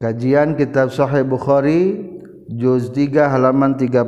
Kajian 0.00 0.56
Kitab 0.56 0.96
Sahih 0.96 1.28
Bukhari 1.28 2.00
juz 2.48 2.88
3 2.88 3.20
halaman 3.36 3.76
30. 3.76 4.00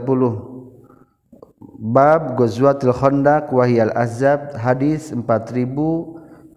Bab 1.84 2.32
Ghazwatul 2.40 2.96
Khandaq 2.96 3.52
Wahyal 3.52 3.92
Azab 3.92 4.56
hadis 4.56 5.12
4097. 5.12 6.56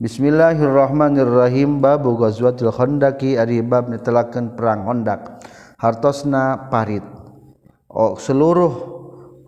Bismillahirrahmanirrahim 0.00 1.84
Bab 1.84 2.08
Ghazwatul 2.08 2.72
Khandaqi 2.72 3.36
ari 3.36 3.60
bab 3.60 3.92
netelakeun 3.92 4.56
perang 4.56 4.88
Khandaq. 4.88 5.44
Hartosna 5.76 6.72
parit. 6.72 7.04
Oh, 7.92 8.16
seluruh 8.16 8.72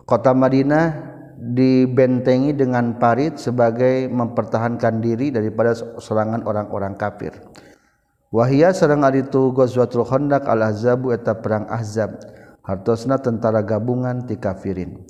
kota 0.05 0.37
Madinah 0.37 1.09
dibentengi 1.41 2.53
dengan 2.53 3.01
parit 3.01 3.41
sebagai 3.41 4.05
mempertahankan 4.13 5.01
diri 5.01 5.33
daripada 5.33 5.73
serangan 5.97 6.45
orang-orang 6.45 6.93
kafir. 6.93 7.33
wahia 8.29 8.73
serang 8.73 9.05
ari 9.05 9.25
itu 9.25 9.53
Ghazwatul 9.53 10.05
Khandaq 10.05 10.45
al 10.45 10.61
Ahzabu 10.69 11.13
eta 11.13 11.37
perang 11.37 11.65
Ahzab 11.69 12.21
hartosna 12.65 13.17
tentara 13.17 13.65
gabungan 13.65 14.25
ti 14.29 14.37
kafirin. 14.37 15.05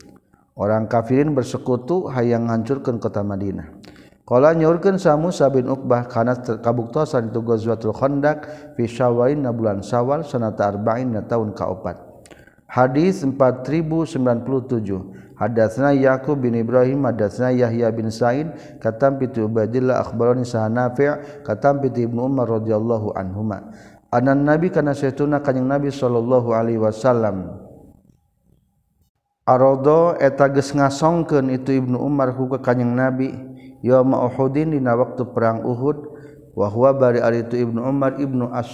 Orang 0.59 0.91
kafirin 0.91 1.35
bersekutu 1.35 2.11
hayang 2.11 2.51
ngancurkeun 2.51 2.99
kota 2.99 3.23
Madinah. 3.23 3.79
Kala 4.27 4.53
nyaurkeun 4.53 5.01
sa 5.01 5.17
Musa 5.17 5.49
bin 5.49 5.65
Uqbah 5.65 6.05
kana 6.05 6.37
kabuktosan 6.37 7.33
itu 7.33 7.41
Ghazwatul 7.41 7.97
Khandaq 7.97 8.45
fi 8.77 8.85
Syawalin 8.85 9.41
na 9.41 9.49
bulan 9.49 9.81
Syawal 9.81 10.21
sanata 10.21 10.69
arba'in 10.69 11.17
na 11.17 11.25
taun 11.25 11.49
kaopat. 11.55 11.97
Hadis 12.69 13.25
4097 13.25 15.28
Hadatsna 15.39 15.95
Yaqub 15.95 16.43
bin 16.43 16.59
Ibrahim 16.59 17.07
hadatsna 17.07 17.55
Yahya 17.55 17.87
bin 17.95 18.11
Sa'id 18.11 18.51
katam 18.83 19.15
pitu 19.15 19.47
Ubaidillah 19.47 20.03
akhbarani 20.03 20.43
Sahanafi' 20.43 21.47
katam 21.47 21.79
pitu 21.79 22.11
Ibnu 22.11 22.27
Umar 22.27 22.59
radhiyallahu 22.59 23.15
anhuma. 23.15 23.71
Anan 24.11 24.43
nabi 24.43 24.67
kana 24.67 24.91
saytuna 24.91 25.39
kanjing 25.39 25.63
nabi 25.63 25.95
sallallahu 25.95 26.51
alaihi 26.51 26.83
wasallam. 26.83 27.55
Arodo 29.47 30.19
eta 30.19 30.51
geus 30.51 30.75
ngasongkeun 30.75 31.55
itu 31.55 31.71
Ibnu 31.87 31.95
Umar 31.95 32.35
ku 32.35 32.51
kanjing 32.59 32.91
nabi 32.91 33.31
yauma 33.79 34.27
Uhudin 34.27 34.75
dina 34.75 34.91
waktu 34.99 35.23
perang 35.31 35.63
Uhud 35.63 36.19
wa 36.51 36.67
huwa 36.67 36.91
bari 36.91 37.23
ari 37.23 37.47
itu 37.47 37.63
Ibnu 37.63 37.79
Umar 37.79 38.19
Ibnu 38.19 38.51
As 38.51 38.67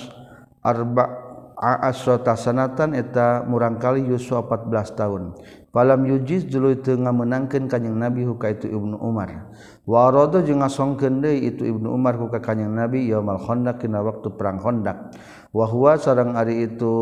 arba 0.66 1.14
asrota 1.62 2.36
sanatan 2.36 2.98
eta 2.98 3.46
murangkali 3.48 4.04
yuswa 4.04 4.44
14 4.44 5.00
tahun. 5.00 5.24
Falam 5.76 6.08
yujiz 6.08 6.48
dulu 6.48 6.72
itu 6.72 6.96
ngamenangkan 6.96 7.68
kanyang 7.68 8.00
Nabi 8.00 8.24
huka 8.24 8.48
itu 8.48 8.72
Ibnu 8.72 8.96
Umar. 8.96 9.52
Warodo 9.84 10.40
jeung 10.40 10.64
ngasongkeun 10.64 11.20
deui 11.20 11.52
itu 11.52 11.68
Ibnu 11.68 11.92
Umar 11.92 12.16
huka 12.16 12.40
kanyang 12.40 12.80
Nabi 12.80 13.12
yaumal 13.12 13.36
Khandaq 13.44 13.84
kena 13.84 14.00
waktu 14.00 14.32
perang 14.40 14.56
Khandaq. 14.64 15.12
Wa 15.52 15.68
huwa 15.68 16.00
sareng 16.00 16.40
ari 16.40 16.72
itu 16.72 16.96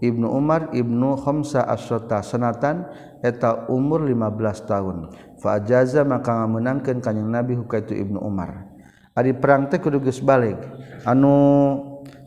Ibnu 0.00 0.24
Umar 0.24 0.72
Ibnu 0.72 1.20
Khamsa 1.20 1.68
asrata 1.68 2.24
sanatan 2.24 2.88
eta 3.20 3.68
umur 3.68 4.00
15 4.08 4.64
tahun. 4.64 5.12
Fa 5.36 5.60
ajaza 5.60 6.00
maka 6.08 6.32
ngamenangkeun 6.32 7.04
kanyang 7.04 7.28
Nabi 7.28 7.60
huka 7.60 7.84
itu 7.84 7.92
Ibnu 7.92 8.24
Umar. 8.24 8.72
Ari 9.12 9.36
perang 9.36 9.68
teh 9.68 9.84
kudu 9.84 10.00
geus 10.00 10.24
balik. 10.24 10.56
Anu 11.04 11.36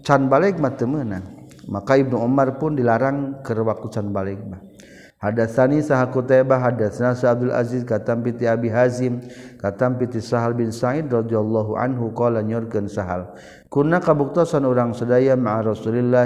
can 0.06 0.30
balik 0.30 0.62
mah 0.62 0.78
teu 0.78 0.86
meunang. 0.86 1.26
Maka 1.66 1.98
Ibnu 1.98 2.22
Umar 2.22 2.62
pun 2.62 2.78
dilarang 2.78 3.42
keur 3.42 3.66
waktu 3.66 3.90
can 3.90 4.14
balik 4.14 4.38
mah. 4.46 4.71
Hadatsani 5.22 5.86
saha 5.86 6.10
Qutaibah 6.10 6.58
hadatsana 6.58 7.14
Abdul 7.14 7.54
Aziz 7.54 7.86
katam 7.86 8.26
piti 8.26 8.50
Abi 8.50 8.74
Hazim 8.74 9.22
katam 9.62 10.02
piti 10.02 10.18
Sahal 10.18 10.58
bin 10.58 10.74
Sa'id 10.74 11.14
radhiyallahu 11.14 11.78
anhu 11.78 12.10
qala 12.18 12.42
nyorkeun 12.42 12.90
Sahal 12.90 13.30
kunna 13.70 14.02
kabuktosan 14.02 14.66
urang 14.66 14.98
sadaya 14.98 15.38
ma'a 15.38 15.62
Rasulillah 15.62 16.26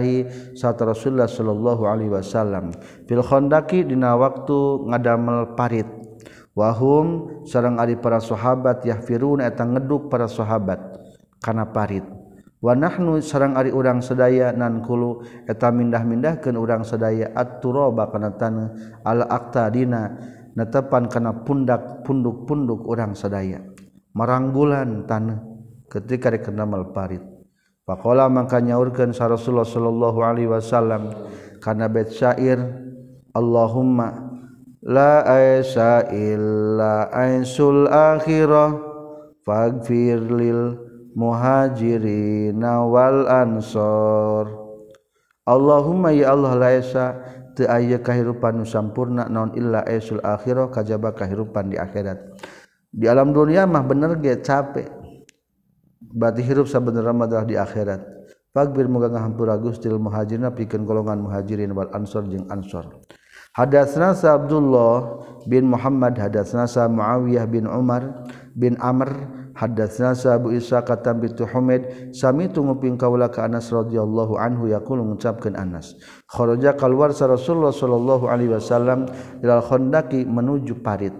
sarta 0.55 0.88
Rasulullah 0.88 1.27
sallallahu 1.27 1.83
alaihi 1.85 2.11
wasallam. 2.16 2.71
Fil 3.03 3.19
khandaqi 3.21 3.83
dina 3.83 4.16
waktu 4.16 4.88
ngadamel 4.88 5.53
parit. 5.59 5.85
Wahum 6.55 7.44
sareng 7.44 7.84
ari 7.84 8.00
para 8.00 8.23
sahabat 8.23 8.88
yahfirun 8.88 9.44
eta 9.44 9.67
ngeduk 9.67 10.07
para 10.07 10.31
sahabat 10.31 10.79
kana 11.44 11.67
parit. 11.67 12.07
Wanahnu 12.66 13.22
sarang 13.22 13.53
ari 13.53 13.70
urang 13.70 14.02
sedaya 14.02 14.50
nankulu 14.50 15.22
eta 15.46 15.70
mindah-mindahkeun 15.70 16.58
urang 16.58 16.81
sedaya 16.81 17.30
at-turaba 17.38 18.09
kana 18.09 18.34
taneuh 18.34 18.74
ala 19.06 19.30
aqtadina 19.30 20.18
netepan 20.58 21.06
kana 21.06 21.46
pundak 21.46 22.02
punduk-punduk 22.02 22.81
urang 22.90 23.14
sedaya 23.14 23.62
maranggulan 24.18 25.06
taneuh 25.06 25.62
ketika 25.94 26.34
dikenal 26.34 26.90
parit 26.90 27.22
Pakola 27.86 28.26
maka 28.34 28.58
nyaurkeun 28.58 29.14
sa 29.14 29.30
Rasulullah 29.30 29.70
sallallahu 29.70 30.20
alaihi 30.26 30.50
wasallam 30.50 31.14
kana 31.62 31.86
bait 31.86 32.09
syair 32.09 32.58
Allahumma 33.30 34.42
la 34.82 35.22
aisa 35.22 36.09
illa 36.09 37.14
ainsul 37.14 37.86
akhirah 37.86 38.74
faghfir 39.46 40.18
lil 40.34 40.84
muhajirin 41.16 42.59
wal 42.62 43.26
ansor. 43.31 44.46
Allahumma 45.48 46.12
ya 46.12 46.36
Allah 46.36 46.53
laisa 46.59 47.06
teu 47.56 47.66
aya 47.72 48.03
kahirupan 48.03 48.59
nu 48.59 48.66
sampurna 48.68 49.31
naon 49.31 49.56
illa 49.56 49.81
aisul 49.88 50.20
akhirah 50.20 50.70
kajaba 50.70 51.16
kahirupan 51.16 51.72
di 51.72 51.80
akhirat. 51.80 52.20
Di 52.92 53.08
alam 53.08 53.31
dunia 53.31 53.64
mah 53.64 53.81
bener 53.88 54.20
ge 54.20 54.44
capek. 54.44 54.92
Berarti 56.16 56.42
hirup 56.44 56.68
sabenerna 56.68 57.16
mah 57.16 57.47
di 57.47 57.56
akhirat. 57.56 58.03
Fagbir 58.56 58.88
moga 58.88 59.12
ngahampura 59.12 59.59
Gusti 59.59 59.92
muhajirin 59.92 60.47
pikeun 60.56 60.88
golongan 60.88 61.20
muhajirin 61.20 61.76
wal 61.76 61.92
ansor 61.92 62.24
jeung 62.28 62.47
ansor. 62.47 62.88
Hadatsna 63.56 64.12
sa 64.16 64.36
Abdullah 64.36 65.24
bin 65.47 65.72
Muhammad 65.72 66.20
hadatsna 66.20 66.68
sa 66.68 66.92
Muawiyah 66.92 67.47
bin 67.47 67.68
Umar 67.68 68.28
bin 68.52 68.76
Amr 68.84 69.12
Hadatsna 69.55 70.11
Abu 70.35 70.51
Isa 70.51 70.83
katam 70.83 71.23
bi 71.23 71.31
Tuhumid 71.31 72.11
sami 72.11 72.51
tunguping 72.51 72.99
kaula 72.99 73.31
ka 73.31 73.47
Anas 73.47 73.71
radhiyallahu 73.71 74.35
anhu 74.35 74.67
yaqul 74.67 74.99
ngucapkeun 74.99 75.55
Anas. 75.55 75.95
Kharaja 76.27 76.75
kalwar 76.75 77.16
sa 77.16 77.31
Rasulullah 77.31 77.71
sallallahu 77.71 78.27
alaihi 78.27 78.51
wasallam 78.51 79.07
ilal 79.39 79.63
khandaqi 79.63 80.27
menuju 80.27 80.83
parit. 80.83 81.16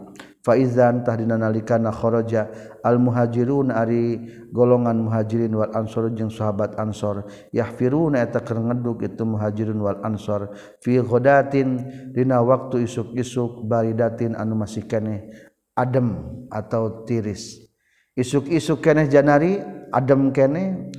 Fa 0.46 0.54
idzan 0.54 1.02
tahdina 1.02 1.42
nalikana 1.42 1.90
kharaja 1.90 2.52
al 2.86 3.02
muhajirun 3.02 3.74
ari 3.74 4.22
golongan 4.54 5.02
muhajirin 5.02 5.50
wal 5.58 5.74
ansor 5.74 6.14
jeung 6.14 6.30
sahabat 6.30 6.78
ansor 6.78 7.26
yahfiruna 7.50 8.22
eta 8.22 8.46
keur 8.46 8.62
ngeduk 8.62 9.10
itu 9.10 9.26
muhajirun 9.26 9.82
wal 9.82 9.98
ansor 10.06 10.54
fi 10.86 11.02
ghadatin 11.02 11.82
dina 12.14 12.46
waktu 12.46 12.86
isuk-isuk 12.86 13.66
baridatin 13.66 14.38
anu 14.38 14.54
masih 14.54 14.86
keneh 14.86 15.34
adem 15.74 16.14
atau 16.54 17.10
tiris 17.10 17.65
isuk-isuk 18.16 18.80
keneh 18.80 19.12
janari 19.12 19.60
adem 19.92 20.32
keneh 20.32 20.92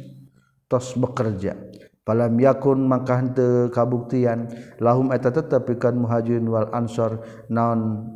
tos 0.69 0.94
bekerja. 0.94 1.56
Palam 2.06 2.38
yakun 2.38 2.87
maka 2.87 3.19
henteu 3.19 3.66
kabuktian 3.75 4.47
lahum 4.78 5.10
eta 5.10 5.34
tetep 5.34 5.66
pikeun 5.66 6.06
muhajirin 6.06 6.47
wal 6.47 6.71
ansor 6.71 7.19
naon. 7.50 8.15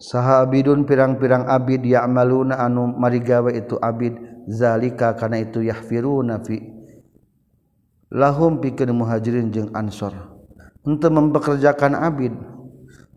Sahabidun 0.00 0.86
pirang-pirang 0.86 1.50
abid 1.50 1.84
ya'maluna 1.84 2.62
anu 2.62 2.94
marigawe 2.94 3.50
itu 3.52 3.74
abid 3.82 4.16
zalika 4.46 5.18
kana 5.18 5.42
itu 5.42 5.66
yahfiruna 5.66 6.38
fi. 6.46 6.62
Lahum 8.14 8.62
pikeun 8.62 8.94
muhajirin 8.94 9.50
jeung 9.50 9.74
ansor. 9.74 10.14
Henteu 10.86 11.10
mempekerjakan 11.10 11.98
abid 11.98 12.32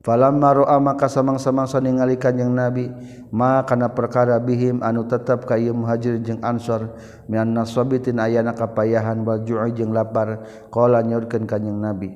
Falamma 0.03 0.51
ra'a 0.51 0.83
maka 0.83 1.07
samang-samangsa 1.07 1.79
ningali 1.79 2.19
kanjing 2.19 2.51
Nabi 2.51 2.91
ma 3.31 3.63
kana 3.63 3.87
perkara 3.87 4.35
bihim 4.35 4.83
anu 4.83 5.07
tetap 5.07 5.47
ka 5.47 5.55
ieu 5.55 5.71
muhajir 5.71 6.19
jeung 6.19 6.43
ansor 6.43 6.91
mian 7.31 7.47
nasabitin 7.55 8.19
ayana 8.19 8.51
kapayahan 8.51 9.23
wal 9.23 9.39
ju'i 9.47 9.71
jeung 9.71 9.95
lapar 9.95 10.43
qala 10.67 10.99
nyaurkeun 11.07 11.47
kanjing 11.47 11.79
Nabi. 11.79 12.11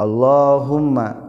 Allahumma 0.00 1.20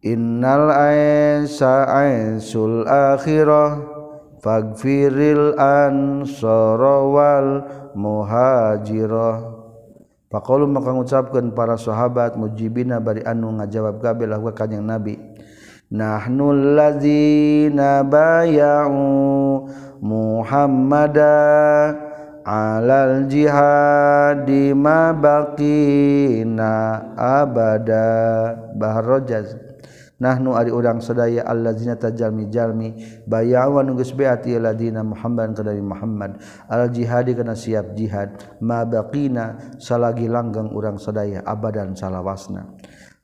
innal 0.00 0.72
aisa 0.72 1.84
aisul 1.84 2.88
akhirah 2.88 3.76
faghfiril 4.40 5.52
ansara 5.60 6.96
wal 7.04 7.50
muhajirah 7.92 9.56
Pakulu 10.26 10.66
maka 10.66 10.90
ngucapkan 10.90 11.54
para 11.54 11.78
sahabat 11.78 12.34
mujibina 12.34 12.98
bari 12.98 13.22
anu 13.22 13.56
ngajawab 13.62 14.02
gabelah 14.02 14.42
wa 14.42 14.50
kanjing 14.50 14.82
Nabi. 14.82 15.16
nahnullazina 15.90 18.06
bayau 18.06 19.66
Muhammada 20.02 21.26
alal 22.46 23.26
jihadi 23.26 24.70
ma 24.76 25.10
baqina 25.10 27.02
abada. 27.18 28.54
Bahar 28.76 29.08
Rojaz 29.08 29.65
nahnu 30.16 30.56
ari 30.56 30.72
urang 30.72 31.00
sadaya 31.00 31.44
allazina 31.44 31.96
tajalmi 31.96 32.48
jalmi 32.48 32.96
bayawa 33.28 33.84
nunggeus 33.84 34.16
beati 34.16 34.56
ladina 34.56 35.04
Muhammadan 35.04 35.52
ka 35.52 35.62
dari 35.62 35.84
Muhammad. 35.84 36.40
Al 36.68 36.88
jihadi 36.88 37.36
kana 37.36 37.52
siap 37.52 37.92
jihad 37.96 38.36
ma 38.64 38.84
baqina 38.84 39.76
salagi 39.76 40.28
langgeng 40.28 40.72
urang 40.72 40.96
sadaya 40.96 41.44
abadan 41.44 41.92
salawasna. 41.92 42.76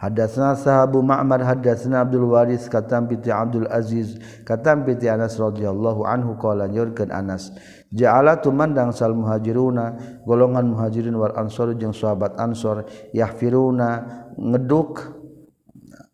Hadatsna 0.02 0.58
sahabu 0.58 0.98
Ma'mar 0.98 1.46
hadatsna 1.46 2.02
Abdul 2.02 2.26
Waris 2.26 2.66
katam 2.66 3.06
piti 3.06 3.30
Abdul 3.30 3.70
Aziz 3.70 4.18
katam 4.42 4.82
piti 4.82 5.06
Anas 5.06 5.38
radhiyallahu 5.38 6.02
anhu 6.02 6.34
qala 6.42 6.66
nyurkeun 6.66 7.14
Anas 7.14 7.54
ja'ala 7.94 8.42
tumandang 8.42 8.90
sal 8.90 9.14
muhajiruna 9.14 10.18
golongan 10.26 10.74
muhajirin 10.74 11.14
wal 11.14 11.30
ansor 11.38 11.78
jeung 11.78 11.94
sahabat 11.94 12.34
ansor 12.34 12.82
yahfiruna 13.14 14.02
ngeduk 14.34 15.21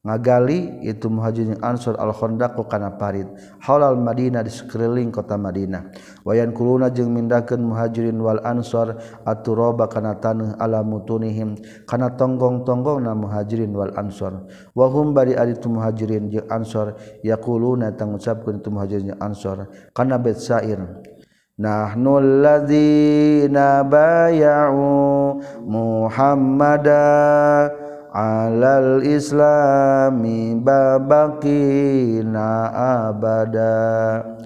ngagali 0.06 0.84
itu 0.86 1.10
muhajin 1.10 1.58
ansur 1.58 1.98
al-Khndaqu 1.98 2.64
kana 2.70 2.94
parit. 2.94 3.26
Halal 3.62 3.98
Madinah 3.98 4.46
di 4.46 4.52
sekeliling 4.52 5.10
kota 5.10 5.34
Madinah. 5.34 5.90
Wayan 6.22 6.54
kuluna 6.54 6.88
jeung 6.94 7.10
mindahkeun 7.10 7.60
muhajirin 7.60 8.16
wal 8.22 8.38
ansor 8.46 8.98
aturoba 9.26 9.90
kana 9.90 10.16
taneuh 10.16 10.54
ala 10.58 10.86
mutunihim 10.86 11.58
kana 11.84 12.14
tonggong-tonggongna 12.14 13.12
muhajirin 13.18 13.74
wal 13.74 13.92
ansor. 13.98 14.46
Wa 14.72 14.86
hum 14.86 15.12
bari 15.12 15.34
ari 15.34 15.58
tu 15.58 15.68
muhajirin 15.68 16.30
jeung 16.30 16.48
ansor 16.48 16.94
yaquluna 17.26 17.90
tang 17.98 18.14
ngucapkeun 18.14 18.62
tu 18.62 18.70
muhajirin 18.70 19.12
jeung 19.14 19.22
ansor 19.22 19.66
kana 19.92 20.16
bait 20.16 20.38
syair 20.38 20.80
Nahnu 21.58 22.22
alladzina 22.22 23.82
بايعوا 23.82 25.42
محمدا 25.66 27.08
alal 28.12 29.04
islami 29.04 30.56
babakina 30.60 32.48
abada. 33.08 34.37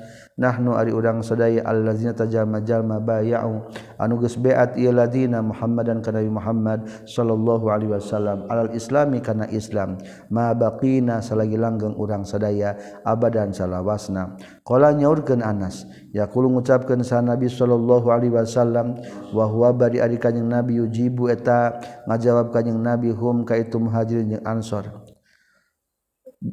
nahnu 0.43 0.75
ari 0.75 0.91
urang 0.91 1.23
sadaya 1.23 1.62
allazina 1.62 2.11
tajama-jalma 2.11 2.99
bay'u 2.99 3.62
anu 4.03 4.19
geus 4.19 4.35
beat 4.35 4.75
ieu 4.75 4.91
ladina 4.91 5.39
Muhammadan 5.39 6.03
ka 6.03 6.11
Nabi 6.11 6.27
Muhammad 6.27 6.91
sallallahu 7.06 7.71
alaihi 7.71 7.94
wasallam 7.94 8.50
alal 8.50 8.75
islami 8.75 9.23
kana 9.23 9.47
Islam. 9.55 10.03
Ma 10.35 10.50
baqina 10.50 11.23
salagi 11.23 11.55
langgeng 11.55 11.94
urang 11.94 12.27
sadaya 12.27 12.75
abadan 13.06 13.55
salawasna. 13.55 14.35
Qala 14.67 14.91
nyaurkeun 14.91 15.47
Anas 15.47 15.87
yaqulu 16.11 16.50
ngucapkeun 16.59 17.06
sa 17.06 17.23
Nabi 17.23 17.47
sallallahu 17.47 18.11
alaihi 18.11 18.35
wasallam 18.35 18.99
wa 19.31 19.47
huwa 19.47 19.71
bari 19.71 20.03
ari 20.03 20.19
kanjing 20.19 20.50
Nabi 20.50 20.83
yujibu 20.83 21.31
eta? 21.31 21.79
Ngajawab 22.11 22.50
kanjing 22.50 22.83
Nabi 22.83 23.15
hum 23.15 23.47
ka 23.47 23.55
itu 23.55 23.79
muhajirin 23.79 24.35
jeung 24.35 24.45
ansor. 24.49 24.91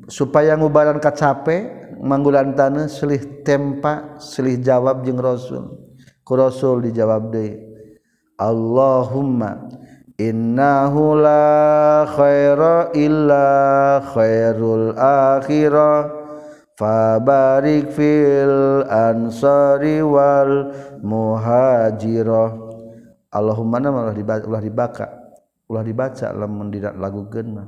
Supaya 0.06 0.53
ngubaran 0.53 1.01
kacape 1.01 1.88
manggulan 1.99 2.55
tanah 2.55 2.87
silih 2.87 3.43
tempa 3.43 4.17
silih 4.17 4.59
jawab 4.59 5.03
jeung 5.03 5.19
Rasul. 5.19 5.75
Ku 6.23 6.37
Rasul 6.37 6.89
dijawab 6.89 7.33
deui 7.33 7.57
Allahumma 8.39 9.67
innahu 10.15 11.19
la 11.19 12.07
khaira 12.07 12.93
illa 12.95 13.47
khairul 14.15 14.95
akhirah 14.95 16.07
fabarik 16.79 17.91
fil 17.91 18.87
ansari 18.87 19.99
wal 19.99 20.71
muhajirah 21.03 22.55
Allahumma 23.29 23.77
nama 23.83 24.09
ulah 24.09 24.63
dibaca 24.63 25.05
ulah 25.69 25.83
dibaca 25.83 26.27
lamun 26.33 26.71
dina 26.71 26.95
lagu 26.95 27.27
geun 27.27 27.47
mah. 27.59 27.67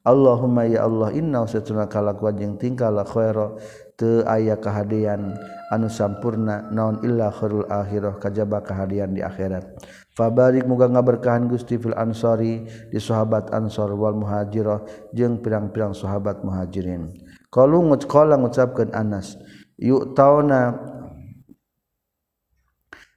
Allahumma 0.00 0.64
ya 0.64 0.88
Allah 0.88 1.12
inna 1.12 1.44
setuna 1.44 1.84
kalakuan 1.84 2.32
jeung 2.40 2.56
tingkah 2.56 2.88
la 2.88 3.04
lakhero 3.04 3.60
teu 4.00 4.24
aya 4.24 4.56
kahadian 4.56 5.36
anu 5.68 5.92
sampurna 5.92 6.72
naon 6.72 7.04
illa 7.04 7.28
khairul 7.28 7.68
akhirah 7.68 8.16
kajaba 8.16 8.64
kahadian 8.64 9.12
di 9.12 9.20
akhirat. 9.20 9.68
Fabarik 10.16 10.64
muga 10.64 10.88
ngaberkahan 10.88 11.52
Gusti 11.52 11.76
fil 11.76 11.92
ansari 11.92 12.64
di 12.88 12.96
sahabat 12.96 13.52
ansor 13.52 13.92
wal 13.92 14.16
muhajirah 14.16 15.12
jeung 15.12 15.44
pirang-pirang 15.44 15.92
sahabat 15.92 16.40
muhajirin. 16.48 17.12
Qalu 17.52 17.92
ngucqala 17.92 18.40
ngucapkeun 18.40 18.96
Anas 18.96 19.36
yuk 19.76 20.16
tauna 20.16 20.80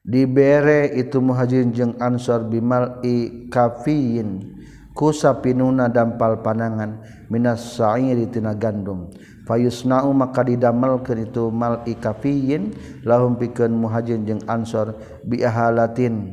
dibere 0.04 0.92
itu 1.00 1.24
muhajirin 1.24 1.72
jeung 1.72 1.94
ansor 2.04 2.44
bimal 2.44 3.00
i 3.08 3.48
kafiyin. 3.48 4.52
kusa 4.94 5.42
pinuna 5.42 5.90
dampal 5.90 6.40
panangan 6.46 7.02
minas 7.28 7.76
sa'iri 7.76 8.30
tina 8.30 8.54
gandum. 8.54 9.10
Fayusna'u 9.44 10.16
maka 10.16 10.48
didamelkeun 10.48 11.28
itu 11.28 11.52
mal 11.52 11.84
ikafiyin 11.84 12.72
lahum 13.04 13.36
pikeun 13.36 13.76
muhajirin 13.76 14.24
jeung 14.24 14.42
ansor 14.48 14.96
biahalatin. 15.28 16.32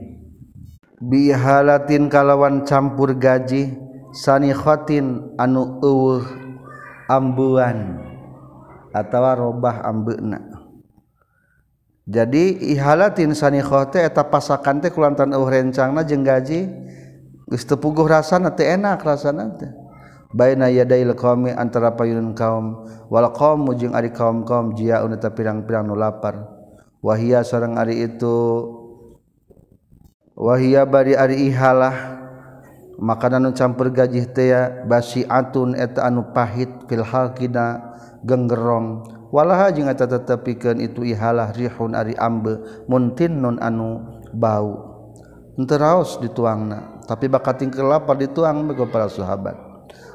Bihalatin 1.01 2.13
kalawan 2.13 2.69
campur 2.69 3.17
gaji 3.17 3.73
sani 4.13 4.53
khotin 4.53 5.33
anu 5.39 5.79
eueuh 5.81 6.27
ambuan 7.07 8.05
atawa 8.91 9.39
robah 9.39 9.87
ambeuna 9.87 10.43
jadi 12.11 12.59
ihalatin 12.75 13.39
sani 13.39 13.63
khote 13.63 14.03
eta 14.03 14.27
pasakan 14.27 14.83
teh 14.83 14.91
kulantan 14.91 15.31
eueuh 15.31 15.47
rencangna 15.47 16.03
jeung 16.03 16.27
gaji 16.27 16.67
tepuguh 17.51 18.07
rasana 18.07 18.55
teh 18.55 18.71
enak 18.71 19.03
rasana 19.03 19.51
teh. 19.59 19.71
Baina 20.31 20.71
yadail 20.71 21.11
qaumi 21.19 21.51
antara 21.51 21.91
payun 21.99 22.39
kaum 22.39 22.87
wal 23.11 23.27
qaum 23.35 23.67
jeung 23.75 23.99
ari 23.99 24.15
kaum 24.15 24.47
kaum 24.47 24.79
jia 24.79 25.03
anu 25.03 25.19
pirang-pirang 25.19 25.91
nu 25.91 25.99
lapar. 25.99 26.47
Wahia 27.03 27.43
sareng 27.43 27.75
ari 27.75 28.07
itu 28.07 28.71
wahia 30.39 30.87
bari 30.87 31.19
ari 31.19 31.51
ihalah 31.51 32.23
makanan 33.03 33.51
nu 33.51 33.51
campur 33.59 33.91
gaji 33.91 34.31
teh 34.31 34.55
basiatun 34.87 35.75
eta 35.75 36.07
anu 36.07 36.31
pahit 36.31 36.71
fil 36.87 37.03
halqina 37.03 37.99
genggerong. 38.23 39.03
Walaha 39.35 39.75
jeung 39.75 39.91
eta 39.91 40.07
tetepikeun 40.07 40.79
itu 40.79 41.03
ihalah 41.03 41.51
rihun 41.55 41.99
ari 41.99 42.15
ambe 42.15 42.87
muntin 42.87 43.39
muntinnun 43.39 43.59
anu 43.59 43.99
bau. 44.31 44.90
raos 45.57 46.21
dituangna 46.21 47.01
tapi 47.11 47.27
bakating 47.27 47.75
kelapa 47.75 48.15
dituang 48.15 48.71
bego 48.71 48.87
para 48.87 49.11
sahabat. 49.11 49.71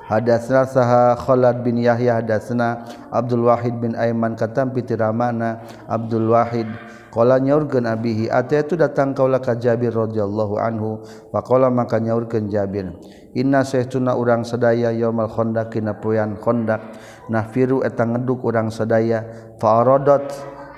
Hadatsna 0.06 0.70
saha 0.70 1.18
Khalad 1.18 1.66
bin 1.66 1.82
Yahya 1.82 2.22
hadatsna 2.22 2.86
Abdul 3.10 3.50
Wahid 3.50 3.82
bin 3.82 3.98
Aiman 3.98 4.38
katam 4.38 4.70
piti 4.70 4.94
Abdul 4.96 6.30
Wahid 6.30 6.70
qala 7.10 7.42
nyaurkeun 7.42 7.90
abihi 7.90 8.30
ataitu 8.30 8.78
datang 8.78 9.18
kaula 9.18 9.42
ka 9.42 9.58
Jabir 9.58 9.98
radhiyallahu 9.98 10.62
anhu 10.62 11.02
faqala 11.34 11.74
maka 11.74 11.98
nyaurkeun 11.98 12.54
Jabir 12.54 12.94
inna 13.34 13.66
saytuna 13.66 14.14
urang 14.14 14.46
sadaya 14.46 14.94
yaumal 14.94 15.26
khandaq 15.26 15.74
kina 15.74 15.98
poean 15.98 16.38
khandaq 16.38 16.86
nahfiru 17.34 17.82
eta 17.82 18.06
ngeduk 18.06 18.46
urang 18.46 18.70
sadaya 18.70 19.26
fa 19.58 19.82
aradat 19.82 20.30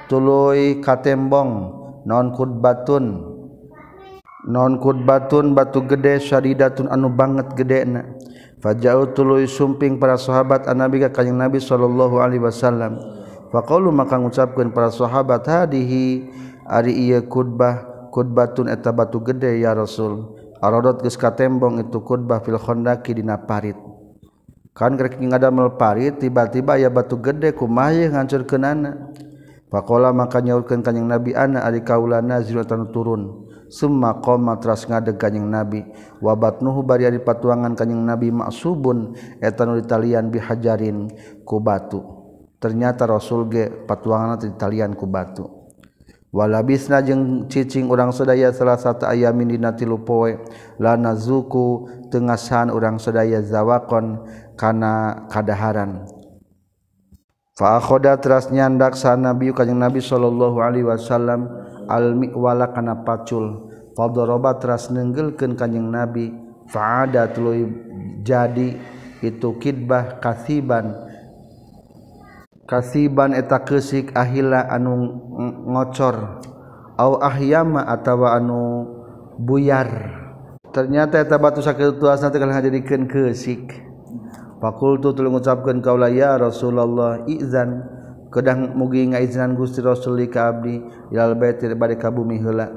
tuluy 0.08 0.80
katembong 0.80 1.52
non 2.08 2.32
kutbatun 2.32 3.37
nonkut 4.48 5.04
batun 5.04 5.52
batu 5.52 5.84
gede 5.84 6.24
syaridatun 6.24 6.88
anu 6.88 7.12
banget 7.12 7.52
gede 7.54 7.84
na. 7.84 8.02
Fajauh 8.58 9.14
tuluy 9.14 9.46
sumping 9.46 10.02
para 10.02 10.18
sahabat 10.18 10.66
anabi 10.66 11.04
ka 11.06 11.14
kanyang 11.14 11.46
nabi 11.46 11.62
sallallahu 11.62 12.18
alaihi 12.18 12.42
wasallam. 12.42 12.98
Faqalu 13.54 13.94
maka 13.94 14.18
ngucapkeun 14.18 14.74
para 14.74 14.90
sahabat 14.90 15.46
hadihi 15.46 16.26
ari 16.66 16.92
ieu 16.96 17.22
khutbah 17.30 18.10
khutbatun 18.10 18.68
eta 18.74 18.90
batu 18.90 19.22
gede 19.22 19.62
ya 19.62 19.78
rasul. 19.78 20.34
Aradot 20.58 21.06
geus 21.06 21.22
katembong 21.22 21.78
itu 21.78 22.02
khutbah 22.02 22.42
fil 22.42 22.58
khandaqi 22.58 23.14
dina 23.14 23.38
parit. 23.38 23.78
Kan 24.74 24.98
rek 24.98 25.22
ngadamel 25.22 25.78
parit 25.78 26.18
tiba-tiba 26.18 26.82
aya 26.82 26.90
batu 26.90 27.22
gede 27.22 27.54
kumaha 27.54 27.94
ye 27.94 28.10
ngancurkeunana? 28.10 29.14
Faqala 29.70 30.10
maka 30.18 30.42
nyaurkeun 30.42 30.82
kanjing 30.82 31.06
nabi 31.06 31.38
ana 31.38 31.62
ari 31.62 31.86
kaula 31.86 32.26
nazil 32.26 32.66
turun. 32.66 33.47
Summa 33.68 34.24
qoma 34.24 34.56
tras 34.64 34.88
ngadeg 34.88 35.20
kanjing 35.20 35.44
Nabi 35.44 35.84
wabat 36.24 36.64
nuhu 36.64 36.88
bari 36.88 37.04
di 37.12 37.20
patuangan 37.20 37.76
kanjing 37.76 38.00
Nabi 38.00 38.32
maksubun 38.32 39.12
eta 39.44 39.68
nu 39.68 39.76
ditalian 39.76 40.32
bihajarin 40.32 41.12
ku 41.44 41.60
batu. 41.60 42.00
Ternyata 42.58 43.06
Rasul 43.06 43.52
ge 43.52 43.70
patuangan 43.70 44.40
ditalian 44.40 44.96
ku 44.96 45.06
batu. 45.06 45.46
Walabisna 46.28 47.00
jeung 47.04 47.48
cicing 47.48 47.88
urang 47.88 48.12
sedaya 48.12 48.52
salah 48.52 48.76
satu 48.76 49.08
ayamin 49.08 49.48
dina 49.48 49.72
tilu 49.76 50.04
poe 50.04 50.36
lana 50.76 51.16
zuku 51.16 51.88
tengasan 52.12 52.68
urang 52.68 53.00
sedaya 53.00 53.40
zawakon 53.40 54.28
kana 54.60 55.28
kadaharan. 55.32 56.17
Fakhoda 57.58 58.22
teras 58.22 58.54
nyandak 58.54 58.94
sa 58.94 59.18
Nabi 59.18 59.50
kanjeng 59.50 59.82
Nabi 59.82 59.98
sallallahu 59.98 60.62
alaihi 60.62 60.86
wasallam 60.86 61.50
al 61.90 62.14
miwala 62.14 62.70
kana 62.70 63.02
pacul. 63.02 63.74
Fadoroba 63.98 64.62
teras 64.62 64.94
nenggelkeun 64.94 65.58
kanjeng 65.58 65.90
Nabi 65.90 66.38
faada 66.70 67.26
tuluy 67.34 67.66
jadi 68.22 68.78
itu 69.26 69.58
kidbah 69.58 70.22
kasiban. 70.22 71.02
Kasiban 72.70 73.34
eta 73.34 73.66
kesik 73.66 74.14
ahila 74.14 74.70
anu 74.70 75.18
ngocor. 75.66 76.46
Au 76.94 77.18
ahyama 77.26 77.90
atawa 77.90 78.38
anu 78.38 78.86
buyar. 79.42 80.14
Ternyata 80.70 81.26
eta 81.26 81.42
batu 81.42 81.66
sakit 81.66 81.98
tuas 81.98 82.22
nanti 82.22 82.38
kalian 82.38 82.62
jadikan 82.62 83.10
kesik 83.10 83.88
fakultu 84.58 85.14
tul 85.14 85.30
ngucapkeun 85.34 85.80
kaula 85.82 86.10
ya 86.12 86.38
Rasulullah 86.38 87.26
izan. 87.30 87.96
Kedang 88.28 88.76
mugi 88.76 89.08
ngaizinan 89.08 89.56
Gusti 89.56 89.80
Rasul 89.80 90.20
li 90.20 90.28
ka 90.28 90.52
abdi 90.52 90.84
ilal 91.16 91.40
baitir 91.40 91.72
bade 91.80 91.96
ka 91.96 92.12
bumi 92.12 92.36
heula. 92.44 92.68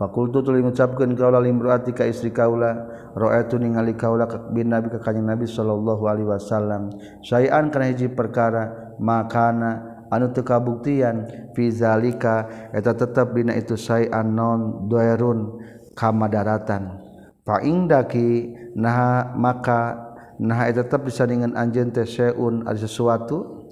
Fakultu 0.00 0.40
tul 0.40 0.58
ngucapkeun 0.64 1.12
kaula 1.12 1.38
limruati 1.44 1.92
ka 1.92 2.08
istri 2.08 2.32
kaula. 2.32 2.72
Ra'aitu 3.14 3.60
ningali 3.60 3.94
kaula 3.94 4.24
ka 4.24 4.48
bin 4.50 4.72
nabi 4.72 4.90
ka 4.90 4.98
kanjeng 5.04 5.28
nabi 5.28 5.44
sallallahu 5.44 6.02
alaihi 6.08 6.26
wasallam. 6.26 6.88
Sayan 7.20 7.68
kana 7.68 7.92
hiji 7.92 8.08
perkara 8.10 8.96
makana 8.96 9.94
anu 10.14 10.30
teu 10.30 10.46
kabuktian 10.46 11.26
fi 11.52 11.70
zalika 11.74 12.70
eta 12.70 12.94
tetep 12.94 13.34
dina 13.34 13.58
itu 13.58 13.74
sayan 13.74 14.30
non 14.34 14.86
doerun 14.86 15.58
kamadaratan 15.98 17.02
fa 17.42 17.58
indaki 17.62 18.54
naha 18.78 19.34
maka 19.34 20.13
nah 20.40 20.66
tetap 20.70 21.06
bisa 21.06 21.28
dengan 21.28 21.54
anj 21.54 21.78
teh 21.94 22.06
seun 22.08 22.64
ada 22.66 22.78
sesuatu. 22.78 23.62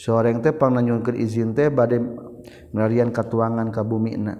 Seorang 0.00 0.40
tepang 0.40 0.72
nanyunkan 0.72 1.12
izin 1.12 1.52
teh 1.52 1.68
badai 1.68 2.00
melarian 2.72 3.12
katuangan 3.12 3.68
kabumina 3.68 4.32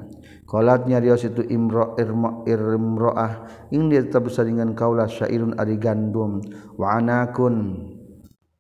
kolatnya 0.50 0.99
Rios 0.99 1.23
itu 1.23 1.47
Imro 1.47 1.95
Irmo 1.95 2.43
Irmroah. 2.43 3.47
Ini 3.71 4.11
tetap 4.11 4.26
bisa 4.26 4.43
dengan 4.43 4.75
kaulah 4.75 5.07
syairun 5.07 5.55
ari 5.55 5.79
gandum. 5.79 6.43
Wa 6.75 6.99
anakun. 6.99 7.87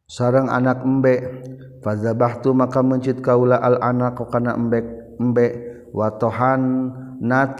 Sarang 0.06 0.46
anak 0.46 0.86
embe. 0.86 1.42
Fadzabahtu 1.82 2.54
maka 2.54 2.86
mencit 2.86 3.18
kaulah 3.18 3.58
al 3.58 3.82
anak 3.82 4.22
kana 4.30 4.54
embe 4.54 4.86
embe. 5.18 5.46
Wa 5.90 6.14
tohan 6.14 6.94
nat 7.18 7.58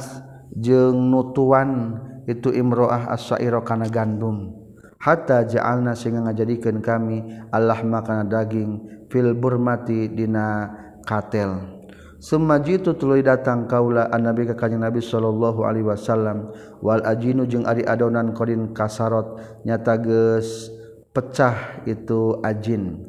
jeung 0.55 1.11
nutuan. 1.11 1.99
Itu 2.31 2.55
imroah 2.55 3.11
as-syaira 3.11 3.59
kana 3.67 3.91
gandum. 3.91 4.55
hatta 5.01 5.49
ja'alna 5.49 5.97
sehingga 5.97 6.29
ngajadikeun 6.29 6.85
kami 6.85 7.25
Allah 7.49 7.81
makana 7.83 8.29
daging 8.29 9.09
fil 9.09 9.33
burmati 9.33 10.13
dina 10.13 10.69
katel. 11.09 11.81
Summa 12.21 12.61
jitu 12.61 12.93
tuluy 12.93 13.25
datang 13.25 13.65
kaula 13.65 14.13
annabi 14.13 14.45
ka 14.45 14.53
kanjeng 14.53 14.85
Nabi 14.85 15.01
sallallahu 15.01 15.65
alaihi 15.65 15.89
wasallam. 15.89 16.53
Wal 16.85 17.01
ajinu 17.01 17.49
jeung 17.49 17.65
ari 17.65 17.81
adonan 17.81 18.37
qadin 18.37 18.77
kasarot 18.77 19.41
nyata 19.65 19.97
geus 19.97 20.69
pecah 21.17 21.81
itu 21.89 22.37
ajin. 22.45 23.09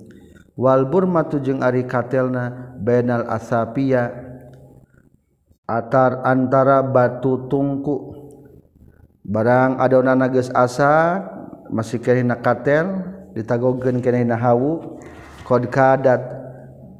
Wal 0.55 0.87
burmatu 0.87 1.43
jeung 1.43 1.59
ari 1.59 1.83
katelna 1.83 2.71
bainal 2.79 3.27
asapia 3.27 4.15
atar 5.67 6.23
antara 6.23 6.79
batu 6.79 7.51
tungku. 7.51 8.15
Barang 9.27 9.75
adonan 9.75 10.23
geus 10.31 10.47
asa 10.55 11.19
masih 11.71 12.03
kene 12.03 12.27
na 12.27 12.37
katel 12.37 13.01
ditagogen 13.31 14.03
kene 14.03 14.27
na 14.27 14.35
hawu 14.35 14.99
qad 15.47 15.63
kadat 15.71 16.21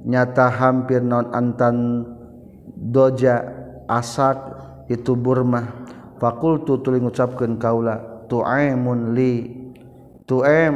nyata 0.08 0.48
hampir 0.50 1.04
non 1.04 1.30
antan 1.36 2.08
doja 2.66 3.44
asak 3.86 4.40
itu 4.90 5.13
Burma. 5.13 5.86
Fakultu 6.22 6.78
tuli 6.80 7.01
ngucapkeun 7.01 7.58
kaula 7.58 8.25
tu'aimun 8.30 9.18
li 9.18 9.50
tu'aim 10.30 10.75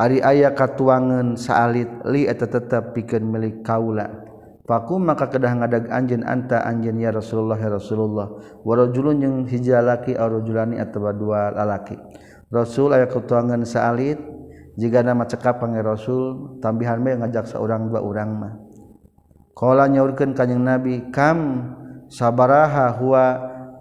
ari 0.00 0.18
aya 0.24 0.56
katuangan 0.56 1.36
saalit 1.36 1.88
li 2.08 2.24
eta 2.24 2.48
tetep 2.48 2.96
pikeun 2.96 3.28
milik 3.28 3.60
kaula. 3.60 4.08
Fakum 4.64 5.04
maka 5.04 5.28
kedah 5.28 5.60
ngadag 5.60 5.92
anjen 5.92 6.24
anta 6.24 6.64
anjen 6.64 6.96
ya 6.96 7.12
Rasulullah 7.12 7.60
ya 7.60 7.68
Rasulullah. 7.68 8.32
Warajulun 8.64 9.16
yang 9.20 9.36
hijalaki 9.44 10.16
arujulani 10.16 10.80
atau 10.80 11.04
dua 11.12 11.52
lalaki. 11.52 12.00
Rasul 12.48 12.96
ayat 12.96 13.12
ketuangan 13.12 13.60
saalit 13.68 14.16
jika 14.80 15.04
nama 15.04 15.28
cekap 15.28 15.60
pangeran 15.60 15.92
Rasul 15.92 16.56
tambihan 16.64 16.96
me 16.96 17.12
ngajak 17.12 17.44
seorang 17.44 17.92
dua 17.92 18.00
orang 18.00 18.30
mah. 18.32 18.52
Kala 19.52 19.84
nyaurkeun 19.84 20.32
kanjing 20.32 20.64
Nabi 20.64 21.12
kam 21.12 21.68
sabaraha 22.08 22.88
huwa 22.96 23.24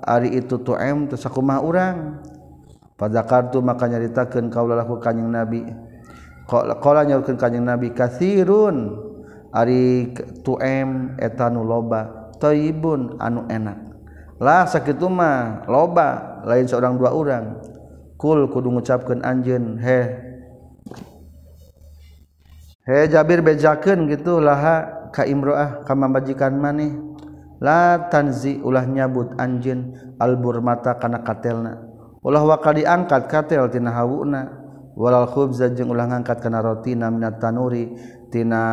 ari 0.03 0.35
itu 0.35 0.59
tu'em 0.59 1.07
teu 1.07 1.15
sakumaha 1.15 1.63
urang. 1.63 1.97
Padzakartu 2.99 3.63
maka 3.63 3.87
nyaritakeun 3.87 4.51
kaula 4.51 4.83
lahu 4.83 4.99
kanjing 4.99 5.31
Nabi. 5.31 5.63
Kala 6.51 7.07
nyaurkeun 7.07 7.39
kanjing 7.39 7.63
Nabi 7.63 7.95
kathirun 7.95 9.12
Ari 9.53 10.11
tuem 10.41 11.13
etanu 11.21 11.61
loba. 11.61 12.33
Toibun 12.41 13.21
anu 13.21 13.45
enak. 13.47 13.77
Lah 14.41 14.65
sakit 14.65 14.97
mah 15.07 15.69
loba. 15.69 16.41
Lain 16.43 16.67
seorang 16.67 16.99
dua 16.99 17.15
orang 17.15 17.55
Kul 18.19 18.51
kudu 18.51 18.71
gucapkan 18.79 19.19
anjun 19.23 19.79
he 19.83 19.99
he 22.83 22.99
Jabir 23.07 23.43
bejaken 23.43 24.11
gitu 24.11 24.39
laha 24.39 25.07
kaimroah 25.11 25.83
kam 25.83 26.07
majikan 26.07 26.55
maneh 26.55 26.95
la 27.63 28.07
tanzi 28.07 28.59
ulah 28.63 28.87
nyabut 28.87 29.35
anjin 29.35 29.95
albur 30.19 30.63
mata 30.63 30.95
kana 30.99 31.19
katelna. 31.19 31.83
Ulah 32.23 32.43
wakal 32.47 32.79
diangkat 32.79 33.27
katel 33.27 33.67
tina 33.67 33.91
hawuna. 33.91 34.63
Walal 34.93 35.27
khubza 35.27 35.73
jeung 35.73 35.91
ulah 35.91 36.07
ngangkat 36.07 36.39
kana 36.39 36.63
rotina 36.63 37.11
minat 37.11 37.43
tanuri. 37.43 37.91
tina 38.33 38.63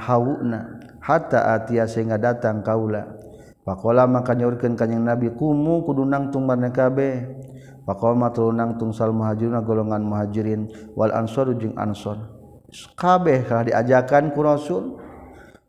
hawuna 0.00 0.80
hatta 1.04 1.52
atia 1.60 1.84
sehingga 1.84 2.16
datang 2.16 2.64
kaula. 2.64 3.20
Pakola 3.60 4.08
maka 4.08 4.32
nyaurkeun 4.32 4.72
ka 4.72 4.88
nabi 4.88 5.28
kumu 5.36 5.84
kudu 5.84 6.08
nangtung 6.08 6.48
mana 6.48 6.72
kabeh 6.72 7.28
paqoma 7.84 8.32
tuluy 8.32 8.56
nangtung 8.56 8.96
sal 8.96 9.12
muhajirin 9.12 9.60
golongan 9.60 10.00
muhajirin 10.00 10.72
wal 10.96 11.12
ansor 11.12 11.52
jeung 11.60 11.76
ansor. 11.76 12.16
Kabeh 12.96 13.44
kalah 13.44 13.68
diajakan 13.68 14.32
ku 14.32 14.40
rasul? 14.40 14.96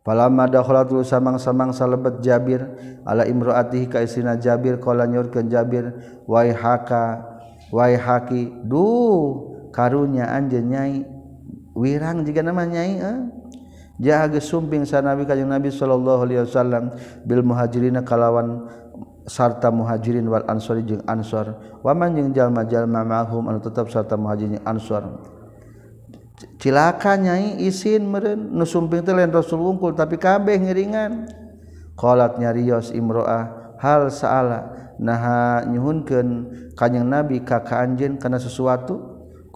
Palama 0.01 0.49
dakhalatul 0.49 1.05
samang-samang 1.05 1.77
salebet 1.77 2.25
Jabir 2.25 2.65
ala 3.05 3.21
imraatihi 3.21 3.85
ka 3.85 4.01
isina 4.01 4.33
Jabir 4.33 4.81
qala 4.81 5.05
nyurkeun 5.05 5.45
Jabir 5.45 5.93
wai 6.25 6.49
haka 6.49 7.21
wai 7.69 7.93
haki 7.99 8.49
du 8.65 9.69
karunya 9.69 10.25
anjeun 10.31 10.65
nyai. 10.73 11.05
wirang 11.81 12.21
jika 12.21 12.45
namanya 12.45 12.85
eh? 12.85 13.17
jaha 14.01 14.29
sumping 14.41 14.85
sanawi 14.85 15.25
kanjeng 15.25 15.49
Nabi 15.49 15.69
sallallahu 15.73 16.21
alaihi 16.25 16.41
wasallam 16.45 16.93
bil 17.25 17.45
muhajirina 17.45 18.01
kalawan 18.01 18.65
sarta 19.29 19.69
muhajirin 19.69 20.25
wal 20.25 20.45
ansori 20.49 20.81
jeung 20.81 21.05
ansor. 21.05 21.53
Waman 21.85 22.17
jeung 22.17 22.29
jalma-jalma 22.33 23.05
ma'hum 23.05 23.45
anu 23.45 23.61
tetap 23.61 23.89
sarta 23.93 24.17
muhajirin 24.17 24.57
jeung 24.57 24.65
ansor. 24.65 25.03
Cilaka 26.57 27.21
nyai 27.21 27.61
isin 27.61 28.09
meren 28.09 28.57
nusumping 28.57 29.05
teh 29.05 29.13
lain 29.13 29.29
rasul 29.29 29.61
wungkul 29.61 29.93
tapi 29.93 30.17
kabeh 30.17 30.57
ngiringan. 30.57 31.29
Qalat 31.93 32.41
nyarios 32.41 32.89
imroah 32.89 33.77
hal 33.77 34.09
saala 34.09 34.73
naha 34.97 35.61
nyuhunkeun 35.69 36.29
kanjing 36.73 37.05
nabi 37.05 37.45
ka 37.45 37.61
ka 37.61 37.85
anjeun 37.85 38.17
kana 38.17 38.41
sesuatu? 38.41 39.10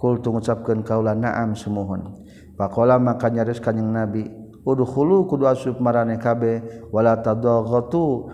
kultu 0.05 0.29
ngucapkeun 0.29 0.85
kaula 0.85 1.17
na'am 1.17 1.57
sumuhun 1.57 2.21
faqala 2.53 3.01
maka 3.01 3.33
nyaris 3.33 3.57
kanjing 3.57 3.89
nabi 3.89 4.29
udkhulu 4.61 5.25
kudu 5.25 5.49
asup 5.49 5.81
marane 5.81 6.21
kabeh 6.21 6.85
wala 6.93 7.17
tadaghatu 7.17 8.29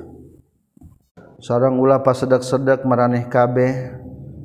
sareng 1.42 1.82
ulah 1.82 2.06
pasedak-sedak 2.06 2.86
maraneh 2.86 3.26
kabeh. 3.26 3.98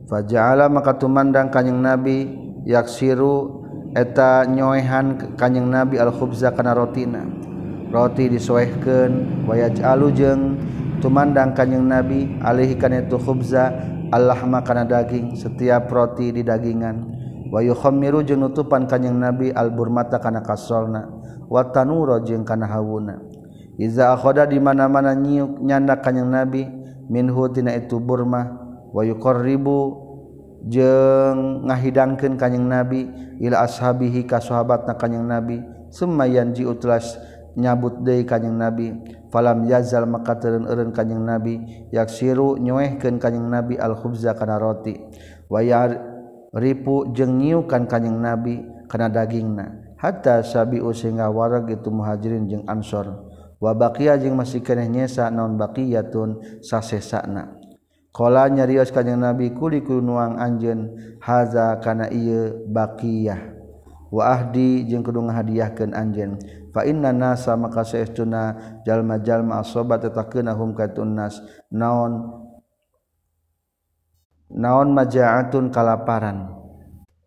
Faja'ala 0.07 0.73
maka 0.73 0.97
tumandang 0.97 1.53
kanjing 1.53 1.83
nabi 1.83 2.31
yaksiru 2.65 3.67
eta 3.93 4.49
nyoehan 4.49 5.37
kanjing 5.37 5.69
nabi 5.69 6.01
al 6.01 6.11
khubza 6.15 6.57
kana 6.57 6.73
rotina. 6.73 7.27
Roti 7.93 8.33
disoehkeun 8.33 9.45
wayaj 9.47 9.79
alujeng 9.85 10.59
tumandang 11.05 11.53
kanjing 11.53 11.85
nabi 11.85 12.33
alih 12.41 12.75
kana 12.81 13.05
itu 13.05 13.21
khubza. 13.21 13.71
Allah 14.13 14.39
makana 14.47 14.87
daging 14.87 15.35
setiap 15.35 15.91
roti 15.91 16.31
di 16.31 16.43
dagingan. 16.47 17.17
Wayuhomiru 17.47 18.27
jeung 18.27 18.43
nutupan 18.43 18.91
kanjing 18.91 19.15
nabi 19.15 19.55
alburmata 19.55 20.19
kana 20.19 20.43
kasolna 20.43 21.07
wa 21.47 21.63
watanuro 21.63 22.19
jeung 22.27 22.43
kana 22.43 22.67
hawuna. 22.67 23.23
Iza 23.79 24.11
akhoda 24.11 24.51
di 24.51 24.59
mana-mana 24.59 25.15
nyiuk 25.15 25.63
nyanda 25.63 26.03
kanjing 26.03 26.27
nabi 26.27 26.67
minhu 27.07 27.47
tina 27.55 27.75
itu 27.75 28.03
burma. 28.03 28.67
Wayuqarribu 28.91 29.79
jeung 30.67 31.69
ngahidangkeun 31.71 32.35
kanjing 32.35 32.67
nabi 32.67 33.07
ila 33.39 33.63
ashabihi 33.63 34.27
ka 34.27 34.43
sahabatna 34.43 34.99
kanjing 34.99 35.23
nabi 35.23 35.63
summa 35.93 36.27
ji 36.27 36.67
utlas 36.67 37.15
nyabut 37.57 38.05
deui 38.05 38.29
kanyeng 38.29 38.61
nabi. 38.61 38.93
Falam 39.33 39.65
yazal 39.67 40.05
maka 40.05 40.37
teureun 40.37 40.69
eureun 40.69 40.93
kanjing 40.93 41.25
nabi. 41.25 41.59
Yaksiru 41.91 42.61
nyoehkeun 42.61 43.17
kanyeng 43.17 43.49
nabi 43.49 43.81
al 43.81 43.97
khubza 43.97 44.37
kana 44.37 44.61
roti. 44.61 44.95
Wayar 45.49 45.97
ripu 46.53 47.11
jeung 47.17 47.41
nyiukan 47.41 47.89
kanjing 47.89 48.21
nabi 48.21 48.61
kana 48.87 49.09
dagingna. 49.09 49.97
Hatta 49.97 50.45
sabiu 50.45 50.93
sehingga 50.93 51.33
warag 51.33 51.73
itu 51.73 51.89
muhajirin 51.89 52.47
jeung 52.47 52.65
ansor. 52.69 53.33
Wa 53.57 53.73
jeung 54.21 54.37
masih 54.37 54.61
keeh 54.61 54.85
nyesa 54.85 55.33
naon 55.33 55.57
baqiyatun 55.57 56.61
sasesana. 56.61 57.57
Qala 58.13 58.49
nyarios 58.53 58.93
kanjing 58.93 59.21
nabi 59.21 59.57
kuli 59.57 59.81
kunuang 59.81 60.37
anjen 60.37 60.93
haza 61.25 61.81
kana 61.81 62.13
ieu 62.13 62.69
baqiyah. 62.69 63.56
waahdi 64.17 64.89
jeung 64.89 65.05
kudu 65.05 65.29
ngahadiahkeun 65.29 65.93
anjen 65.93 66.41
fa 66.73 66.89
inna 66.89 67.13
nasa 67.13 67.53
maka 67.57 67.85
saestuna 67.85 68.57
jalma-jalma 68.89 69.61
asobat 69.61 70.09
tatakeunahum 70.09 70.73
katun 70.73 71.13
nas. 71.13 71.41
Naon 71.69 72.25
naon 74.49 74.97
maja'atun 74.97 75.69
kalaparan. 75.69 76.49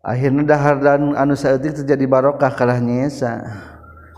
Akhirna 0.00 0.48
dahar 0.48 0.80
dan 0.80 1.12
anu 1.12 1.36
saeutik 1.36 1.76
terjadi 1.76 2.08
barokah 2.08 2.56
kalah 2.56 2.80
nyesa 2.80 3.44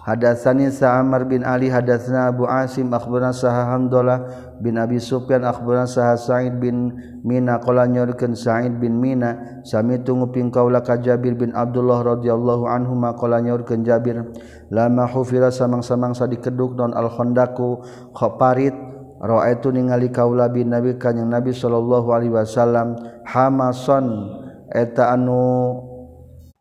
Hadatsani 0.02 0.66
Sa'amar 0.74 1.30
bin 1.30 1.46
Ali 1.46 1.70
hadatsna 1.70 2.34
Abu 2.34 2.42
Asim 2.42 2.90
akhbarana 2.90 3.30
Sah 3.30 3.70
Hamdalah 3.70 4.26
bin 4.58 4.74
Abi 4.74 4.98
Sufyan 4.98 5.46
akhbarana 5.46 5.86
Sah 5.86 6.18
Sa'id 6.18 6.58
bin 6.58 6.90
Mina 7.22 7.62
qala 7.62 7.86
nyorkeun 7.86 8.34
Sa'id 8.34 8.82
bin 8.82 8.98
Mina 8.98 9.62
sami 9.62 10.02
tunguping 10.02 10.50
kaula 10.50 10.82
ka 10.82 10.98
Jabir 10.98 11.38
bin 11.38 11.54
Abdullah 11.54 12.18
radhiyallahu 12.18 12.66
anhu 12.66 12.98
ma 12.98 13.14
qala 13.14 13.38
nyorkeun 13.46 13.86
Jabir 13.86 14.26
lama 14.74 15.06
hufira 15.06 15.54
samang-samang 15.54 16.18
sa 16.18 16.26
dikeduk 16.26 16.74
non 16.74 16.90
al 16.98 17.06
khandaku 17.06 17.86
khaparit 18.10 18.74
ra'aitu 19.22 19.70
ningali 19.70 20.10
kaula 20.10 20.50
bin 20.50 20.74
Nabi 20.74 20.98
kanjing 20.98 21.30
Nabi 21.30 21.54
sallallahu 21.54 22.10
alaihi 22.10 22.34
wasallam 22.34 22.98
hamason 23.22 24.34
eta 24.66 25.14
anu 25.14 25.78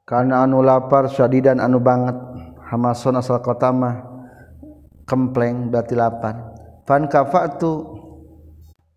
kana 0.05 0.45
anu 0.45 0.61
lapar 0.61 1.09
sadidan 1.09 1.57
anu 1.57 1.81
banget. 1.81 2.30
hamason 2.71 3.19
asal 3.19 3.43
kota 3.43 3.67
mah 3.75 3.99
kempleng 5.03 5.67
berarti 5.67 5.91
lapan. 5.99 6.39
Fan 6.87 7.11
kafatu 7.11 7.99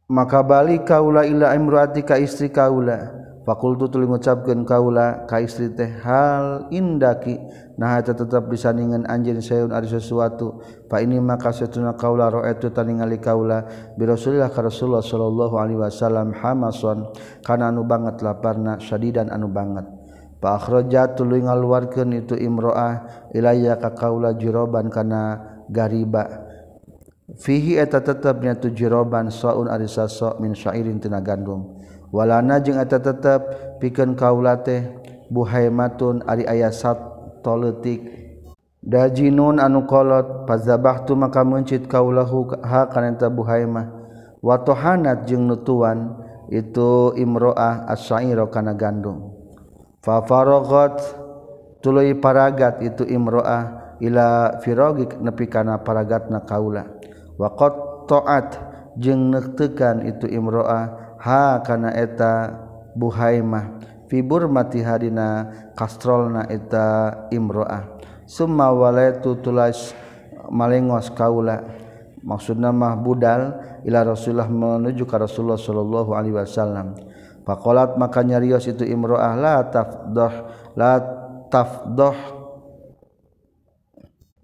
maka 0.07 0.47
balik 0.47 0.87
kaula 0.87 1.27
ila 1.27 1.51
imraati 1.59 2.07
ka 2.07 2.15
istri 2.15 2.55
kaula. 2.55 3.27
Fakultu 3.45 3.93
tuluy 3.93 4.09
ngucapkeun 4.09 4.65
kaula 4.65 5.29
ka 5.29 5.37
istri 5.37 5.69
teh 5.69 6.01
hal 6.01 6.73
indaki? 6.73 7.37
Nah 7.77 8.01
eta 8.01 8.17
tetep 8.17 8.49
disandingan 8.49 9.05
anjeun 9.05 9.45
sayun 9.45 9.69
ari 9.69 9.85
sesuatu. 9.85 10.65
Fa 10.89 11.05
ini 11.05 11.21
maka 11.21 11.53
satuna 11.53 11.93
kaula 11.93 12.33
raaitu 12.33 12.73
taningali 12.73 13.21
kaula. 13.21 13.69
Bi 14.01 14.09
rasulillah 14.09 14.49
ka 14.49 14.65
rasulullah 14.65 15.05
sallallahu 15.05 15.61
alaihi 15.61 15.77
wasallam 15.77 16.33
hamason 16.33 17.13
kana 17.45 17.69
anu 17.69 17.85
banget 17.85 18.25
laparna 18.25 18.81
sadidan 18.81 19.29
anu 19.29 19.53
banget. 19.53 19.85
Pakroja 20.45 21.17
tulu 21.17 21.41
ngaluarkan 21.41 22.13
itu 22.21 22.37
Imroah 22.37 23.09
Iaya 23.33 23.81
ka 23.81 23.97
kaula 23.97 24.37
jiroban 24.37 24.93
kana 24.93 25.41
gariba. 25.73 26.45
Fihi 27.41 27.81
eta 27.81 28.05
tetapnya 28.05 28.53
tu 28.53 28.69
jiroban 28.69 29.33
soun 29.33 29.73
ari 29.73 29.89
sasok 29.89 30.37
min 30.45 30.53
syairin 30.53 31.01
tina 31.01 31.25
gandum. 31.25 31.81
Walana 32.13 32.61
jeung 32.61 32.77
eta 32.77 33.01
tetap 33.01 33.41
pikeun 33.81 34.21
kaula 34.21 34.61
teh 34.61 34.85
buhaimatun 35.33 36.29
ari 36.29 36.45
aya 36.45 36.69
satoletik 36.69 38.05
dajinun 38.85 39.57
anu 39.57 39.89
kolot 39.89 40.45
fazabahtu 40.45 41.17
maka 41.17 41.41
mencit 41.41 41.89
kaulahu 41.89 42.53
ha 42.61 42.93
kana 42.93 43.17
eta 43.17 43.33
buhaimah. 43.33 43.89
Wa 44.45 44.61
tohanat 44.61 45.25
jeung 45.25 45.49
nutuan 45.49 46.21
itu 46.53 47.17
imroah 47.17 47.89
as-syaira 47.89 48.45
kana 48.53 48.77
gandum. 48.77 49.34
fafarogot 50.05 51.01
tuluy 51.81 52.13
paragat 52.13 52.85
itu 52.85 53.09
imro'ah 53.09 53.97
ila 54.05 54.61
firogik 54.61 55.17
nepi 55.17 55.49
kana 55.49 55.81
paragat 55.81 56.29
na 56.29 56.45
kaula. 56.45 56.85
Waqat 57.41 58.05
ta'at 58.05 58.49
jeung 59.01 59.33
nektekan 59.33 60.05
itu 60.05 60.29
imro'ah 60.29 61.17
ha 61.17 61.65
kana 61.65 61.97
eta 61.97 62.53
buhaimah. 62.93 63.81
Fibur 64.13 64.45
mati 64.53 64.85
hadina 64.85 65.49
kastrolna 65.73 66.45
eta 66.53 67.27
imro'ah. 67.33 67.97
Summa 68.29 68.69
walaitu 68.69 69.41
tulas 69.41 69.97
malengos 70.53 71.09
kaula. 71.17 71.65
Maksud 72.25 72.57
nama 72.57 72.97
budal 72.97 73.57
ila 73.85 74.01
rasulullah 74.05 74.49
menuju 74.49 75.05
ke 75.05 75.17
rasulullah 75.17 75.61
sallallahu 75.61 76.13
alaihi 76.17 76.37
wasallam. 76.37 76.97
Pakolat 77.45 78.01
maka 78.01 78.25
nyarios 78.25 78.65
itu 78.65 78.89
imro'ah 78.89 79.37
la 79.37 79.69
tafdoh 79.69 80.33
la 80.81 80.97
tafdoh 81.53 82.17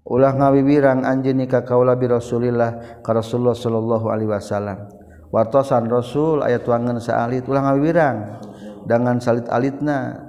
ulah 0.05 0.33
ngawiwirang 0.37 1.01
anjeun 1.01 1.41
ka 1.49 1.65
kaula 1.65 1.97
bi 1.97 2.05
Rasulillah 2.05 3.01
ka 3.01 3.09
Rasulullah 3.09 3.57
sallallahu 3.57 4.05
alaihi 4.05 4.29
wasallam. 4.29 4.85
Wartosan 5.33 5.89
Rasul 5.89 6.45
aya 6.45 6.61
tuangan 6.61 7.01
saalit 7.01 7.47
ulah 7.49 7.71
ngawiwirang 7.71 8.17
dengan 8.85 9.17
salit 9.17 9.49
alitna 9.49 10.27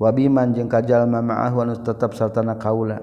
wabiman 0.00 0.50
jeung 0.56 0.66
kajalma 0.66 1.22
ma'ahu 1.22 1.56
anu 1.62 1.74
tetap 1.86 2.18
sartana 2.18 2.58
kaula. 2.58 2.98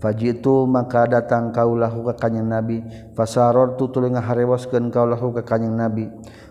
Fajitu 0.00 0.64
maka 0.64 1.04
datang 1.04 1.52
kaulahu 1.52 2.08
ka 2.08 2.26
kanjing 2.26 2.48
Nabi, 2.48 2.80
fasarartu 3.12 3.92
tuluy 3.92 4.08
ngaharewaskeun 4.16 4.88
kaulahu 4.88 5.36
ka 5.36 5.44
kanjing 5.44 5.76
Nabi. 5.76 6.08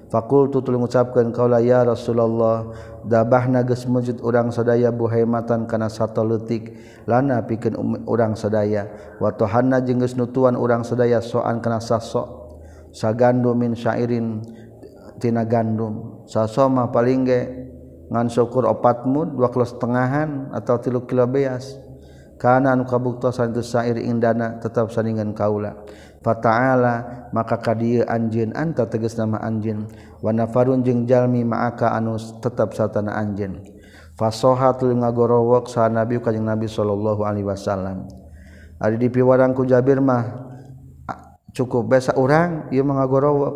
fakultu 0.10 0.60
tuli 0.66 0.76
mengucapkan 0.76 1.30
kaula 1.30 1.62
ya 1.62 1.86
Rasulullah 1.86 2.74
dabah 3.06 3.46
nages 3.46 3.86
mujud 3.86 4.20
urang 4.26 4.50
sadaya 4.50 4.90
buhaimatan 4.90 5.70
kana 5.70 5.88
satu 5.88 6.26
letik 6.26 6.76
lana 7.06 7.46
pikeun 7.46 7.78
um-, 7.78 8.02
urang 8.10 8.34
sadaya. 8.34 8.90
Wa 9.22 9.32
tohanna 9.38 9.80
jeung 9.86 10.02
geus 10.02 10.18
nutuan 10.18 10.58
urang 10.58 10.82
sadaya 10.82 11.22
soan 11.22 11.62
kana 11.62 11.78
sasok 11.78 12.28
sagandum 12.90 13.54
min 13.56 13.78
syairin 13.78 14.42
tina 15.22 15.46
gandum. 15.46 16.26
Sasoma 16.26 16.90
paling 16.90 17.22
ge 17.30 17.42
ngan 18.10 18.28
syukur 18.34 18.66
opatmu 18.66 19.38
dua 19.38 19.54
kilo 19.54 19.66
setengahan 19.70 20.50
atau 20.52 20.82
tilu 20.82 21.06
kilo 21.06 21.30
beas. 21.30 21.78
Kana 22.40 22.72
anu 22.72 22.88
kabuktosan 22.88 23.52
itu 23.52 23.60
syair 23.60 24.00
indana 24.00 24.64
tetap 24.64 24.88
sandingan 24.96 25.36
kaula 25.36 25.76
Fata'ala 26.20 27.30
maka 27.32 27.56
kadieu 27.64 28.04
anjeun 28.04 28.52
anta 28.52 28.84
tegas 28.92 29.16
nama 29.16 29.40
anjeun. 29.40 29.88
Wa 30.20 30.36
nafarun 30.36 30.84
jeung 30.84 31.08
jalmi 31.08 31.48
ma'aka 31.48 31.96
anu 31.96 32.20
tetap 32.20 32.76
satana 32.76 33.16
anjeun. 33.16 33.64
Fasohat 34.20 34.84
fasohatul 34.84 35.00
ngagorowok 35.00 35.72
sa 35.72 35.88
nabi 35.88 36.20
kanjeng 36.20 36.44
nabi 36.44 36.68
sallallahu 36.68 37.24
alaihi 37.24 37.48
wasallam. 37.48 38.04
Ari 38.84 39.00
dipiwarang 39.00 39.56
ku 39.56 39.64
Jabir 39.64 40.04
mah 40.04 40.52
cukup 41.56 41.88
besa 41.88 42.12
urang 42.20 42.68
ieu 42.68 42.84
mah 42.84 43.00
ngagorowok. 43.00 43.56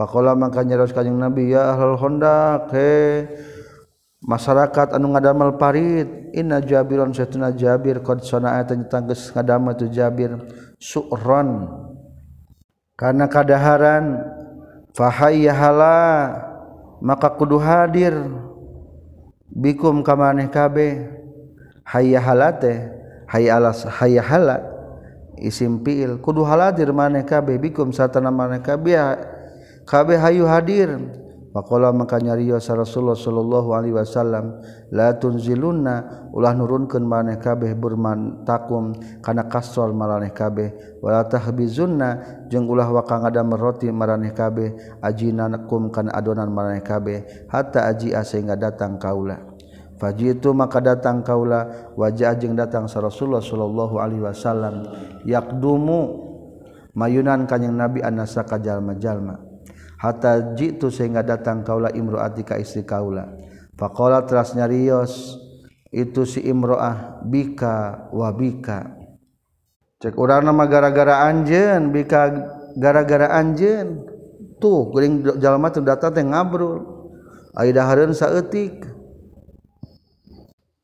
Faqala 0.00 0.32
maka 0.32 0.64
nyaros 0.64 0.96
kanjeng 0.96 1.20
nabi 1.20 1.52
ya 1.52 1.76
ahlul 1.76 2.00
hondak 2.00 2.72
he 2.72 3.28
masyarakat 4.24 4.96
anu 4.96 5.12
ngadamel 5.12 5.60
parit 5.60 6.32
inna 6.32 6.64
jabiron 6.64 7.12
satuna 7.12 7.52
jabir 7.52 8.00
qad 8.00 8.24
sana'a 8.24 8.64
tanggeus 8.64 9.36
ngadamel 9.36 9.76
tu 9.76 9.92
jabir. 9.92 10.32
suron. 10.84 11.64
Karena 12.94 13.24
kadaharan 13.24 14.20
fahayyahala 14.92 15.96
maka 17.00 17.32
kudu 17.32 17.56
hadir. 17.56 18.12
Bikum 19.54 20.02
kamaneh 20.04 20.50
kabe 20.50 21.08
hayyahala 21.86 22.58
teh 22.58 22.90
hayyalas 23.30 23.88
hayyahala 23.88 24.60
isim 25.40 25.80
fiil. 25.80 26.20
Kudu 26.20 26.44
haladir 26.44 26.92
maneh 26.92 27.24
kabe 27.24 27.56
bikum 27.56 27.94
satana 27.94 28.28
maneh 28.28 28.60
kabe 28.60 28.92
kabe 29.88 30.14
hayu 30.20 30.44
hadir. 30.44 31.00
Pakola 31.54 31.94
maka 31.94 32.18
nyariyo 32.18 32.58
sa 32.58 32.74
Rasulullah 32.74 33.14
sallallahu 33.14 33.78
alaihi 33.78 33.94
wasallam 33.94 34.58
la 34.90 35.14
tunziluna 35.14 36.26
ulah 36.34 36.50
nurunkeun 36.50 37.06
maneh 37.06 37.38
kabeh 37.38 37.78
burman 37.78 38.42
takum 38.42 38.90
kana 39.22 39.46
kasol 39.46 39.94
maraneh 39.94 40.34
kabeh. 40.34 40.98
Wala 40.98 41.22
tahbizunna. 41.30 42.42
Jeung 42.50 42.66
ulah 42.66 42.90
waka 42.90 43.22
ngadam 43.22 43.54
roti 43.54 43.86
maraneh 43.94 44.34
kabeh 44.34 44.98
ajinakum 44.98 45.94
kana 45.94 46.10
adonan 46.18 46.50
maraneh 46.50 46.82
kabeh 46.82 47.46
hatta 47.46 47.86
aji 47.86 48.18
sehingga 48.26 48.58
datang 48.58 48.98
kaula. 48.98 49.38
Faji 49.94 50.34
itu 50.34 50.50
maka 50.50 50.82
datang 50.82 51.22
kaula 51.22 51.94
wajah 51.94 52.34
ajeng 52.34 52.58
datang 52.58 52.90
sa 52.90 52.98
Rasulullah 52.98 53.38
sallallahu 53.38 54.02
alaihi 54.02 54.26
wasallam. 54.26 54.90
Yakdumu 55.22 56.18
mayunan 56.98 57.46
kanjing 57.46 57.78
Nabi 57.78 58.02
anasa 58.02 58.42
kajalma-jalma 58.42 59.53
hatta 60.04 60.52
jitu 60.52 60.92
sehingga 60.92 61.24
datang 61.24 61.64
kaula 61.64 61.88
imroati 61.88 62.44
ka 62.44 62.60
istri 62.60 62.84
kaula. 62.84 63.24
Faqala 63.80 64.28
teras 64.28 64.52
nyarios 64.52 65.40
itu 65.88 66.28
si 66.28 66.44
imroah 66.44 67.24
bika 67.24 68.12
wa 68.12 68.28
bika. 68.36 68.92
Cek 70.04 70.20
urang 70.20 70.44
nama 70.44 70.68
gara-gara 70.68 71.24
anjeun 71.24 71.88
bika 71.88 72.28
gara-gara 72.76 73.32
anjeun 73.32 74.04
tuh 74.60 74.92
kuring 74.92 75.40
jalma 75.40 75.72
teu 75.72 75.80
datang 75.80 76.12
teh 76.12 76.20
ngabrul. 76.20 76.84
Ai 77.56 77.72
dahareun 77.72 78.12
saeutik. 78.12 78.84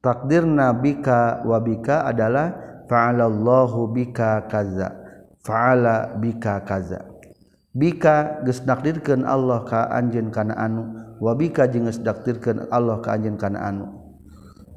Takdir 0.00 0.48
nabika 0.48 1.44
wa 1.44 1.60
bika 1.60 2.08
adalah 2.08 2.56
fa'alallahu 2.88 3.92
bika 3.92 4.48
kaza. 4.48 4.96
Fa'ala 5.44 6.16
bika 6.16 6.64
kaza. 6.64 7.09
bika 7.70 8.42
gesdakdirkan 8.42 9.22
Allah 9.22 9.62
ka 9.62 9.86
anjin 9.94 10.34
kana 10.34 10.58
anu 10.58 10.90
wabika 11.22 11.70
jeung 11.70 11.86
gesdakdirkan 11.86 12.66
Allah 12.72 12.98
ka 12.98 13.14
anjin 13.14 13.38
kana 13.38 13.62
anu. 13.62 13.86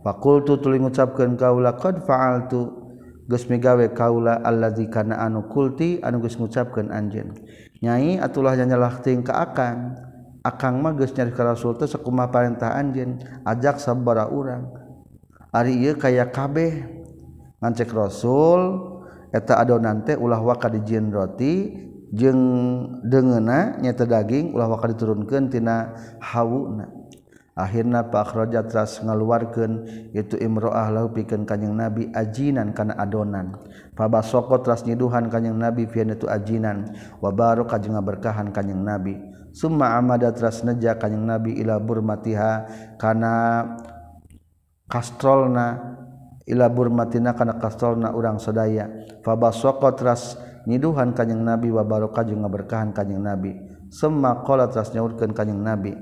Fakultu 0.04 0.60
tuluy 0.60 0.84
ngucapkeun 0.84 1.40
kaula 1.40 1.80
qad 1.80 2.04
fa'altu 2.04 2.84
geus 3.24 3.48
migawe 3.48 3.88
kaula 3.96 4.44
allazi 4.44 4.92
kana 4.92 5.16
anu 5.16 5.48
kulti 5.48 6.04
anu 6.04 6.20
geus 6.20 6.36
ngucapkeun 6.36 6.92
anjeun. 6.92 7.32
Nyai 7.80 8.20
atulah 8.20 8.54
nyalahting 8.60 9.24
ka 9.24 9.40
akan 9.52 9.96
akang 10.44 10.84
mah 10.84 10.92
geus 11.00 11.16
nyari 11.16 11.32
ka 11.32 11.48
rasul 11.48 11.80
teh 11.80 11.88
sakumaha 11.88 12.30
parentah 12.30 12.76
anjeun 12.76 13.24
ajak 13.48 13.80
sabara 13.80 14.28
urang. 14.28 14.70
Ari 15.56 15.80
ieu 15.80 15.96
kaya 15.96 16.28
kabeh. 16.28 17.02
Ngancek 17.64 17.96
rasul 17.96 18.92
eta 19.32 19.56
adonan 19.56 20.04
teh 20.04 20.20
ulah 20.20 20.44
waka 20.44 20.68
dijieun 20.68 21.16
roti 21.16 21.72
jeung 22.14 22.42
dengena 23.02 23.82
nyata 23.82 24.06
daging 24.06 24.54
ulah 24.54 24.70
wakal 24.70 24.94
diturunkan 24.94 25.50
tina 25.50 25.98
hawuna. 26.22 27.02
Akhirnya 27.54 28.10
Pak 28.10 28.34
Raja 28.34 28.66
ras 28.66 28.98
ngaluarkan 28.98 29.86
itu 30.10 30.42
imroah 30.42 30.90
lahu 30.90 31.14
pikeun 31.14 31.46
kanjing 31.46 31.78
Nabi 31.78 32.10
ajinan 32.10 32.74
kana 32.74 32.98
adonan. 32.98 33.54
Fabasoko 33.94 34.58
ras 34.66 34.82
nyiduhan 34.90 35.30
kanjing 35.30 35.54
Nabi 35.54 35.86
pieun 35.86 36.18
itu 36.18 36.26
ajinan. 36.26 36.98
Wa 37.22 37.30
barok 37.30 37.70
kajeng 37.70 37.94
berkahan 38.02 38.50
kanjing 38.50 38.82
Nabi. 38.82 39.22
Summa 39.54 39.94
amada 39.94 40.34
ras 40.34 40.66
neja 40.66 40.98
kanjing 40.98 41.30
Nabi 41.30 41.54
ila 41.62 41.78
burmatiha 41.78 42.52
kana 42.98 43.34
kastrolna 44.90 45.94
ila 46.50 46.74
burmatina 46.74 47.38
kana 47.38 47.62
kastrolna 47.62 48.18
urang 48.18 48.42
sadaya. 48.42 48.90
Fabasoko 49.22 49.94
ras 50.02 50.42
nyiduhan 50.66 51.12
kanyang 51.12 51.44
nabi 51.44 51.72
wa 51.72 51.82
wabarokah 51.82 52.24
jeung 52.28 52.44
ngaberkahan 52.44 52.96
kanyang 52.96 53.24
nabi 53.24 53.52
semma 53.92 54.44
qala 54.48 54.68
teras 54.72 54.92
nyaurkeun 54.96 55.32
kanyang 55.36 55.62
nabi 55.62 55.94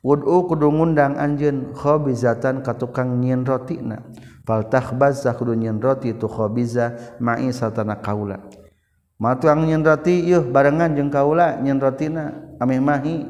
Wud'u 0.00 0.48
kudu 0.48 0.72
ngundang 0.72 1.20
anjeun 1.20 1.76
khabizatan 1.76 2.64
ka 2.64 2.72
tukang 2.72 3.20
nyieun 3.20 3.44
rotina. 3.44 4.00
Fal 4.48 4.64
takhbaz 4.64 5.28
kudu 5.36 5.52
nyieun 5.52 5.76
roti 5.76 6.16
tu 6.16 6.24
khabiza 6.24 7.16
ma'i 7.20 7.52
satana 7.52 8.00
kaula. 8.00 8.40
Matuang 9.20 9.68
nyieun 9.68 9.84
roti 9.84 10.24
yeuh 10.24 10.48
barengan 10.48 10.96
jeung 10.96 11.12
kaula 11.12 11.60
nyieun 11.60 11.76
rotina 11.76 12.56
ameh 12.56 12.80
mahi 12.80 13.28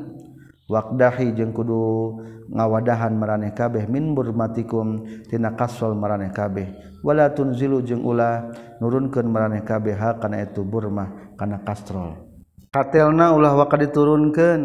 wakdahi 0.71 1.35
jeung 1.35 1.51
kudu 1.51 2.23
ngawadahan 2.55 3.11
maraneh 3.19 3.51
kabeh 3.51 3.91
min 3.91 4.15
burmatikum 4.15 5.03
tina 5.27 5.59
kasol 5.59 5.99
maraneh 5.99 6.31
kabeh. 6.31 6.71
Wala 7.03 7.35
tunzilu 7.35 7.83
jeung 7.83 8.07
ulah 8.07 8.55
nurunkeun 8.79 9.27
maraneh 9.27 9.67
kabeh 9.67 9.99
ha 9.99 10.15
kana 10.23 10.47
itu 10.47 10.63
burma 10.63 11.35
kana 11.35 11.59
kastrol. 11.67 12.15
Katelna 12.71 13.35
ulah 13.35 13.59
waka 13.59 13.75
diturunkeun. 13.83 14.63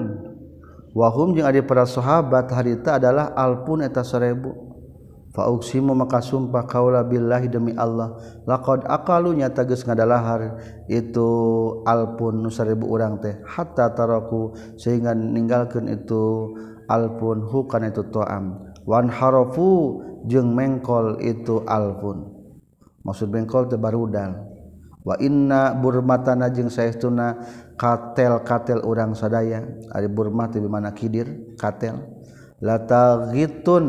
Wahum 0.95 1.35
jeung 1.35 1.43
adi 1.49 1.59
para 1.59 1.83
sahabat 1.83 2.47
harita 2.53 3.01
adalah 3.01 3.33
alpun 3.35 3.83
eta 3.83 3.99
1000 3.99 4.64
simu 5.59 5.91
maka 5.91 6.23
sumpah 6.23 6.63
kaula 6.63 7.03
billahi 7.03 7.51
demi 7.51 7.75
Allah. 7.75 8.15
Laqad 8.47 8.87
akalunya 8.87 9.51
tages 9.51 9.83
ngadalahar. 9.83 10.55
Itu 10.87 11.27
alpun 11.83 12.39
nu 12.39 12.49
seribu 12.49 12.87
urang 12.87 13.19
teh. 13.19 13.43
Hatta 13.43 13.91
taraku 13.91 14.55
sehingga 14.79 15.11
ninggalkeun 15.11 15.91
itu 15.91 16.55
alpun. 16.87 17.43
Hu 17.43 17.67
kana 17.67 17.91
itu 17.91 18.07
toam. 18.07 18.71
Wan 18.87 19.11
harafu 19.11 19.99
jeung 20.23 20.55
mengkol 20.55 21.19
itu 21.19 21.67
alpun. 21.67 22.31
Maksud 23.03 23.27
mengkol 23.27 23.67
teh 23.67 23.77
barudal 23.77 24.55
wa 25.05 25.13
inna 25.21 25.77
burmatana 25.77 26.49
jeung 26.49 26.73
saestuna 26.73 27.37
katel-katel 27.75 28.81
urang 28.87 29.11
sadaya. 29.13 29.67
Ari 29.91 30.07
burma 30.07 30.47
teh 30.47 30.63
di 30.63 30.69
mana 30.71 30.95
kidir? 30.95 31.53
Katel. 31.59 31.99
La 32.63 32.79
taghitun 32.79 33.85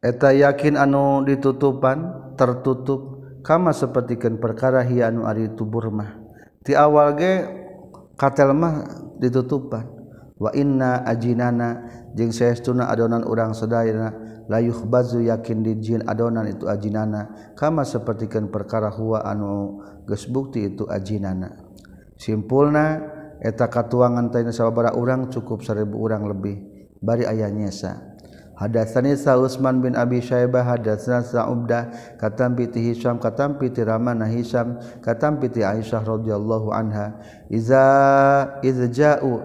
eta 0.00 0.32
yakin 0.32 0.80
anu 0.80 1.24
ditutupan 1.28 2.32
tertutup 2.36 3.20
kama 3.44 3.72
sepertikan 3.76 4.40
perkara 4.40 4.80
hi 4.84 5.04
anu 5.04 5.28
ari 5.28 5.52
tubur 5.52 5.92
mah. 5.92 6.16
Ti 6.64 6.76
awal 6.76 7.16
ge 7.16 7.32
katel 8.16 8.52
mah 8.56 8.84
ditutupan. 9.20 10.00
Wa 10.40 10.56
inna 10.56 11.04
ajinana 11.04 11.84
jeung 12.16 12.32
saestuna 12.32 12.88
adonan 12.88 13.28
urang 13.28 13.52
sadayana 13.52 14.16
layuh 14.48 14.88
bazu 14.88 15.20
yakin 15.20 15.60
di 15.60 15.76
jin 15.84 16.00
adonan 16.08 16.48
itu 16.48 16.64
ajinana 16.64 17.52
kama 17.52 17.84
sepertikan 17.84 18.48
perkara 18.48 18.88
huwa 18.88 19.20
anu 19.20 19.84
geus 20.08 20.24
bukti 20.24 20.64
itu 20.64 20.88
ajinana. 20.88 21.60
Simpulna 22.16 23.04
eta 23.40 23.68
katuangan 23.68 24.32
tanya 24.32 24.52
sababaraha 24.52 24.96
urang 24.96 25.28
cukup 25.28 25.60
seribu 25.60 26.00
urang 26.00 26.24
lebih 26.24 26.88
bari 27.04 27.28
aya 27.28 27.52
nyesa. 27.52 28.09
Hadatsani 28.60 29.16
sa 29.16 29.40
Utsman 29.40 29.80
bin 29.80 29.96
Abi 29.96 30.20
Syaibah 30.20 30.60
hadatsana 30.60 31.24
sa 31.24 31.48
Ubdah 31.48 31.88
katam 32.20 32.52
piti 32.52 32.92
Hisam 32.92 33.16
katam 33.16 33.56
piti 33.56 33.80
Ramana 33.80 34.28
Hisam 34.28 34.76
katam 35.00 35.40
piti 35.40 35.64
Aisyah 35.64 36.04
radhiyallahu 36.04 36.68
anha. 36.68 37.16
Iza 37.48 37.88
izja'u 38.60 39.40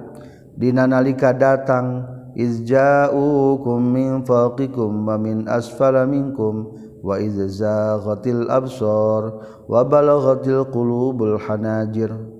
dinanalika 0.59 1.31
datang 1.31 2.03
izja'ukum 2.35 3.79
min 3.79 4.27
fawqikum 4.27 5.07
wa 5.07 5.15
min 5.15 5.47
asfala 5.47 6.03
minkum 6.03 6.75
wa 6.99 7.15
izzaghatil 7.15 8.51
absar 8.51 9.31
wa 9.63 9.79
balaghatil 9.87 10.67
qulubul 10.75 11.39
hanajir. 11.39 12.34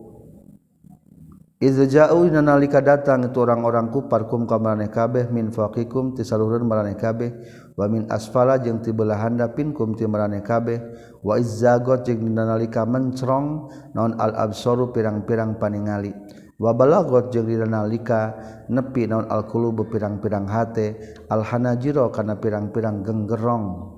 Izja'u 1.56 2.28
nalika 2.28 2.84
datang 2.84 3.32
itu 3.32 3.39
orang-orang 3.39 3.88
kufar 3.88 4.28
kum 4.28 4.44
ka 4.44 4.60
maraneh 4.60 4.91
kabeh 4.91 5.32
min 5.32 5.56
faqikum 5.56 6.12
ti 6.12 6.28
salureun 6.28 6.68
maraneh 6.68 7.00
kabeh 7.00 7.32
wa 7.80 7.88
min 7.88 8.06
asfala 8.12 8.60
jeung 8.60 8.84
ti 8.84 8.91
belah 8.91 9.24
handapin 9.24 9.72
kum 9.72 9.96
ti 9.96 10.04
maraneh 10.04 10.44
kabeh 10.44 10.84
wa 11.24 11.39
izzagot 11.39 12.04
jeung 12.04 12.28
nalika 12.36 12.84
mencrong 12.84 13.72
naon 13.96 14.20
al 14.20 14.36
absaru 14.36 14.91
pirang-pirang 14.91 15.56
paningali 15.56 16.12
wabalagot 16.60 17.32
jeung 17.32 17.48
dina 17.48 17.68
nalika 17.68 18.36
nepi 18.68 19.08
naon 19.08 19.28
alqulubu 19.32 19.88
pirang-pirang 19.88 20.52
hate 20.52 21.00
alhanajiro 21.32 22.12
kana 22.12 22.36
pirang-pirang 22.36 23.00
genggerong. 23.00 23.96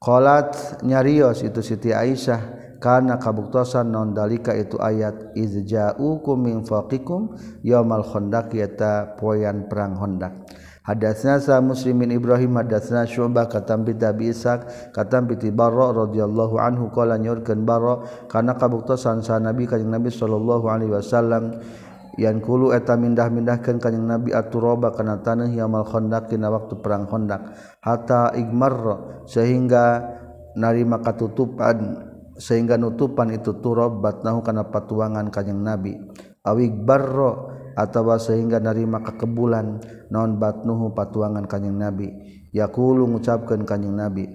Qalat 0.00 0.80
nyarios 0.80 1.44
itu 1.44 1.60
Siti 1.60 1.92
Aisyah 1.92 2.59
karena 2.80 3.20
kabuktosan 3.20 3.92
non 3.92 4.16
dalika 4.16 4.56
itu 4.56 4.80
ayat 4.80 5.36
izja'ukum 5.36 6.36
min 6.40 6.64
faqikum 6.64 7.36
yaumal 7.60 8.02
khandaq 8.02 8.56
yata 8.56 9.14
poyan 9.20 9.68
perang 9.68 9.94
khandaq 9.94 10.32
Hadatsna 10.80 11.36
sa 11.38 11.60
Muslimin 11.60 12.08
Ibrahim 12.08 12.56
hadatsna 12.56 13.04
Syu'bah 13.04 13.52
katam 13.52 13.84
bi 13.84 13.92
Abi 14.00 14.32
Ishaq 14.32 14.90
katam 14.96 15.28
bi 15.28 15.36
Barra 15.52 15.92
radhiyallahu 15.92 16.56
anhu 16.56 16.88
qala 16.90 17.20
nyurkeun 17.20 17.68
Barra 17.68 18.00
kana 18.32 18.56
kabuktosan 18.56 19.20
sa 19.20 19.36
Nabi 19.36 19.68
kanjing 19.68 19.92
Nabi 19.92 20.08
sallallahu 20.08 20.66
alaihi 20.66 20.90
wasallam 20.90 21.60
yang 22.18 22.42
kulu 22.42 22.74
eta 22.74 22.96
mindah-mindahkeun 22.96 23.78
kanjing 23.78 24.08
Nabi 24.08 24.32
aturoba 24.32 24.90
kana 24.90 25.20
tanah 25.20 25.52
yamal 25.52 25.84
khandaq 25.84 26.32
dina 26.32 26.48
waktu 26.48 26.80
perang 26.80 27.04
khandaq 27.06 27.54
hatta 27.84 28.34
igmar 28.34 28.74
sehingga 29.28 30.16
narima 30.58 31.04
katutupan 31.04 32.09
sehingga 32.40 32.80
nutupan 32.80 33.36
itu 33.36 33.52
turab 33.60 34.00
batnahu 34.00 34.40
kana 34.40 34.72
patuangan 34.72 35.28
kanjing 35.28 35.60
nabi. 35.60 36.00
Awig 36.40 36.72
barro 36.88 37.52
atawa 37.76 38.16
sehingga 38.16 38.64
narima 38.64 39.04
kekebulan 39.04 39.84
non 40.08 40.40
batnuhu 40.40 40.96
patuangan 40.96 41.44
kanjing 41.44 41.76
nabi. 41.76 42.08
Yaqulu 42.56 43.06
ngucapkeun 43.06 43.62
kanjing 43.62 43.94
nabi 43.94 44.26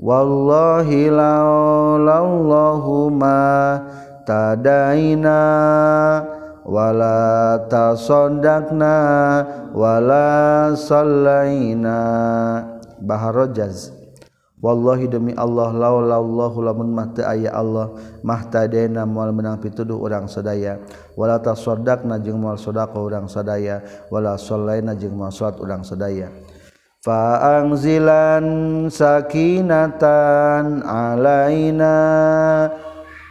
wallahi 0.00 1.12
laulallahu 1.12 3.12
ma 3.12 3.76
tadaina 4.24 5.40
wala 6.64 7.60
tasaddaqna 7.68 8.96
wala 9.74 10.72
sallaina. 10.78 11.98
Bahar 13.02 13.50
jaz 13.50 13.90
Wallahi 14.62 15.10
demi 15.10 15.34
Allah 15.34 15.74
laulallahu 15.74 16.62
lamun 16.62 16.94
mata 16.94 17.26
aya 17.26 17.50
Allah 17.50 17.98
mahtadena 18.22 19.02
moal 19.02 19.34
menang 19.34 19.58
pituduh 19.58 19.98
urang 19.98 20.30
sedaya 20.30 20.78
wala 21.18 21.42
tasaddaqna 21.42 22.22
jeung 22.22 22.38
moal 22.38 22.54
sodako 22.54 23.10
urang 23.10 23.26
sedaya 23.26 23.82
wala 24.06 24.38
sallai 24.38 24.78
jeung 24.94 25.18
moal 25.18 25.34
salat 25.34 25.58
urang 25.58 25.82
sedaya 25.82 26.30
Faangzilan 27.02 28.86
sakinatan 28.86 30.86
alaina 30.86 31.98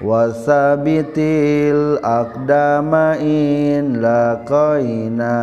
wasabitil 0.03 1.95
akdamain 2.03 4.03
laqaina. 4.03 5.35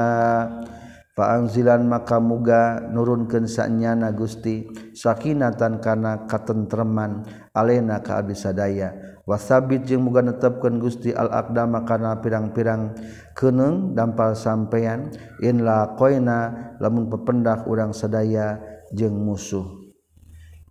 Faangzilan 1.16 1.88
maka 1.88 2.20
muga 2.20 2.85
nurunkeun 2.92 3.48
sanyana 3.48 4.12
Gusti. 4.12 4.88
sakinatan 4.98 5.78
kana 5.78 6.26
katentreman 6.26 7.22
alena 7.54 8.02
ka 8.02 8.18
abdi 8.18 8.34
sadaya 8.34 9.18
wasabit 9.28 9.84
jeung 9.84 10.08
muga 10.08 10.24
netepkeun 10.24 10.80
Gusti 10.80 11.12
al 11.12 11.28
aqdama 11.28 11.84
kana 11.84 12.16
pirang-pirang 12.24 12.96
keuneng 13.37 13.92
dampal 13.92 14.32
sampeyan. 14.32 15.12
In 15.44 15.68
la 15.68 15.92
qoina 16.00 16.72
lamun 16.80 17.12
pependak 17.12 17.68
urang 17.68 17.92
sadaya 17.92 18.56
jeung 18.96 19.20
musuh. 19.20 19.68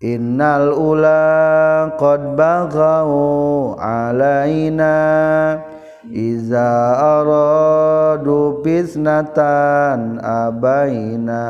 Innal 0.02 0.74
ula 0.74 1.94
qad 2.02 2.34
baghau 2.34 3.78
alaina 3.78 4.98
iza 6.10 6.98
aradu 6.98 8.62
pisnatan 8.66 10.18
abaina. 10.22 11.46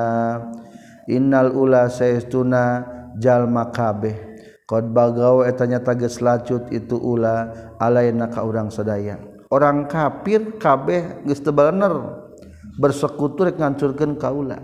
Innal 1.08 1.56
ula 1.56 1.88
saestuna 1.88 2.84
jalma 3.16 3.72
kabeh 3.72 4.28
Qad 4.68 4.92
bagaw 4.92 5.48
etanya 5.48 5.80
tages 5.80 6.20
lacut 6.20 6.68
itu 6.76 7.00
ula 7.00 7.48
alaina 7.80 8.28
ka 8.28 8.44
urang 8.44 8.68
sadaya. 8.68 9.16
Orang 9.48 9.88
kafir 9.88 10.60
kabeh 10.60 11.24
geus 11.24 11.40
teu 11.40 11.56
bener 11.56 12.28
bersekutu 12.76 13.48
rek 13.48 13.56
ngancurkeun 13.56 14.20
kaula 14.20 14.60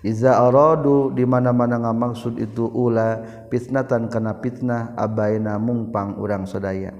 Iza 0.00 0.40
aradu 0.40 1.12
di 1.12 1.28
mana-mana 1.28 1.76
ngamaksud 1.76 2.40
itu 2.40 2.64
ula 2.72 3.20
fitnatan 3.52 4.08
kana 4.08 4.40
fitnah 4.40 4.96
abaina 4.96 5.60
mungpang 5.60 6.16
urang 6.16 6.48
sadaya. 6.48 6.96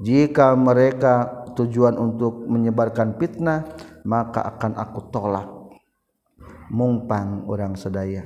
Jika 0.00 0.56
mereka 0.56 1.44
tujuan 1.60 2.00
untuk 2.00 2.48
menyebarkan 2.48 3.20
fitnah 3.20 3.68
maka 4.08 4.48
akan 4.48 4.80
aku 4.80 5.12
tolak 5.12 5.63
mungpang 6.72 7.44
orang 7.48 7.76
sedaya 7.76 8.24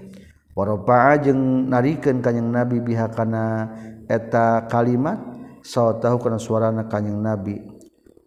waropa 0.59 1.14
jeung 1.22 1.70
narikan 1.70 2.18
kanyang 2.18 2.51
nabi 2.51 2.83
bihakana 2.83 3.70
eta 4.11 4.66
kalimat 4.66 5.22
saw 5.62 6.01
tahu 6.01 6.16
kana 6.18 6.40
suarana 6.40 6.88
kanyang 6.88 7.20
nabi. 7.20 7.61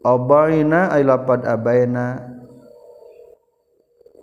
Abaina 0.02 0.90
ay 0.90 1.06
lapad 1.06 1.46
abaina 1.46 2.18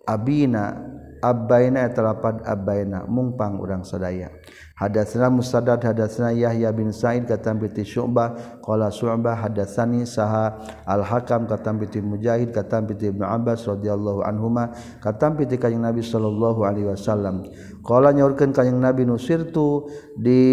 abina 0.07 0.75
abaina 1.23 1.87
eta 1.87 2.03
lapad 2.03 2.43
abaina. 2.47 3.07
Mungpang 3.07 3.59
urang 3.59 3.83
sadaya. 3.83 4.31
hadatsna 4.79 5.27
musaddad 5.27 5.83
hadatsna 5.83 6.31
yahya 6.31 6.71
bin 6.71 6.95
sa'id 6.95 7.27
katam 7.27 7.59
bi 7.59 7.67
syu'bah. 7.75 8.63
Qala 8.63 8.95
syu'bah 8.95 9.35
hadatsani 9.35 10.07
saha 10.07 10.55
al 10.87 11.03
hakam 11.03 11.51
katam 11.51 11.83
bi 11.83 11.91
mujahid 11.99 12.55
katam 12.55 12.87
bi 12.87 12.95
ibnu 12.95 13.27
abbas 13.27 13.67
radhiyallahu 13.67 14.23
anhuma 14.23 14.71
katam 15.03 15.35
bi 15.35 15.51
kanjeng 15.51 15.83
nabi 15.83 16.07
sallallahu 16.07 16.63
alaihi 16.63 16.87
wasallam. 16.87 17.43
Qala 17.83 18.15
nyaurkeun 18.15 18.55
kanjeng 18.55 18.79
nabi 18.79 19.03
nusirtu 19.03 19.91
di 20.15 20.47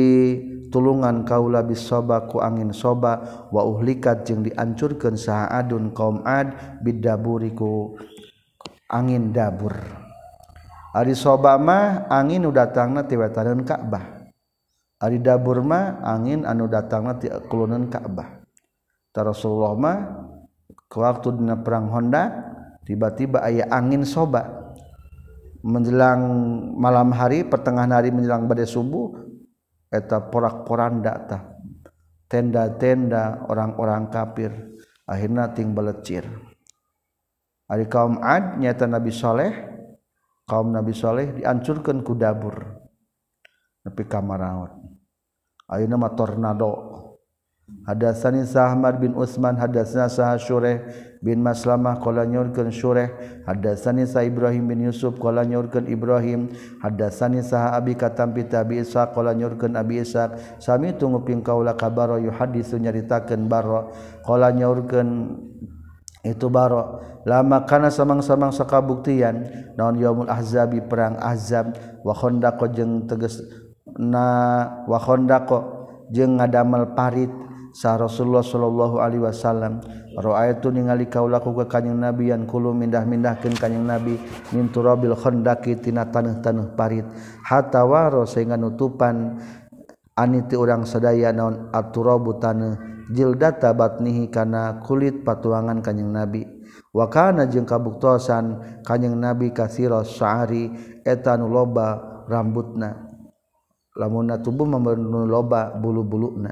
tulungan 0.73 1.21
kaula 1.23 1.61
bisoba 1.61 2.25
ku 2.25 2.41
angin 2.41 2.73
soba 2.73 3.45
wa 3.53 3.61
uhlikat 3.61 4.25
jeung 4.25 4.41
diancurkeun 4.41 5.13
saha 5.15 5.53
adun 5.53 5.93
kaum 5.93 6.25
ad 6.25 6.81
bidaburiku. 6.81 7.93
Angin 8.89 9.33
dabur. 9.33 9.73
Ari 10.95 11.11
soba 11.11 11.59
mah 11.59 12.07
angin 12.07 12.47
udatangna 12.47 13.03
tiwetaneun 13.03 13.67
Ka'bah. 13.67 14.14
Arida 14.99 15.35
Burma 15.35 15.99
angin 16.01 16.47
anu 16.47 16.71
datang 16.71 17.11
kulunan 17.51 17.91
Ka'bah 17.91 18.45
Ta 19.15 19.23
Rasulullah 19.23 19.73
mah 19.79 19.97
ke 20.91 20.99
waktu 20.99 21.39
dina 21.39 21.55
perang 21.55 21.87
Honda 21.87 22.51
tiba-tiba 22.83 23.47
ayah 23.47 23.71
angin 23.71 24.03
soba. 24.03 24.75
Menjelang 25.65 26.21
malam 26.77 27.09
hari 27.15 27.47
pertengahan 27.47 27.95
hari 27.95 28.13
menjelang 28.13 28.45
badai 28.45 28.69
subuh 28.69 29.17
eta 29.89 30.19
porak-poranda 30.29 31.13
tah. 31.25 31.43
Tenda-tenda 32.27 33.47
orang-orang 33.47 34.11
kafir 34.11 34.51
akhirnya 35.05 35.53
ting 35.53 35.77
belecir 35.77 36.25
Ari 37.69 37.85
kaum 37.85 38.17
Ad 38.17 38.57
nyata 38.57 38.89
Nabi 38.89 39.13
Saleh 39.13 39.53
kaum 40.49 40.73
Nabi 40.73 40.89
Saleh 40.93 41.37
diancurkan 41.37 42.01
ku 42.01 42.17
dabur 42.17 42.84
nepi 43.85 44.03
kamar 44.09 44.41
raut 44.41 44.73
ayeuna 45.69 45.95
mah 46.01 46.13
tornado. 46.17 46.73
Hadatsani 47.65 48.45
Sa'mar 48.45 49.01
bin 49.01 49.17
Utsman 49.17 49.57
hadatsana 49.57 50.05
Sa'ah 50.05 50.37
Syurah 50.37 50.85
bin 51.17 51.41
Maslamah 51.41 51.97
qala 51.97 52.21
nyurkeun 52.21 52.69
Syurah 52.69 53.09
hadatsani 53.49 54.05
Sa 54.05 54.21
Ibrahim 54.21 54.69
bin 54.69 54.85
Yusuf 54.85 55.17
qala 55.17 55.41
nyurkeun 55.41 55.89
Ibrahim. 55.89 56.53
Hadatsani 56.85 57.41
Sa'ah 57.41 57.73
Abi 57.73 57.97
katam 57.97 58.37
bi 58.37 58.45
Tabi 58.45 58.85
Isa 58.85 59.09
qala 59.09 59.33
nyurkeun 59.33 59.73
Abi 59.73 59.97
Isa 59.97 60.37
sami 60.61 60.93
tunguping 60.93 61.41
kaula 61.41 61.73
kabaro 61.73 62.21
yuhaditsu 62.21 62.77
nyaritakeun 62.77 63.49
baro. 63.49 63.89
Qala 64.21 64.53
nyurkeun 64.53 65.09
itu 66.21 66.45
baro. 66.53 67.01
Lama 67.25 67.65
kana 67.65 67.89
samang-samang 67.89 68.53
sakabuktian 68.53 69.41
naon 69.73 69.97
yaumul 69.97 70.29
ahzabi 70.29 70.85
perang 70.85 71.17
ahzab. 71.17 71.73
Wa 72.05 72.13
khandaq 72.13 72.61
jeung 72.77 73.09
tegas 73.09 73.41
na 73.93 74.25
wahondako 74.89 75.85
jeung 76.09 76.41
ngadamel 76.41 76.97
parit 76.97 77.29
sa 77.75 77.99
Rasulullah 77.99 78.41
Shallallahu 78.41 78.97
Alaihi 79.03 79.23
Wasallam. 79.27 79.83
Roh 80.15 80.39
itu 80.47 80.71
ningali 80.71 81.11
kaulaku 81.11 81.51
ke 81.59 81.65
kanyeng 81.67 81.99
nabi 81.99 82.31
yang 82.31 82.47
kulu 82.47 82.71
mindah-mindahkan 82.71 83.51
kanyeng 83.59 83.83
nabi 83.83 84.15
mintu 84.55 84.79
robil 84.79 85.11
khondaki 85.11 85.75
tina 85.75 86.07
tanah-tanah 86.07 86.71
parit. 86.79 87.03
Hatta 87.43 87.83
waro 87.83 88.23
sehingga 88.23 88.55
nutupan 88.55 89.43
aniti 90.15 90.55
urang 90.55 90.87
sedaya 90.87 91.35
naon 91.35 91.67
aturabu 91.75 92.39
tanah 92.39 92.79
jildata 93.11 93.75
batnihi 93.75 94.31
kana 94.31 94.79
kulit 94.87 95.27
patuangan 95.27 95.83
kanyeng 95.83 96.15
nabi. 96.15 96.47
Wakana 96.95 97.43
jeng 97.51 97.67
kabuktosan 97.67 98.79
kanyeng 98.87 99.19
nabi 99.19 99.51
kasiro 99.51 99.99
syari 100.07 100.71
etanu 101.03 101.51
loba 101.51 102.23
rambutna. 102.31 103.04
lamun 103.95 104.35
tubuh 104.43 104.67
memenuh 104.67 105.23
loba 105.23 105.71
bulu-bulu 105.71 106.35
na 106.39 106.51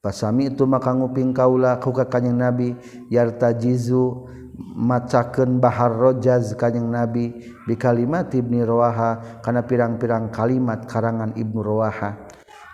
pasami 0.00 0.48
itu 0.48 0.64
maka 0.64 0.96
nguping 0.96 1.36
kaula 1.36 1.76
ku 1.76 1.92
ka 1.92 2.08
kanjing 2.08 2.40
nabi 2.40 2.72
yarta 3.12 3.52
jizu 3.52 4.24
macaken 4.60 5.60
bahar 5.60 5.92
rojaz 5.92 6.56
kanjing 6.56 6.88
nabi 6.88 7.36
bi 7.64 7.74
kalimat 7.76 8.32
ibni 8.32 8.64
rawaha 8.64 9.40
karena 9.44 9.64
pirang-pirang 9.64 10.32
kalimat 10.32 10.84
karangan 10.88 11.32
ibnu 11.36 11.60
rawaha. 11.60 12.28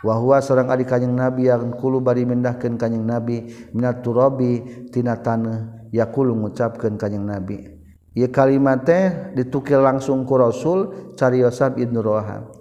Wahwa 0.05 0.39
seorang 0.39 0.71
adik 0.71 0.93
ari 0.95 1.09
nabi 1.09 1.51
yang 1.51 1.75
kulu 1.75 1.99
bari 1.99 2.23
mendahkan 2.23 2.79
kanjing 2.79 3.03
nabi 3.03 3.51
minat 3.75 4.07
turabi 4.07 4.87
tina 4.95 5.19
taneuh 5.19 5.91
yaqulu 5.91 6.37
ngucapkeun 6.37 6.95
kanjing 6.95 7.27
nabi. 7.27 7.75
Ia 8.17 8.31
kalimat 8.33 8.87
teh 8.87 9.35
ditukil 9.35 9.83
langsung 9.83 10.25
ku 10.25 10.39
rasul 10.39 11.13
cariosan 11.19 11.77
ibnu 11.77 12.01
rawaha. 12.01 12.56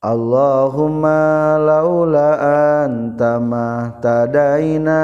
Allahumma 0.00 1.60
laula 1.60 2.40
anta 2.88 3.36
mahtadaina 3.36 4.96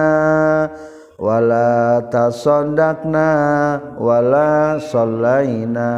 wala 1.21 2.01
tasaddaqna 2.09 3.29
wala 4.01 4.81
sallaina. 4.81 5.93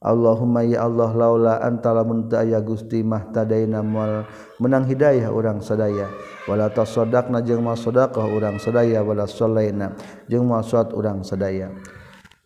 Allahumma 0.00 0.64
ya 0.64 0.88
Allah 0.88 1.12
laula 1.12 1.60
anta 1.60 1.92
lamun 1.92 2.24
teu 2.24 2.40
aya 2.40 2.56
Gusti 2.64 3.04
mahtadaina 3.04 3.84
moal 3.84 4.24
menang 4.64 4.88
hidayah 4.88 5.28
urang 5.28 5.60
sadaya. 5.60 6.08
Wala 6.48 6.72
tasaddaqna 6.72 7.44
jeung 7.44 7.68
moal 7.68 7.76
sedekah 7.76 8.24
urang 8.24 8.56
sadaya 8.64 9.04
wala 9.04 9.28
sallaina 9.28 9.92
jeung 10.24 10.48
moal 10.48 10.64
salat 10.64 10.88
urang 10.96 11.20
sadaya. 11.20 11.68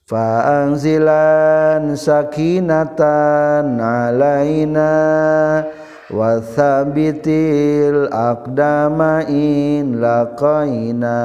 faanzilan 0.08 1.92
sakinatan 1.92 3.76
alaina 3.76 4.88
wathabitil 6.08 8.08
aqdama 8.08 9.28
in 9.28 10.00
laqaina. 10.00 11.20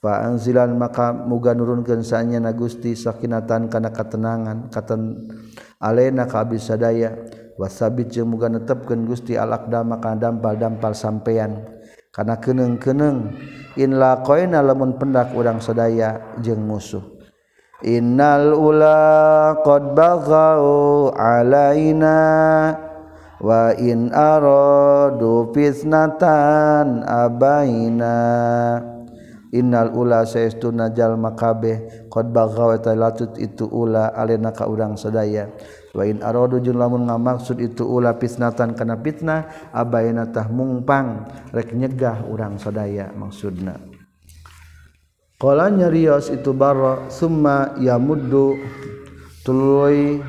Faanzilan 0.00 0.80
maka 0.80 1.12
muga 1.12 1.52
nurunkeun 1.52 2.00
saanya 2.00 2.40
na 2.40 2.56
Gusti 2.56 2.96
sakinatan 2.96 3.68
kana 3.68 3.92
katenangan 3.92 4.72
katen 4.72 5.28
alena 5.80 6.24
ka 6.24 6.44
abdi 6.44 6.60
sadaya. 6.60 7.16
Wasabit 7.60 8.08
jeung 8.08 8.32
muga 8.32 8.48
netepkeun 8.48 9.04
Gusti 9.04 9.36
al 9.36 9.52
aqdama 9.52 10.00
kana 10.00 10.32
dampal-dampal 10.32 10.96
sampean 10.96 11.68
kana 12.08 12.40
keneung-keneung 12.40 13.36
in 13.76 14.00
laqaina 14.00 14.64
lamun 14.64 14.96
pendak 14.96 15.36
urang 15.36 15.60
sadaya 15.60 16.40
jeung 16.40 16.64
musuh. 16.64 17.19
Innal 17.80 18.52
ula 18.52 19.56
qad 19.64 19.96
baghau 19.96 21.08
alaina 21.16 22.76
wa 23.40 23.72
in 23.72 24.12
aradu 24.12 25.48
fitnatan 25.56 27.00
abaina. 27.08 28.16
Innal 29.50 29.96
ula 29.96 30.28
saestuna 30.28 30.92
jalma 30.92 31.32
kabeh 31.32 32.06
qad 32.12 32.30
baghaw 32.30 32.76
eta 32.76 32.92
latut 32.92 33.34
itu 33.40 33.64
ula 33.66 34.12
alena 34.12 34.52
ka 34.52 34.68
urang 34.68 34.94
sadaya. 35.00 35.48
Wa 35.96 36.04
in 36.04 36.20
aradu 36.20 36.62
jeung 36.62 36.78
lamun 36.78 37.08
ngamaksud 37.08 37.58
itu 37.58 37.82
ula 37.82 38.14
fitnatan 38.20 38.76
kana 38.76 38.94
fitnah 39.00 39.72
abaina 39.74 40.28
tah 40.28 40.46
mungpang 40.52 41.26
rek 41.50 41.72
nyegah 41.74 42.28
urang 42.28 42.60
sadaya 42.60 43.08
maksudna. 43.10 43.89
Kala 45.40 45.72
nyarios 45.72 46.28
itu 46.28 46.52
Barra 46.52 47.08
summa 47.08 47.72
yamuddu 47.80 48.60
tuluy 49.40 50.20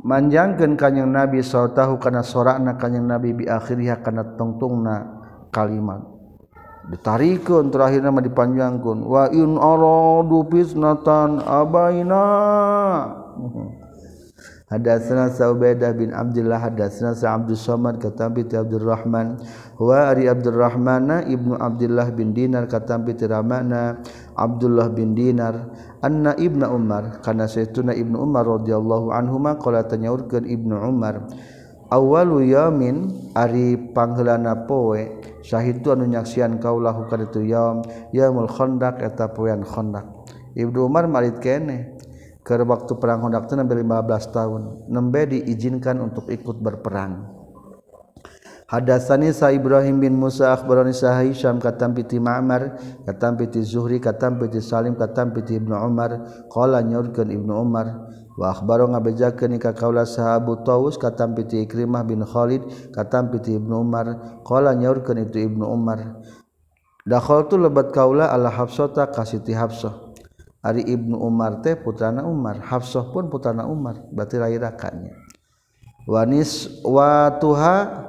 manjangkeun 0.00 0.72
kanjing 0.80 1.12
Nabi 1.12 1.44
sautahu 1.44 2.00
kana 2.00 2.24
sorana 2.24 2.80
kanjing 2.80 3.04
Nabi 3.04 3.36
bi 3.36 3.44
akhiriha 3.44 4.00
kana 4.00 4.40
tungtungna 4.40 5.04
kalimat. 5.52 6.00
Ditarikeun 6.88 7.68
terakhirna 7.68 8.08
mah 8.08 8.24
dipanjangkeun. 8.24 9.04
Wa 9.04 9.28
in 9.36 9.60
aradu 9.60 10.48
fitnatan 10.48 11.44
abaina. 11.44 12.24
hadatsana 14.66 15.30
Saubedah 15.30 15.94
bin 15.94 16.10
Abdullah 16.10 16.58
hadatsana 16.58 17.14
Sa 17.14 17.38
Abdus 17.38 17.62
Samad 17.62 18.02
katampi 18.02 18.42
ti 18.46 18.58
Abdurrahman 18.58 19.38
wa 19.78 20.10
ari 20.10 20.26
Abdurrahmana 20.26 21.22
ibnu 21.30 21.54
Abdullah 21.54 22.10
bin 22.10 22.34
Dinar 22.34 22.66
katampi 22.66 23.14
ti 23.14 23.30
Ramana 23.30 24.02
Abdullah 24.34 24.90
bin 24.90 25.14
Dinar 25.14 25.70
anna 26.02 26.34
ibnu 26.34 26.66
Umar 26.66 27.22
kana 27.22 27.46
saytuna 27.46 27.94
ibnu 27.94 28.18
Umar 28.18 28.46
radhiyallahu 28.46 29.14
anhuma 29.14 29.54
qala 29.62 29.86
tanyaurkeun 29.86 30.50
ibnu 30.50 30.74
Umar 30.74 31.30
awalu 31.94 32.50
yamin 32.50 33.14
ari 33.38 33.78
panghelana 33.94 34.66
poe 34.66 35.22
syahidu 35.46 35.94
anu 35.94 36.10
nyaksian 36.10 36.58
kaulah 36.58 37.06
kana 37.06 37.30
itu 37.30 37.46
yaum 37.46 37.86
yaumul 38.10 38.50
khandaq 38.50 38.98
eta 38.98 39.30
poean 39.30 39.62
khandaq 39.62 40.02
Ibnu 40.56 40.88
Umar 40.88 41.04
malit 41.04 41.36
kene 41.44 41.95
ke 42.46 42.62
waktu 42.62 42.94
perang 43.02 43.26
Hondak 43.26 43.50
itu 43.50 43.58
nabi 43.58 43.82
15 43.82 44.30
tahun. 44.30 44.62
Nembe 44.86 45.26
diizinkan 45.26 45.98
untuk 45.98 46.30
ikut 46.30 46.62
berperang. 46.62 47.34
Hadatsani 48.70 49.30
sa 49.30 49.50
Ibrahim 49.50 50.02
bin 50.02 50.14
Musa 50.18 50.50
akhbarani 50.54 50.90
sa 50.90 51.14
Hisham 51.22 51.62
katam 51.62 51.94
piti 51.94 52.18
Ma'mar 52.18 52.78
katam 53.06 53.38
piti 53.38 53.62
Zuhri 53.62 54.02
katam 54.02 54.42
piti 54.42 54.58
Salim 54.58 54.98
katam 54.98 55.30
piti 55.30 55.54
Ibnu 55.54 55.70
Umar 55.70 56.18
qala 56.50 56.82
nyorkeun 56.82 57.30
Ibnu 57.30 57.54
Umar 57.54 58.10
wa 58.34 58.50
akhbaro 58.50 58.90
ngabejakeun 58.90 59.54
ka 59.62 59.70
kaula 59.70 60.02
sahabu 60.02 60.66
Taus 60.66 60.98
katam 60.98 61.38
piti 61.38 61.62
Ikrimah 61.62 62.02
bin 62.02 62.26
Khalid 62.26 62.90
katam 62.90 63.30
piti 63.30 63.54
Ibnu 63.54 63.86
Umar 63.86 64.42
qala 64.42 64.74
nyorkeun 64.74 65.30
itu 65.30 65.46
Ibnu 65.46 65.62
Umar. 65.62 66.18
Dakhaltu 67.06 67.54
lebat 67.54 67.94
kaula 67.94 68.34
ala 68.34 68.50
Hafsata 68.50 69.06
kasiti 69.14 69.54
Hafsah 69.54 70.05
Ibnu 70.74 71.14
Umar 71.22 71.62
teh 71.62 71.78
putrana 71.78 72.26
Umar. 72.26 72.58
Hafsoh 72.58 73.14
pun 73.14 73.30
putana 73.30 73.62
Umar. 73.70 74.02
Berarti 74.10 74.42
rairakannya 74.42 75.14
wanis 76.06 76.82
watuha 76.82 78.06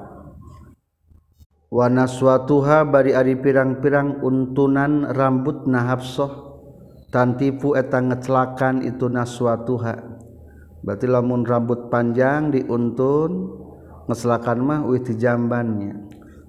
Wanaswatuha 1.68 2.88
bari 2.88 3.12
ari 3.12 3.36
pirang-pirang 3.36 4.24
untunan 4.24 5.04
rambut 5.12 5.68
na 5.68 5.92
Hafsoh 5.92 6.48
tantipu 7.12 7.76
etang 7.76 8.08
ngecelakan 8.08 8.88
itu 8.88 9.12
naswatuha 9.12 10.00
berarti 10.80 11.12
lamun 11.12 11.44
rambut 11.44 11.92
panjang 11.92 12.56
diuntun 12.56 13.52
ngecelakan 14.08 14.60
mah 14.64 14.80
wih 14.88 15.04
jambannya 15.04 16.07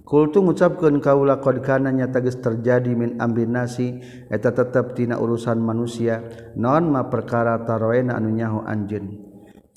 Kultu 0.08 0.40
ngucapkan 0.40 1.04
kaula 1.04 1.36
kodkananya 1.36 2.08
tagis 2.08 2.40
terjadi 2.40 2.96
min 2.96 3.20
ambinasi 3.20 4.00
eta 4.32 4.56
tetap 4.56 4.96
tina 4.96 5.20
urusan 5.20 5.60
manusia 5.60 6.24
non 6.56 6.88
ma 6.88 7.12
perkara 7.12 7.60
taroena 7.68 8.16
anu 8.16 8.32
nyaho 8.32 8.64
anjeun. 8.64 9.20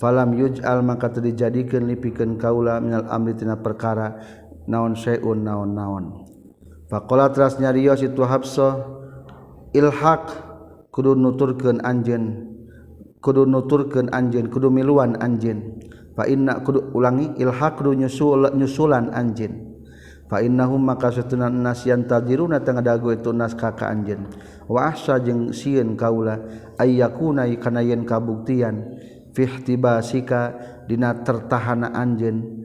Falam 0.00 0.32
yuj'al 0.32 0.80
maka 0.80 1.12
teu 1.12 1.20
dijadikeun 1.20 1.84
lipikeun 1.84 2.40
kaula 2.40 2.80
minal 2.80 3.12
amri 3.12 3.36
tina 3.36 3.60
perkara 3.60 4.24
naon 4.64 4.96
syai'un 4.96 5.44
naon-naon. 5.44 6.24
Faqala 6.88 7.28
teras 7.28 7.60
nyarios 7.60 8.00
itu 8.00 8.24
Habsah 8.24 8.88
ilhaq 9.76 10.32
kudu 10.88 11.12
nuturkeun 11.12 11.84
anjeun 11.84 12.56
kudu 13.20 13.44
nuturkeun 13.44 14.08
anjeun 14.08 14.48
kudu 14.48 14.72
miluan 14.72 15.12
anjeun 15.20 15.76
fa 16.16 16.24
inna 16.24 16.64
kudu 16.64 16.88
ulangi 16.96 17.36
ilhaq 17.36 17.80
kudu 17.80 18.00
nyusul 18.00 18.48
nyusulan 18.56 19.12
anjeun 19.12 19.71
innahum 20.40 20.80
maka 20.80 21.12
setunan 21.12 21.52
nasian 21.52 22.08
tajiruna 22.08 22.64
tengah 22.64 22.80
dagu 22.80 23.12
itu 23.12 23.34
nas 23.36 23.52
kakak 23.52 23.92
anjen 23.92 24.24
wa 24.64 24.88
ahsa 24.88 25.20
jeung 25.20 25.52
sieun 25.52 25.98
kaula 25.98 26.40
ayyakuna 26.80 27.44
kana 27.60 27.84
yen 27.84 28.08
kabuktian 28.08 28.96
fihtibasika 29.36 30.56
dina 30.88 31.20
tertahana 31.20 31.92
anjen 31.92 32.64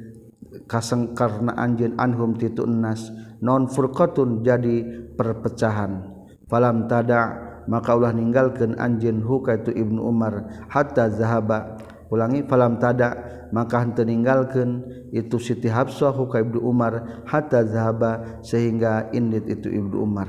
kasengkarna 0.70 1.58
anjen 1.60 1.98
anhum 2.00 2.40
titu 2.40 2.64
nas 2.64 3.12
non 3.42 3.70
furqatun 3.70 4.42
jadi 4.42 5.08
perpecahan. 5.14 6.14
Falam 6.48 6.88
tada 6.88 7.44
maka 7.68 7.92
ulah 7.98 8.16
ninggalkeun 8.16 8.80
anjen 8.80 9.20
huka 9.20 9.60
itu 9.60 9.76
Ibnu 9.76 10.00
Umar 10.00 10.66
hatta 10.72 11.12
zahaba. 11.12 11.76
Ulangi 12.08 12.48
falam 12.48 12.80
tada 12.80 13.20
maka 13.52 13.84
henteu 13.84 14.08
ninggalkeun 14.08 14.97
itu 15.12 15.40
Siti 15.40 15.72
Habsah 15.72 16.12
huka 16.12 16.44
Ibnu 16.44 16.60
Umar 16.64 17.24
hatta 17.28 17.64
zahaba 17.64 18.42
sehingga 18.44 19.12
indit 19.16 19.48
itu 19.48 19.72
Ibnu 19.72 19.96
Umar. 20.04 20.28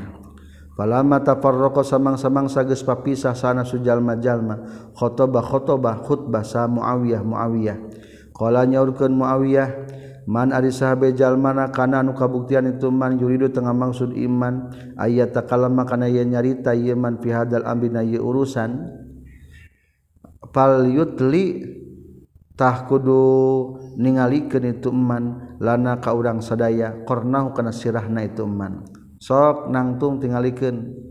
Falama 0.79 1.19
tafarraqa 1.19 1.83
samang-samang 1.83 2.47
geus 2.47 2.87
papisah 2.87 3.35
sana 3.35 3.67
sujalma-jalma 3.67 4.87
khotobah 4.95 5.43
khotobah 5.43 6.07
khutbah 6.07 6.47
sa 6.47 6.71
Muawiyah 6.71 7.23
Muawiyah. 7.27 7.79
Qala 8.31 8.63
nyaurkeun 8.63 9.11
Muawiyah 9.11 9.69
man 10.29 10.55
ari 10.55 10.71
sahabe 10.71 11.17
jalmana 11.17 11.73
kana 11.73 12.05
anu 12.05 12.13
kabuktian 12.13 12.69
itu 12.69 12.93
man 12.93 13.17
yuridu 13.17 13.49
tengah 13.49 13.73
maksud 13.73 14.13
iman 14.13 14.71
ayat 15.01 15.33
takalama 15.33 15.89
kana 15.89 16.07
ye 16.07 16.23
nyarita 16.23 16.77
ye 16.77 16.93
man 16.93 17.17
fi 17.19 17.33
hadal 17.33 17.65
amrina 17.65 18.05
ye 18.05 18.21
urusan 18.21 18.77
fal 20.53 20.85
yutli 20.85 21.65
tah 22.59 22.91
kudu 22.91 23.23
ningalikeun 23.95 24.75
itu 24.75 24.91
eman 24.91 25.55
lana 25.63 26.03
ka 26.03 26.11
urang 26.11 26.43
sadaya 26.43 27.07
karna 27.07 27.55
kana 27.55 27.71
sirahna 27.71 28.27
itu 28.27 28.43
eman 28.43 28.83
sok 29.23 29.71
nangtung 29.71 30.19
tingalikeun 30.19 31.09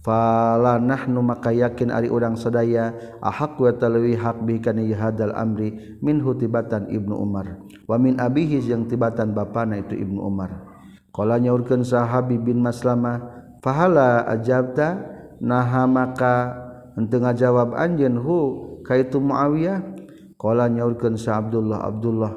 fala 0.00 0.80
nahnu 0.80 1.20
maka 1.20 1.52
yakin 1.52 1.92
ari 1.92 2.08
urang 2.08 2.36
sadaya 2.36 2.96
ahaq 3.20 3.60
wa 3.60 3.72
talwi 3.76 4.16
hak 4.16 4.42
bi 4.48 4.58
hadal 4.96 5.36
amri 5.36 6.00
min 6.00 6.24
hutibatan 6.24 6.88
ibnu 6.88 7.12
umar. 7.12 7.60
Wa 7.84 8.00
min 8.00 8.16
abihi 8.16 8.64
yang 8.64 8.88
tibatan 8.88 9.36
bapana 9.36 9.80
itu 9.80 9.96
ibnu 9.96 10.24
umar. 10.24 10.64
Qala 11.12 11.36
nyaurkeun 11.36 11.84
sahabi 11.84 12.40
bin 12.40 12.64
maslama 12.64 13.20
fahala 13.60 14.24
ajabta? 14.30 15.18
Naha 15.40 15.88
maka 15.88 16.52
henteu 17.00 17.24
ngajawab 17.24 17.72
anjeun 17.72 18.20
hu 18.20 18.38
kaitu 18.84 19.16
muawiyah? 19.20 19.99
Kala 20.40 20.72
nyaurkeun 20.72 21.20
Sa 21.20 21.36
Abdullah 21.36 21.84
Abdullah 21.84 22.32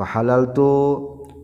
fahalal 0.00 0.56
tu 0.56 0.72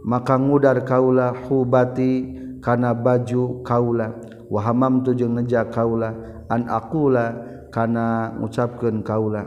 maka 0.09 0.41
ngudar 0.41 0.81
kaula 0.89 1.37
hubati 1.45 2.41
kana 2.65 2.97
baju 2.97 3.61
kaula 3.61 4.17
wa 4.49 4.61
hamam 4.65 5.05
tu 5.05 5.13
jeung 5.13 5.37
neja 5.37 5.69
kaula 5.69 6.17
an 6.49 6.65
aqula 6.73 7.37
kana 7.69 8.33
ngucapkeun 8.41 9.05
kaula 9.05 9.45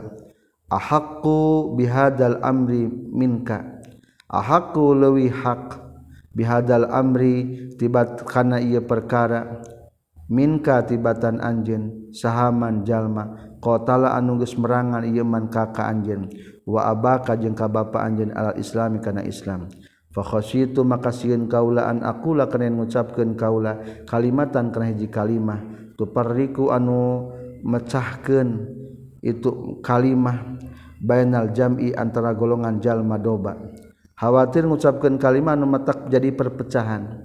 ahaqqu 0.74 1.74
bihadal 1.76 2.40
amri 2.40 2.88
minka? 2.90 3.82
Ahaqqu 4.26 4.96
lawi 4.96 5.30
haq 5.30 5.78
bihadal 6.34 6.90
amri 6.90 7.70
tibat 7.78 8.26
kana 8.26 8.58
ieu 8.58 8.82
perkara 8.82 9.62
minka 10.26 10.82
tibatan 10.82 11.38
anjeun 11.38 12.10
sahaman 12.10 12.82
jalma. 12.82 13.53
qatala 13.64 14.12
anu 14.12 14.36
merangan 14.36 15.00
iman 15.00 15.24
man 15.24 15.44
kaka 15.48 15.88
anjeun. 15.88 16.28
Wa 16.68 16.92
abaka 16.92 17.40
jeung 17.40 17.56
ka 17.56 17.64
bapa 17.64 18.04
anjeun 18.04 18.36
alal 18.36 18.60
islami 18.60 19.00
kana 19.00 19.24
islam. 19.24 19.72
Fa 20.12 20.20
khasyitu 20.20 20.84
maka 20.84 21.08
kaulaan 21.08 21.48
kaula 21.48 21.82
an 21.88 22.04
aqula 22.04 22.44
kana 22.52 22.68
ngucapkeun 22.68 23.32
kaula 23.40 24.04
kalimatan 24.04 24.68
kana 24.68 24.92
hiji 24.92 25.08
kalimah. 25.08 25.64
Tu 25.96 26.04
tuparriku 26.04 26.68
anu 26.68 27.32
mecahkeun 27.64 28.48
itu 29.24 29.80
kalimah 29.80 30.60
bainal 31.00 31.48
jam'i 31.56 31.96
antara 31.96 32.36
golongan 32.36 32.76
jalma 32.76 33.16
doba 33.16 33.56
khawatir 34.18 34.68
ngucapkeun 34.68 35.16
kalimah 35.18 35.56
anu 35.56 35.66
metak 35.66 36.08
jadi 36.08 36.30
perpecahan. 36.32 37.24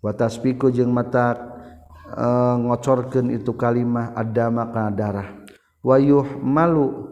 Watas 0.00 0.40
piku 0.40 0.72
jeung 0.72 0.96
mata 0.96 1.36
uh, 2.16 2.24
eh, 2.24 2.54
ngocorkeun 2.64 3.28
itu 3.36 3.52
kalimah 3.52 4.16
adama 4.16 4.72
kana 4.72 4.90
darah. 4.96 5.28
wayuh 5.84 6.40
malu 6.40 7.08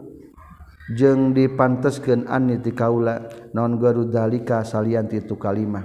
jeng 0.96 1.36
dipanteskeun 1.36 2.28
anni 2.28 2.60
ti 2.60 2.72
kaula 2.72 3.28
naon 3.52 3.76
garu 3.76 4.08
dalika 4.08 4.64
salian 4.64 5.08
itu 5.12 5.36
kalimah 5.36 5.84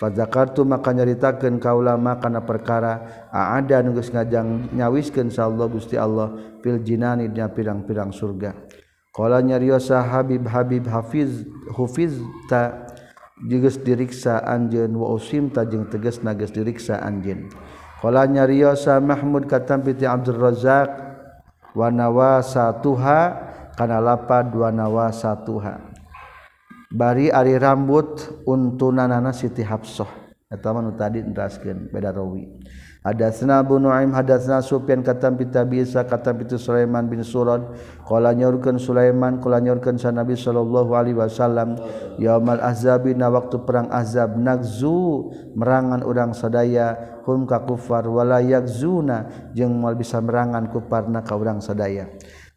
fadzakartu 0.00 0.64
maka 0.64 0.96
nyaritakan 0.96 1.60
kaula 1.60 2.00
maka 2.00 2.32
perkara 2.40 3.28
ada 3.28 3.84
nu 3.84 3.92
ngajang 3.92 4.72
nyawiskeun 4.72 5.28
sa 5.28 5.44
Allah 5.44 5.68
Gusti 5.68 6.00
Allah 6.00 6.56
fil 6.64 6.80
jinani 6.80 7.28
dina 7.28 7.52
pirang-pirang 7.52 8.08
surga. 8.08 8.56
Qala 9.12 9.44
nyariosa 9.44 10.00
Habib 10.00 10.48
Habib 10.48 10.88
Hafiz 10.88 11.44
Hufiz 11.76 12.16
ta 12.48 12.88
geus 13.44 13.76
diriksa 13.76 14.40
anjen 14.40 14.96
wa 14.96 15.12
usim 15.12 15.52
ta 15.52 15.68
jeung 15.68 15.84
tegasna 15.92 16.32
geus 16.32 16.54
diriksa 16.56 16.96
anjeun. 17.04 17.52
Qala 18.00 18.24
nyariosa 18.24 18.96
Mahmud 19.04 19.44
katampi 19.44 19.92
ti 19.92 20.08
Abdul 20.08 20.40
razak 20.40 21.09
wanawa 21.72 22.44
satuha 22.44 23.20
kana 23.74 23.96
lapad 24.00 24.52
wanawa 24.52 25.08
satuha. 25.08 25.80
Bari 26.90 27.30
ari 27.32 27.56
rambut 27.56 28.44
untunanana 28.44 29.32
Siti 29.32 29.64
Hafsah. 29.64 30.10
Eta 30.50 30.74
mah 30.74 30.90
tadi 30.98 31.22
neraskeun 31.22 31.88
beda 31.94 32.10
rawi. 32.10 32.59
Hadatsna 33.00 33.64
Abu 33.64 33.80
Nuaim 33.80 34.12
hadatsna 34.12 34.60
Sufyan 34.60 35.00
katam 35.00 35.40
pita 35.40 35.64
bisa 35.64 36.04
katam 36.04 36.36
pitu 36.36 36.60
Sulaiman 36.60 37.08
bin 37.08 37.24
Surad 37.24 37.72
qala 38.04 38.36
nyorkeun 38.36 38.76
Sulaiman 38.76 39.40
qala 39.40 39.56
nyorkeun 39.56 39.96
sa 39.96 40.12
Nabi 40.12 40.36
sallallahu 40.36 40.92
alaihi 40.92 41.16
wasallam 41.16 41.80
yaumal 42.20 42.60
ahzabi 42.60 43.16
na 43.16 43.32
waktu 43.32 43.64
perang 43.64 43.88
ahzab 43.88 44.36
nagzu 44.36 45.32
merangan 45.56 46.04
urang 46.04 46.36
sadaya 46.36 47.20
hum 47.24 47.48
ka 47.48 47.64
kufar 47.64 48.04
wala 48.04 48.44
yakzuna 48.44 49.48
jeung 49.56 49.80
moal 49.80 49.96
bisa 49.96 50.20
merangan 50.20 50.68
kuparna 50.68 51.24
ka 51.24 51.40
urang 51.40 51.64
sadaya. 51.64 52.04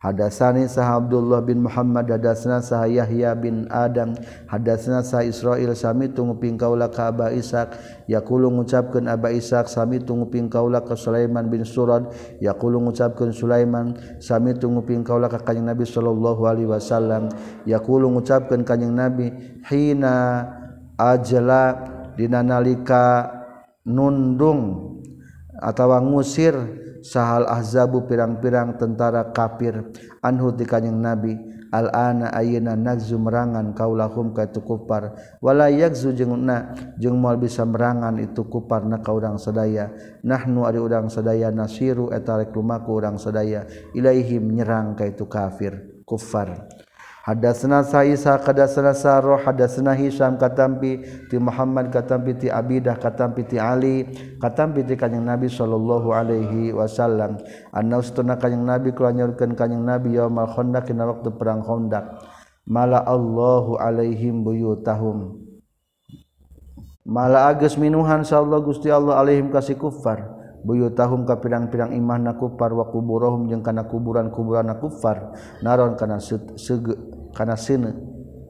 Hadasani 0.04 0.68
sah 0.68 0.99
Abdullah 0.99 1.39
bin 1.39 1.64
Muhammad 1.64 2.12
hadasna 2.12 2.60
sah 2.60 2.84
Yahya 2.84 3.32
bin 3.39 3.72
Adam 3.72 4.20
hadasna 4.51 4.99
sah 4.99 5.24
Israil 5.24 5.72
sami 5.80 6.12
tunguping 6.12 6.60
kaula 6.60 6.91
ka 6.91 7.08
Aba 7.08 7.32
Ishaq 7.32 7.72
yaqulu 8.12 8.51
ngucapkeun 8.51 9.08
Aba 9.08 9.32
Ishaq 9.32 9.72
sami 9.72 10.04
tunguping 10.04 10.51
kaula 10.51 10.84
ka 10.84 10.99
Sulaiman 10.99 11.47
bin 11.47 11.64
Surad. 11.64 12.12
Yaqulu 12.43 12.84
ngucapkeun 12.84 13.32
Sulaiman 13.32 13.95
sami 14.20 14.51
tunguping 14.60 15.08
kaula 15.08 15.32
ka 15.32 15.39
Kanjeng 15.39 15.72
Nabi 15.72 15.88
sallallahu 15.88 16.51
alaihi 16.51 16.68
wasallam. 16.68 17.32
Yaqulu 17.64 18.12
ngucapkeun 18.12 18.68
Kanjeng 18.68 18.91
Nabi 18.91 19.32
hina 19.72 20.43
ajla 20.99 21.80
dina 22.20 22.43
nalika 22.43 23.32
nundung 23.88 24.99
atawa 25.64 26.04
ngusir 26.04 26.60
sahal 27.04 27.43
ahzabu 27.45 28.08
pirang-pirang 28.08 28.80
tentara 28.80 29.36
kafir. 29.36 29.91
Anhu 30.24 30.56
ti 30.56 30.64
kanjing 30.64 30.97
nabi 31.04 31.36
al 31.74 31.91
ana 31.91 32.32
ayeuna 32.32 32.80
nagzu 32.80 33.20
merangan 33.20 33.76
kaulahum 33.76 34.32
ka 34.32 34.45
itu 34.45 34.62
kufar 34.62 35.18
wala 35.41 35.74
yakzu 35.74 36.14
jeung 36.14 36.38
na 36.45 36.72
jeung 37.01 37.18
moal 37.18 37.36
bisa 37.36 37.66
merangan 37.66 38.22
itu 38.24 38.47
kufar 38.47 38.88
na 38.88 39.04
ka 39.04 39.12
urang 39.12 39.36
sadaya. 39.36 39.91
Nahnu 40.24 40.64
ari 40.64 40.80
urang 40.80 41.12
sadaya 41.12 41.51
nasiru 41.51 42.10
eta 42.16 42.39
rek 42.39 42.56
lumaku 42.56 42.97
urang 42.97 43.20
sadaya. 43.20 43.68
Ilaihim 43.91 44.56
nyerang 44.56 44.95
ka 44.95 45.04
itu 45.04 45.28
kafir. 45.28 46.01
Kufar 46.04 46.82
Hadasna 47.24 47.88
sa 47.88 48.03
Isa 48.03 48.36
kadasna 48.36 48.91
Saro 48.91 49.39
hadasna 49.39 49.95
Hisam 49.95 50.36
katampi 50.36 51.07
ti 51.32 51.39
Muhammad 51.39 51.88
katampi 51.88 52.36
ti 52.36 52.51
Abidah 52.51 52.99
katampi 52.99 53.47
ti 53.47 53.55
Ali 53.55 54.03
katampi 54.43 54.84
ti 54.84 54.99
kanjing 54.99 55.24
Nabi 55.24 55.47
sallallahu 55.47 56.11
alaihi 56.11 56.76
wasallam. 56.76 57.39
Anna 57.71 58.03
ustuna 58.03 58.36
kanjing 58.36 58.67
Nabi 58.67 58.91
kula 58.91 59.15
nyorkeun 59.15 59.55
kanjing 59.55 59.88
Nabi 59.88 60.19
yaumal 60.19 60.51
khandaq 60.51 60.91
dina 60.91 61.07
waktu 61.07 61.32
perang 61.32 61.63
Khandaq 61.63 62.28
mala 62.67 62.99
Allahu 63.07 63.80
alaihim 63.80 64.43
buyutahum. 64.43 65.39
Mala 67.07 67.47
agus 67.47 67.80
minuhan 67.80 68.28
sallallahu 68.28 68.76
Gusti 68.76 68.91
Allah 68.91 69.24
alaihim 69.24 69.47
kasih 69.47 69.80
kufar. 69.80 70.43
Buyutahum 70.63 71.28
ka 71.28 71.43
pirang-pirang 71.43 71.91
imah 71.91 72.19
na 72.24 72.32
kufar 72.39 72.71
wa 72.71 72.88
kuburohum 72.88 73.51
jeung 73.51 73.59
kana 73.59 73.84
kuburan-kuburan 73.84 74.71
na 74.71 74.80
kufar. 74.80 75.36
Naron 75.59 75.99
kana 75.99 76.24
sege 76.24 76.95
karena 77.34 77.57
sini 77.57 77.91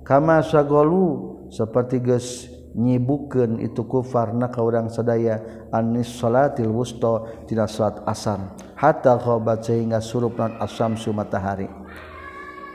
kama 0.03 0.43
sagolu 0.43 1.33
seperti 1.49 2.03
ges 2.03 2.53
nyibukeun 2.73 3.61
itu 3.61 3.85
kufarna 3.85 4.49
ka 4.49 4.59
urang 4.65 4.89
sadaya 4.89 5.39
anis 5.69 6.09
salatil 6.17 6.73
wusta 6.73 7.45
tina 7.45 7.69
salat 7.69 8.01
asar. 8.09 8.57
Hatta 8.73 9.15
khabat 9.21 9.63
sehingga 9.63 10.01
surup 10.01 10.35
non 10.35 10.57
asamsu 10.59 11.13
matahari. 11.13 11.69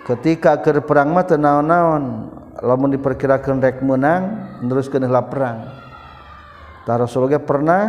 Ketika 0.06 0.56
keur 0.64 0.80
perang 0.88 1.12
mah 1.12 1.26
teu 1.26 1.36
naon-naon 1.36 2.32
lamun 2.64 2.94
diperkirakeun 2.96 3.61
rek 3.61 3.84
menang 3.84 4.56
teruskeun 4.64 5.04
heula 5.04 5.26
perang. 5.28 5.68
Ta 6.88 6.96
Rasulullah 6.96 7.42
pernah 7.42 7.82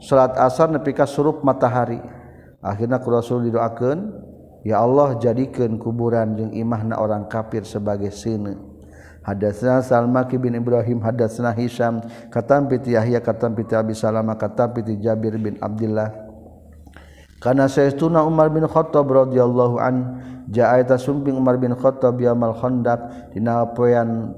salat 0.00 0.32
asar 0.40 0.72
nepi 0.72 0.96
ka 0.96 1.04
surup 1.04 1.44
matahari. 1.44 2.00
Akhirnya 2.64 2.98
ku 2.98 3.12
Rasul 3.12 3.46
didoakeun 3.50 3.98
Ya 4.66 4.82
Allah 4.82 5.18
jadikan 5.22 5.78
kuburan 5.78 6.34
jeung 6.34 6.52
imahna 6.54 6.98
orang 6.98 7.30
kafir 7.30 7.62
sebagai 7.62 8.10
sine. 8.10 8.58
Hadatsna 9.28 9.84
Salmaki 9.84 10.40
bin 10.40 10.56
Ibrahim 10.56 11.04
hadatsna 11.04 11.52
Hisam 11.52 12.00
katam 12.32 12.64
piti 12.64 12.96
Yahya 12.96 13.20
katam 13.20 13.52
piti 13.52 13.76
Abi 13.76 13.92
Salama 13.92 14.40
katam 14.40 14.72
piti 14.72 14.96
Jabir 15.04 15.36
bin 15.36 15.60
Abdullah 15.60 16.08
Kana 17.38 17.68
sayyiduna 17.68 18.24
Umar 18.24 18.48
bin 18.50 18.64
Khattab 18.66 19.06
radhiyallahu 19.06 19.76
an 19.78 19.96
jaa 20.50 20.80
eta 20.80 20.98
sumping 20.98 21.36
Umar 21.36 21.60
bin 21.60 21.76
Khattab 21.76 22.18
yamal 22.18 22.56
Khandaq 22.56 23.30
dina 23.30 23.62
poean 23.76 24.34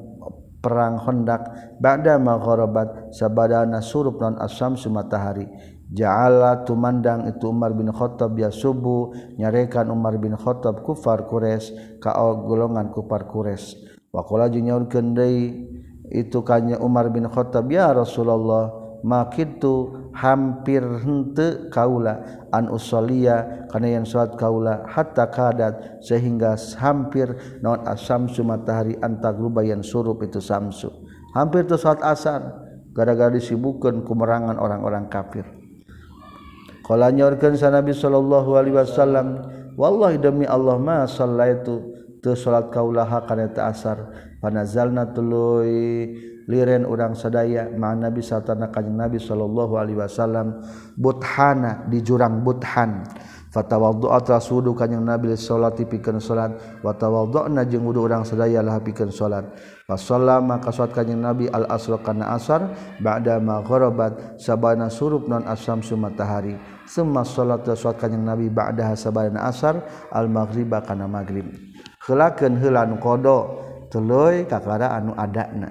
perang 0.60 1.00
Khandaq 1.00 1.48
ba'da 1.80 2.20
magharabat 2.20 3.14
sabadana 3.16 3.80
surup 3.80 4.20
non 4.20 4.36
asam 4.36 4.76
sumatahari 4.76 5.48
Ja'ala 5.90 6.62
tumandang 6.62 7.26
itu 7.26 7.50
Umar 7.50 7.74
bin 7.74 7.90
Khattab 7.90 8.38
ya 8.38 8.54
subuh 8.54 9.10
nyarekan 9.34 9.90
Umar 9.90 10.14
bin 10.22 10.38
Khattab 10.38 10.86
kufar 10.86 11.26
kures 11.26 11.74
ka 11.98 12.14
golongan 12.46 12.94
kufar 12.94 13.26
kures. 13.26 13.74
Waqala 14.14 14.46
jeung 14.50 14.70
nyaurkeun 14.70 15.18
deui 15.18 15.66
itu 16.10 16.42
kanya 16.46 16.78
Umar 16.78 17.10
bin 17.10 17.26
Khattab 17.26 17.66
ya 17.70 17.90
Rasulullah 17.90 18.70
makitu 19.02 20.10
hampir 20.12 20.82
hente 20.82 21.70
kaula 21.72 22.46
an 22.52 22.68
usolia 22.68 23.66
kana 23.72 23.88
yang 23.88 24.04
salat 24.04 24.36
kaula 24.36 24.84
hatta 24.90 25.30
kadat 25.30 26.02
sehingga 26.04 26.58
hampir 26.76 27.32
naon 27.64 27.80
asamsu 27.88 28.44
matahari 28.44 28.98
antagruba 29.00 29.64
yang 29.64 29.80
surup 29.80 30.20
itu 30.20 30.42
samsu 30.42 30.90
hampir 31.32 31.64
tu 31.64 31.80
salat 31.80 32.02
asar 32.04 32.42
gara-gara 32.92 33.32
disibukkan 33.32 34.04
kumerangan 34.04 34.58
orang-orang 34.60 35.08
kafir 35.08 35.46
Kala 36.90 37.14
nyorkeun 37.14 37.54
sa 37.54 37.70
Nabi 37.70 37.94
sallallahu 37.94 38.50
alaihi 38.58 38.74
wasallam, 38.74 39.46
wallahi 39.78 40.18
demi 40.18 40.42
Allah 40.42 40.74
ma 40.74 41.06
sallaitu 41.06 41.78
teu 42.18 42.34
salat 42.34 42.66
kaulaha 42.74 43.22
kana 43.30 43.46
ta 43.46 43.70
asar. 43.70 44.10
Panazalna 44.42 45.06
tuluy 45.14 46.10
liren 46.50 46.82
urang 46.82 47.14
sadaya 47.14 47.70
ma 47.70 47.94
Nabi 47.94 48.26
satana 48.26 48.74
kanjeng 48.74 48.98
Nabi 48.98 49.22
sallallahu 49.22 49.78
alaihi 49.78 50.02
wasallam 50.02 50.66
buthana 50.98 51.86
di 51.86 52.02
jurang 52.02 52.42
buthan. 52.42 53.06
Fatawaddu'a 53.54 54.26
rasuluhu 54.26 54.74
kanjeng 54.74 55.06
Nabi 55.06 55.30
salat 55.38 55.78
pikeun 55.78 56.18
salat 56.18 56.58
wa 56.82 56.90
tawaddu'na 56.90 57.70
jeung 57.70 57.86
wudu 57.86 58.02
urang 58.02 58.26
sadaya 58.26 58.66
lah 58.66 58.82
pikeun 58.82 59.14
salat. 59.14 59.46
Fa 59.86 59.94
sallama 59.94 60.58
maka 60.58 60.74
salat 60.74 60.90
kanjeng 60.90 61.22
Nabi 61.22 61.46
al 61.46 61.70
asr 61.70 62.02
kana 62.02 62.34
asar 62.34 62.66
ba'da 62.98 63.38
maghribat 63.38 64.42
sabana 64.42 64.90
surup 64.90 65.30
non 65.30 65.46
asam 65.46 65.78
matahari. 65.94 66.58
summa 66.90 67.22
salat 67.22 67.62
salat 67.78 68.02
kanjing 68.02 68.26
nabi 68.26 68.50
ba'da 68.50 68.98
sabana 68.98 69.46
asar 69.46 69.78
al 70.10 70.26
maghriba 70.26 70.82
kana 70.82 71.06
maghrib. 71.06 71.46
Heulakeun 72.02 72.58
heula 72.58 72.82
nu 72.82 72.98
qada 72.98 73.46
tuluy 73.94 74.50
kakara 74.50 74.98
anu 74.98 75.14
adana 75.14 75.70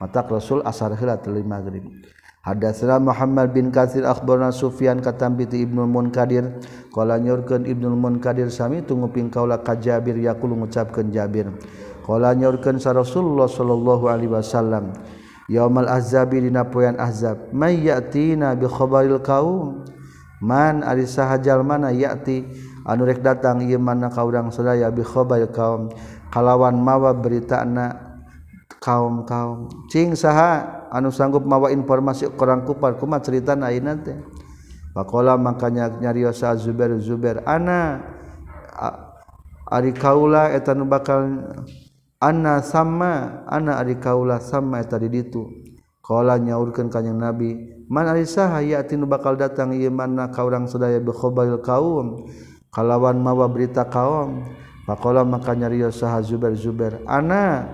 mata 0.00 0.24
rasul 0.24 0.64
asar 0.64 0.96
heula 0.96 1.20
tuluy 1.20 1.44
maghrib. 1.44 1.84
Hadatsana 2.46 3.02
Muhammad 3.02 3.50
bin 3.50 3.74
Katsir 3.74 4.06
akhbarna 4.06 4.54
Sufyan 4.54 5.02
katambi 5.02 5.50
ti 5.50 5.66
Ibnu 5.66 5.82
Munkadir. 5.90 6.62
Qala 6.94 7.18
nyorkeun 7.18 7.66
Ibnu 7.66 7.90
Munkadir 7.98 8.54
sami 8.54 8.86
tunggu 8.86 9.10
ping 9.10 9.34
kaula 9.34 9.58
ka 9.66 9.74
Jabir 9.74 10.14
yaqulu 10.14 10.54
ngucapkeun 10.54 11.10
Jabir. 11.10 11.50
Qala 12.06 12.38
nyorkeun 12.38 12.78
sa 12.78 12.94
Rasulullah 12.94 13.50
sallallahu 13.50 14.06
alaihi 14.06 14.30
wasallam 14.30 14.94
yaumal 15.50 15.90
ahzabi 15.90 16.46
dina 16.46 16.62
poean 16.70 16.94
ahzab 17.02 17.50
may 17.50 17.82
yatina 17.82 18.54
bi 18.54 18.70
khabaril 18.70 19.18
qaum 19.22 19.82
man 20.42 20.84
ari 20.84 21.08
sahajal 21.08 21.64
mana 21.64 21.88
yati 21.92 22.44
anu 22.84 23.08
rek 23.08 23.24
datang 23.24 23.64
ieu 23.64 23.80
mana 23.80 24.12
ka 24.12 24.22
urang 24.22 24.52
sadaya 24.52 24.92
bi 24.92 25.00
khabar 25.00 25.42
kaum. 25.52 25.90
Kalawan 26.26 26.76
mawa 26.76 27.14
beritana 27.16 28.18
kaum-kaum. 28.82 29.88
Cing 29.88 30.12
saha? 30.18 30.84
Anu 30.92 31.10
sanggup 31.10 31.42
mawa 31.42 31.72
informasi 31.74 32.30
kurang 32.38 32.62
kupar 32.62 32.94
kumaha 32.98 33.22
ceritana 33.24 33.70
ayeuna 33.70 33.98
teh? 33.98 34.18
Pakola 34.94 35.36
makanya 35.36 35.92
nyarios 35.92 36.40
Zubair 36.40 36.96
Zubair 37.02 37.44
ana 37.44 38.00
ari 39.68 39.92
kaula 39.92 40.56
eta 40.56 40.72
nu 40.72 40.88
bakal 40.88 41.52
ana 42.16 42.64
sama 42.64 43.44
ana 43.44 43.76
ari 43.76 44.00
kaula 44.00 44.40
sama 44.40 44.80
eta 44.80 44.96
di 44.96 45.10
ditu. 45.12 45.44
Qala 46.00 46.38
nyaurkeun 46.38 46.86
kanjing 46.86 47.18
Nabi 47.18 47.75
man 47.86 48.06
ari 48.10 48.26
sahaya 48.26 48.82
bakal 49.06 49.38
datang. 49.38 49.72
Ieu 49.74 49.90
manna 49.90 50.30
ka 50.30 50.42
urang 50.42 50.66
sadaya 50.66 50.98
bi 50.98 51.10
khabaril 51.10 51.62
qaum 51.62 52.26
kalawan 52.70 53.18
mawa 53.18 53.46
berita 53.48 53.86
kaum. 53.86 54.46
Faqala 54.86 55.26
maka 55.26 55.50
nyarios 55.50 55.98
saha 55.98 56.22
Zubair 56.22 56.54
Zubair 56.54 57.02
ana 57.10 57.66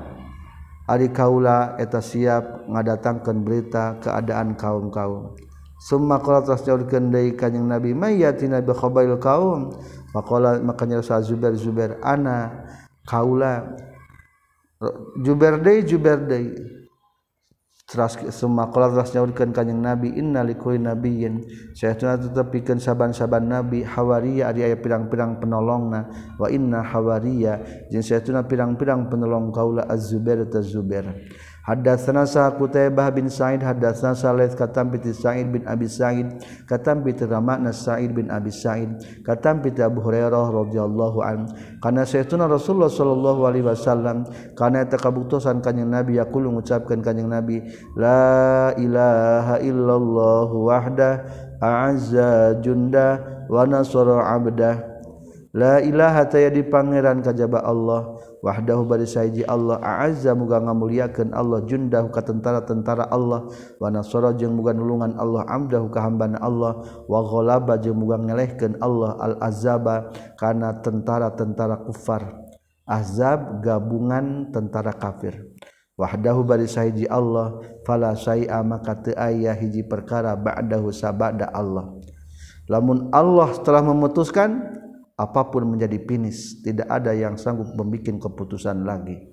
ari 0.89 1.13
kaula 1.13 1.77
eta 1.77 2.01
siap 2.01 2.65
ngadatangkeun 2.65 3.45
berita 3.45 4.01
keadaan 4.01 4.57
kaum-kaum. 4.57 5.37
Summa 5.77 6.25
qala 6.25 6.41
tas 6.41 6.65
nyaurkeun 6.65 7.13
deui 7.13 7.37
kanjing 7.37 7.69
Nabi 7.69 7.93
mayyatina 7.93 8.65
bi 8.65 8.73
khabaril 8.73 9.21
qaum 9.21 9.77
faqala 10.17 10.57
maka 10.65 10.89
nyarios 10.89 11.13
saha 11.13 11.21
Zubair 11.21 11.53
Zubair 11.53 12.01
ana 12.01 12.65
kaula. 13.05 13.77
Juber 15.21 15.61
deui 15.61 15.85
Juber 15.85 16.17
nyakan 17.97 19.51
kanyang 19.53 19.81
nabi 19.83 20.09
innalikuin 20.17 20.89
nabiin 20.89 21.35
saya 21.73 21.97
tetap 21.97 22.53
bikin 22.53 22.81
saaban-saban 22.81 23.49
nabi 23.49 23.85
Hawariya 23.85 24.53
aya 24.53 24.77
pirang-pirang 24.77 25.41
penolong 25.41 25.93
na 25.93 26.01
wa 26.39 26.49
inna 26.49 26.81
Hawariya. 26.83 27.61
Saya 28.01 28.25
tun 28.25 28.41
pirang-pirang 28.45 29.09
penolong 29.13 29.53
kaula 29.53 29.85
az 29.89 30.11
Zuber 30.11 30.49
terzuber 30.49 31.05
Hadatsana 31.63 32.27
sa 32.27 32.51
Qutaibah 32.51 33.15
bin 33.15 33.31
Sa'id 33.31 33.63
hadatsana 33.63 34.19
Salih 34.19 34.51
katam 34.59 34.91
bi 34.91 34.99
Sa'id 35.15 35.47
bin 35.47 35.63
Abi 35.63 35.87
Sa'id 35.87 36.43
katam 36.67 37.07
bi 37.07 37.15
Ramana 37.15 37.71
Sa'id 37.71 38.11
bin 38.11 38.35
Abi 38.35 38.51
Sa'id 38.51 39.23
katam 39.23 39.63
bi 39.63 39.71
Abu 39.79 40.03
Hurairah 40.03 40.51
radhiyallahu 40.51 41.23
an 41.23 41.47
kana 41.79 42.03
saytuna 42.03 42.51
Rasulullah 42.51 42.91
sallallahu 42.91 43.47
alaihi 43.47 43.63
wasallam 43.63 44.27
kana 44.59 44.83
eta 44.83 44.99
kabuktosan 44.99 45.63
kanjing 45.63 45.87
Nabi 45.87 46.19
yaqulu 46.19 46.51
ngucapkeun 46.51 46.99
kanjing 46.99 47.31
Nabi 47.31 47.63
la 47.95 48.75
ilaha 48.75 49.63
illallah 49.63 50.51
wahda 50.51 51.11
a'azza 51.63 52.59
junda 52.59 53.23
wa 53.47 53.63
nasara 53.71 54.35
abda. 54.35 54.91
La 55.55 55.79
ilaha 55.85 56.27
tayadi 56.27 56.67
pangeran 56.67 57.23
kajaba 57.23 57.63
Allah. 57.63 58.12
Wahdahu 58.43 58.83
bari 58.85 59.07
saiji 59.07 59.47
Allah 59.47 59.79
a'azza 59.79 60.35
muga 60.35 60.59
ngamuliakeun 60.59 61.31
Allah 61.31 61.63
jundahu 61.63 62.11
ka 62.11 62.27
tentara-tentara 62.27 63.07
Allah 63.07 63.47
wa 63.79 63.89
nasara 63.89 64.35
jeung 64.35 64.59
muga 64.59 64.75
nulungan 64.75 65.15
Allah 65.15 65.47
amdahu 65.47 65.89
ka 65.95 66.03
hambana 66.03 66.43
Allah 66.43 66.83
wa 67.07 67.23
ghalaba 67.23 67.79
jeung 67.79 68.03
muga 68.03 68.19
ngelehkeun 68.19 68.83
Allah 68.83 69.15
al 69.23 69.35
azaba 69.39 70.11
kana 70.35 70.83
tentara-tentara 70.83 71.87
kufar. 71.87 72.43
Azab 72.83 73.63
gabungan 73.63 74.51
tentara 74.51 74.91
kafir. 74.91 75.55
Wahdahu 75.95 76.43
bari 76.43 76.67
saiji 76.67 77.07
Allah 77.07 77.63
fala 77.87 78.19
syai'a 78.19 78.59
maka 78.67 78.99
teu 78.99 79.15
aya 79.15 79.55
hiji 79.55 79.87
perkara 79.87 80.35
ba'dahu 80.35 80.91
sabada 80.91 81.47
Allah. 81.55 81.95
Lamun 82.67 83.07
Allah 83.15 83.55
telah 83.63 83.87
memutuskan 83.87 84.82
apapun 85.23 85.71
menjadi 85.71 86.03
pinis 86.03 86.59
tidak 86.67 86.91
ada 86.91 87.15
yang 87.15 87.39
sanggup 87.39 87.71
membuat 87.79 88.19
keputusan 88.19 88.83
lagi. 88.83 89.31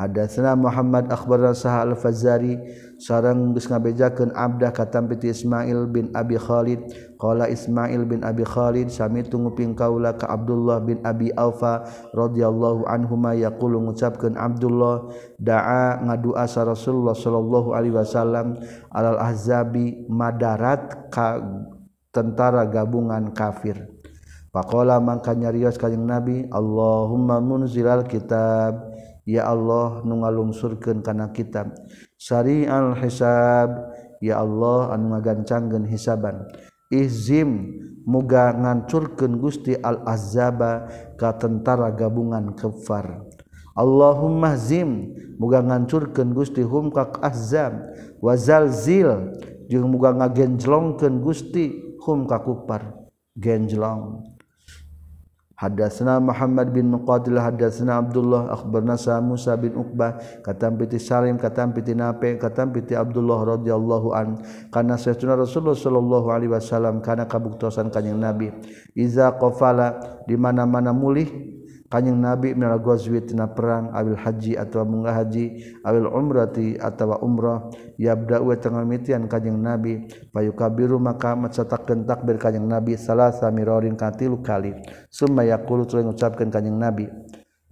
Hadatsana 0.00 0.56
Muhammad 0.56 1.12
akhbarana 1.12 1.52
Sah 1.52 1.84
al-Fazari 1.84 2.56
sareng 2.96 3.52
geus 3.52 3.68
ngabejakeun 3.68 4.32
abdah 4.32 4.72
katampiti 4.72 5.28
Ismail 5.28 5.84
bin 5.92 6.08
Abi 6.16 6.40
Khalid. 6.40 6.80
Qala 7.20 7.52
Ismail 7.52 8.08
bin 8.08 8.24
Abi 8.24 8.48
Khalid 8.48 8.88
sami 8.88 9.28
tunguping 9.28 9.76
kaula 9.76 10.16
ka 10.16 10.30
Abdullah 10.32 10.80
bin 10.80 11.04
Abi 11.04 11.28
Aufa 11.36 11.84
radhiyallahu 12.16 12.88
anhuma. 12.88 13.36
Yaqulu 13.36 13.92
ngucapkeun 13.92 14.40
Abdullah 14.40 15.12
da'a 15.36 16.00
ngadua 16.00 16.48
sa 16.48 16.64
Rasulullah 16.64 17.12
sallallahu 17.12 17.76
alaihi 17.76 17.92
wasallam 17.92 18.56
alal 18.88 19.20
ahzabi 19.20 20.08
madarat 20.08 21.12
ka 21.12 21.44
tentara 22.08 22.64
gabungan 22.64 23.36
kafir 23.36 23.97
Pakola 24.58 24.98
mangka 24.98 25.38
nyarios 25.38 25.78
kajeng 25.78 26.02
Nabi 26.02 26.42
Allahumma 26.50 27.38
munzilal 27.38 28.02
kitab. 28.10 28.90
Ya 29.22 29.46
Allah 29.46 30.02
nu 30.02 30.18
ngalungsurkeun 30.18 30.98
kana 30.98 31.30
kitab. 31.30 31.78
Sari 32.18 32.66
al 32.66 32.98
hisab. 32.98 33.70
Ya 34.18 34.42
Allah 34.42 34.98
anu 34.98 35.14
ngagancangkeun 35.14 35.86
hisaban. 35.86 36.42
Izim 36.90 37.70
muga 38.02 38.50
ngancurkeun 38.50 39.38
Gusti 39.38 39.78
al 39.78 40.02
azaba 40.02 40.90
ka 41.14 41.38
tentara 41.38 41.94
gabungan 41.94 42.50
kafar. 42.58 43.30
Allahumma 43.78 44.58
zim 44.58 45.14
muga 45.38 45.62
ngancurkeun 45.62 46.34
Gusti 46.34 46.66
hum 46.66 46.90
ka 46.90 47.14
azab 47.22 47.94
wazalzil 48.18 49.38
jeung 49.70 49.86
muga 49.86 50.18
ngagenjlongkeun 50.18 51.22
Gusti 51.22 51.94
hum 52.02 52.26
ka 52.26 52.42
kufar. 52.42 53.06
Genjlong. 53.38 54.34
Hadasna 55.58 56.22
Muhammad 56.22 56.70
bin 56.70 56.94
Muqadil 56.94 57.34
hadasna 57.34 57.98
Abdullah 57.98 58.54
akhbarna 58.54 58.94
sa 58.94 59.18
Musa 59.18 59.58
bin 59.58 59.74
Uqbah 59.74 60.14
katam 60.46 60.78
piti 60.78 61.02
Salim 61.02 61.34
katam 61.34 61.74
piti 61.74 61.98
Nafi 61.98 62.38
katam 62.38 62.70
piti 62.70 62.94
Abdullah 62.94 63.58
radhiyallahu 63.58 64.08
an 64.14 64.38
kana 64.70 64.94
saytuna 64.94 65.34
Rasulullah 65.34 65.74
sallallahu 65.74 66.30
alaihi 66.30 66.54
wasallam 66.54 67.02
kana 67.02 67.26
kabuktosan 67.26 67.90
kanjing 67.90 68.22
Nabi. 68.22 68.54
Iza 68.94 69.34
qafala 69.34 70.22
di 70.30 70.38
mana-mana 70.38 70.94
mulih 70.94 71.57
kanyeng 71.88 72.20
nabi 72.20 72.52
minal 72.52 72.80
ghazwi 72.80 73.24
tina 73.24 73.48
perang 73.48 73.92
awil 73.96 74.16
haji 74.16 74.60
atau 74.60 74.84
munggah 74.84 75.16
haji 75.24 75.76
awil 75.84 76.08
umrati 76.08 76.76
atau 76.76 77.16
umrah. 77.20 77.68
Yabda 77.98 78.38
wa 78.44 78.54
tengah 78.54 78.84
mitian 78.86 79.26
kanyeng 79.26 79.58
nabi 79.58 80.06
payukabiru 80.30 81.02
maka 81.02 81.34
mencetakeun 81.34 82.06
takbir 82.06 82.38
kanyeng 82.38 82.68
nabi 82.68 82.94
salasa 82.94 83.50
mirorin 83.50 83.98
katilu 83.98 84.38
kali. 84.44 84.76
Summa 85.10 85.42
yaqulu 85.42 85.88
tuluy 85.88 86.06
ngucapkeun 86.06 86.52
kanyang 86.52 86.78
nabi 86.78 87.04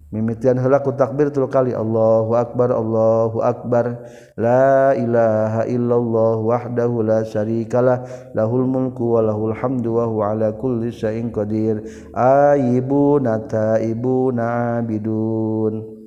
mimitian 0.07 0.55
helaku 0.55 0.95
takbir 0.95 1.27
tu 1.35 1.43
kali 1.51 1.75
Allahu 1.75 2.31
akbar 2.39 2.71
Allahu 2.71 3.43
akbar 3.43 4.07
la 4.39 4.95
ilaha 4.95 5.67
illallah 5.67 6.35
wahdahu 6.39 7.03
la 7.03 7.27
syarikalah 7.27 8.07
lahul 8.31 8.63
mulku 8.63 9.19
wa 9.19 9.25
lahul 9.25 9.51
hamdu 9.51 9.99
wa 9.99 10.07
huwa 10.07 10.31
ala 10.31 10.55
kulli 10.55 10.95
syai'in 10.95 11.27
qadir 11.31 11.83
aibuna 12.15 13.43
taibuna 13.43 14.79
abidun. 14.79 15.97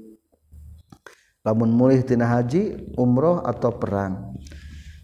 Lamun 1.41 1.73
mulih 1.73 2.05
tina 2.05 2.29
haji 2.29 2.93
umroh 3.01 3.41
atau 3.41 3.73
perang. 3.73 4.37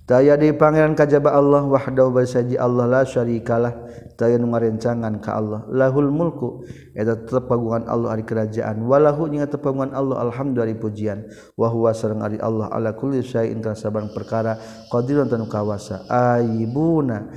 Taya 0.06 0.38
di 0.38 0.54
pangeran 0.54 0.94
kajaba 0.94 1.34
Allah 1.34 1.66
wahdahu 1.66 2.14
bersaji 2.14 2.54
Allah 2.54 2.86
la 2.86 3.02
syarikalah 3.02 3.74
daya 4.16 4.40
nu 4.40 4.50
ngarencangan 4.50 5.20
ka 5.20 5.36
Allah. 5.36 5.60
Lahul 5.68 6.08
mulku 6.08 6.64
eta 6.96 7.14
tetep 7.14 7.46
pagungan 7.46 7.84
Allah 7.86 8.16
ari 8.16 8.24
kerajaan. 8.24 8.82
Walahu 8.88 9.28
jeung 9.28 9.44
tepagungan 9.44 9.92
Allah 9.92 10.24
alhamdulillah 10.24 10.72
ari 10.72 10.76
pujian. 10.80 11.28
Wa 11.54 11.68
huwa 11.68 11.92
sareng 11.92 12.24
ari 12.24 12.40
Allah 12.40 12.72
ala 12.72 12.96
kulli 12.96 13.20
syai'in 13.20 13.60
ka 13.60 13.76
saban 13.76 14.10
perkara. 14.10 14.56
Qadirun 14.88 15.28
tanu 15.28 15.46
kawasa. 15.46 16.08
Aibuna 16.08 17.28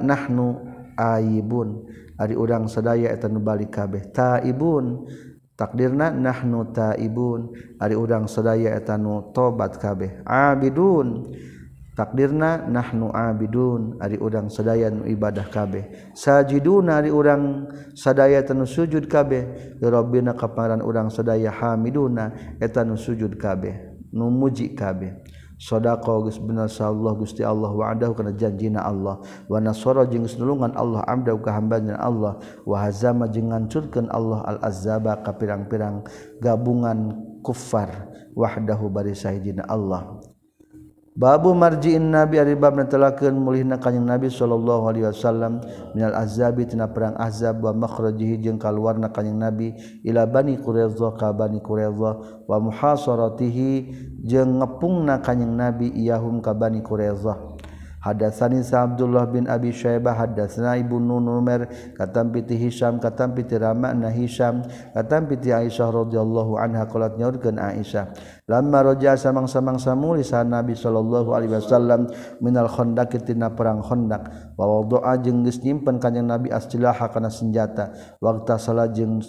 nahnu 0.00 0.46
aibun. 0.94 1.90
Ari 2.20 2.38
urang 2.38 2.70
sadaya 2.70 3.10
eta 3.10 3.26
nu 3.26 3.42
balik 3.42 3.74
kabeh. 3.74 4.14
Taibun 4.14 5.08
takdirna 5.58 6.14
nahnu 6.14 6.70
taibun. 6.70 7.52
Ari 7.82 7.98
urang 7.98 8.30
sadaya 8.30 8.76
eta 8.78 8.94
nu 8.94 9.34
tobat 9.34 9.80
kabeh. 9.80 10.22
Abidun 10.22 11.26
takdirna 12.00 12.64
nahnu 12.64 13.12
abidun 13.12 14.00
ari 14.00 14.16
urang 14.16 14.48
sadaya 14.48 14.88
nu 14.88 15.04
ibadah 15.04 15.52
kabeh. 15.52 16.16
Sajiduna 16.16 17.04
ari 17.04 17.12
urang 17.12 17.68
sadaya 17.92 18.40
tanu 18.40 18.64
sujud 18.64 19.04
kabeh. 19.04 19.76
Rabbina 19.84 20.32
kaparan 20.32 20.80
urang 20.80 21.12
sadaya 21.12 21.52
hamiduna 21.52 22.56
eta 22.56 22.88
nu 22.88 22.96
sujud 22.96 23.36
kabeh 23.36 24.00
nu 24.16 24.32
muji 24.32 24.72
kabeh. 24.72 25.20
Sodako 25.60 26.24
geus 26.24 26.40
bener 26.40 26.72
Allah 26.72 27.12
Gusti 27.20 27.44
Allah 27.44 27.68
wa'adahu 27.68 28.16
kana 28.16 28.32
janjina 28.32 28.80
Allah. 28.80 29.20
Wa 29.44 29.60
nasara 29.60 30.08
jeung 30.08 30.24
geus 30.24 30.40
nulungan 30.40 30.72
Allah 30.72 31.04
abdahu 31.04 31.44
ka 31.44 31.52
hambana 31.52 32.00
Allah. 32.00 32.40
Wa 32.64 32.88
hazama 32.88 33.28
jeung 33.28 33.52
ngancurkeun 33.52 34.08
Allah 34.08 34.40
al-azzaba 34.56 35.20
ka 35.20 35.36
pirang-pirang 35.36 36.08
gabungan 36.40 37.12
kufar 37.44 38.08
wahdahu 38.32 38.88
bari 38.88 39.12
sahijina 39.12 39.68
Allah. 39.68 40.24
Babu 41.20 41.52
marjiin 41.52 42.08
Nabi 42.08 42.40
aribab 42.40 42.80
netelakeun 42.80 43.36
mulihna 43.36 43.76
kanjing 43.76 44.08
Nabi 44.08 44.32
sallallahu 44.32 44.88
alaihi 44.88 45.04
wasallam 45.04 45.60
minal 45.92 46.16
azabi 46.16 46.64
tina 46.64 46.88
perang 46.88 47.12
azab 47.20 47.60
wa 47.60 47.76
makhrajihi 47.76 48.40
jeung 48.40 48.56
kaluarna 48.56 49.12
kanjing 49.12 49.36
Nabi 49.36 49.76
ila 50.00 50.24
bani 50.24 50.56
Quraiza 50.56 51.12
ka 51.20 51.36
bani 51.36 51.60
Quraiza 51.60 52.16
wa 52.48 52.56
muhasaratihi 52.56 53.68
jeung 54.24 54.64
ngepungna 54.64 55.20
kanjing 55.20 55.52
Nabi 55.52 55.92
iyahum 55.92 56.40
ka 56.40 56.56
bani 56.56 56.80
Quraiza 56.80 57.36
Hadatsani 58.00 58.64
Sa 58.64 58.88
Abdullah 58.88 59.28
bin 59.28 59.44
Abi 59.44 59.76
Syaibah 59.76 60.16
hadatsna 60.16 60.80
Ibnu 60.80 61.20
Numer 61.20 61.68
katam 61.92 62.32
piti 62.32 62.56
Hisam 62.56 62.96
katam 62.96 63.36
piti 63.36 63.60
Rama 63.60 63.92
na 63.92 64.08
Hisam 64.08 64.64
katam 64.96 65.28
piti 65.28 65.52
Aisyah 65.52 65.92
radhiyallahu 65.92 66.56
anha 66.56 66.88
qalat 66.88 67.20
nyaurkeun 67.20 67.60
Aisyah. 67.60 68.16
Lamma 68.48 68.80
raja 68.80 69.20
samang-samangsa 69.20 69.92
muli 69.92 70.24
sa 70.24 70.40
Nabi 70.40 70.72
sallallahu 70.72 71.28
alaihi 71.36 71.52
wasallam 71.60 72.08
minal 72.40 72.72
khandaq 72.72 73.20
tina 73.20 73.52
perang 73.52 73.84
khandaq 73.84 74.56
wa 74.56 74.80
wadaa 74.80 75.20
jeung 75.20 75.44
geus 75.44 75.60
nyimpen 75.60 76.00
kanjing 76.00 76.24
Nabi 76.24 76.48
astilaha 76.48 77.12
kana 77.12 77.28
senjata. 77.28 78.16
Waqta 78.16 78.56
salah 78.56 78.88
jeung 78.88 79.20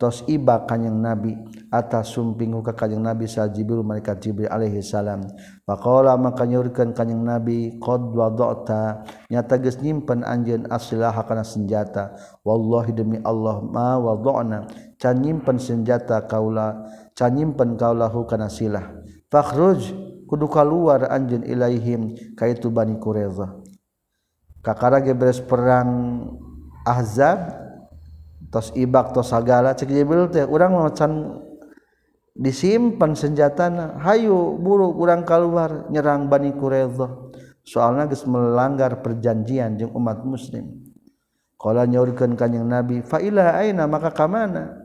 tos 0.00 0.24
iba 0.32 0.64
kanjing 0.64 0.96
Nabi. 0.96 1.36
atas 1.74 2.14
sumpingu 2.14 2.62
ka 2.62 2.78
kanjing 2.78 3.02
nabi 3.02 3.26
sa 3.26 3.50
jibril 3.50 3.82
malaikat 3.82 4.22
jibril 4.22 4.46
alaihi 4.46 4.78
salam. 4.78 5.26
Faqala 5.66 6.14
maka 6.14 6.46
nyurkeun 6.46 6.94
kanjing 6.94 7.26
nabi 7.26 7.82
qad 7.82 8.14
wada'ta. 8.14 9.02
Nyata 9.26 9.58
geus 9.58 9.82
nyimpen 9.82 10.22
anjeun 10.22 10.70
aslaha 10.70 11.26
kana 11.26 11.42
senjata. 11.42 12.14
Wallahi 12.46 12.94
demi 12.94 13.18
allah 13.26 13.58
ma 13.58 13.98
wada'na. 13.98 14.70
Can 15.02 15.18
nyimpen 15.18 15.58
senjata 15.58 16.30
kaula 16.30 16.86
can 17.18 17.34
nyimpen 17.34 17.74
kaulahu 17.74 18.22
kana 18.30 18.46
silah. 18.46 18.94
Fakhruj 19.26 19.90
kudu 20.30 20.46
kaluar 20.46 21.10
anjeun 21.10 21.42
ilaihim 21.42 22.14
kaitu 22.38 22.70
bani 22.70 22.96
qurayza 23.02 23.64
kakara 24.64 25.04
ge 25.04 25.12
beres 25.12 25.38
perang 25.44 26.24
ahzab 26.88 27.52
tos 28.48 28.72
ibak 28.72 29.12
tos 29.12 29.28
sagala 29.28 29.76
cek 29.76 29.92
jibril 29.92 30.32
teh 30.32 30.48
urang 30.48 30.72
disimpan 32.34 33.14
senjatana 33.14 34.02
Hayu 34.02 34.58
buruk 34.58 34.98
kurang 34.98 35.22
keluar 35.22 35.86
nyerang 35.88 36.26
Bani 36.26 36.50
Quraidah 36.52 37.30
soalnya 37.64 38.10
geus 38.10 38.26
melanggar 38.28 39.00
perjanjian 39.00 39.78
jeung 39.80 39.94
umat 39.94 40.20
muslim. 40.26 40.84
Qala 41.56 41.88
nyaurkeun 41.88 42.36
kanjing 42.36 42.66
nabi 42.66 43.00
fa 43.00 43.22
ila 43.22 43.56
aina 43.56 43.88
maka 43.88 44.12
ka 44.12 44.28
mana? 44.28 44.84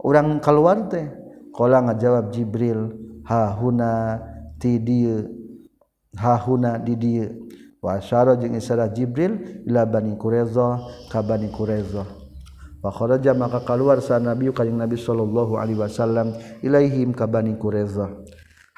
Urang 0.00 0.40
keluar 0.40 0.88
teh 0.88 1.04
qala 1.52 1.84
ngajawab 1.84 2.30
jibril 2.32 2.94
ha 3.26 3.52
huna 3.52 4.22
ti 4.56 4.78
dieu 4.78 5.26
ha 6.16 6.38
huna 6.38 6.78
di 6.80 6.94
dieu 6.96 7.50
wa 7.82 7.98
asyara 7.98 8.34
jeung 8.38 8.58
isyarat 8.58 8.94
jibril 8.94 9.62
ila 9.66 9.86
Bani 9.86 10.14
Quraidah 10.18 11.06
ka 11.10 11.22
Bani 11.22 11.50
Quraidah 11.50 12.17
Pakhoraja 12.78 13.34
maka 13.34 13.66
keluar 13.66 13.98
sa 13.98 14.22
Nabi 14.22 14.54
kanjing 14.54 14.78
Nabi 14.78 14.94
sallallahu 14.94 15.58
alaihi 15.58 15.82
wasallam 15.82 16.30
ilaihim 16.62 17.10
ka 17.10 17.26
Bani 17.26 17.58
Quraidzah. 17.58 18.14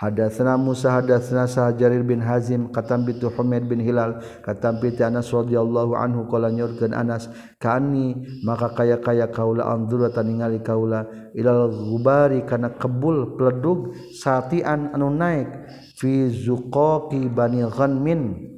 Hadatsna 0.00 0.56
Musa 0.56 0.96
hadatsna 0.96 1.44
Jarir 1.76 2.00
bin 2.00 2.24
Hazim 2.24 2.72
katam 2.72 3.04
bi 3.04 3.12
Humaid 3.20 3.68
bin 3.68 3.84
Hilal 3.84 4.24
katam 4.40 4.80
bi 4.80 4.96
Anas 4.96 5.28
radhiyallahu 5.28 5.92
anhu 5.92 6.24
qala 6.24 6.48
nyurkeun 6.48 6.96
Anas 6.96 7.28
kani 7.60 8.16
maka 8.40 8.72
kaya-kaya 8.72 9.28
kaula 9.28 9.68
anzura 9.68 10.08
taningali 10.08 10.64
kaula 10.64 11.04
ilal 11.36 11.68
ghubari 11.68 12.48
kana 12.48 12.72
kebul 12.80 13.36
peledug 13.36 13.92
satian 14.16 14.88
anu 14.96 15.12
naik 15.12 15.52
fi 16.00 16.32
zuqaqi 16.32 17.28
Bani 17.28 17.68
Ghanmin 17.68 18.48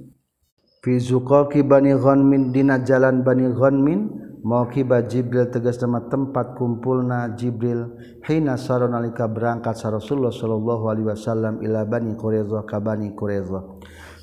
fi 0.78 1.02
zuqaqi 1.02 1.66
Bani 1.66 1.98
Ghanmin 1.98 2.54
dina 2.54 2.78
jalan 2.86 3.26
Bani 3.26 3.50
Ghanmin 3.50 4.30
mauqibah 4.42 5.06
Jibril 5.06 5.48
tegas 5.50 5.78
nama 5.78 6.02
tempat 6.06 6.58
kumpulna 6.58 7.30
Jibril 7.38 7.94
hina 8.26 8.58
saro 8.58 8.90
nalika 8.90 9.30
berangkat 9.30 9.78
sa 9.78 9.94
Rasulullah 9.94 10.34
sallallahu 10.34 10.84
alaihi 10.90 11.08
wasallam 11.10 11.62
ila 11.62 11.86
Bani 11.86 12.18
Quraidzah 12.18 12.66
ka 12.66 12.82
Bani 12.82 13.14
Quraidzah 13.14 13.62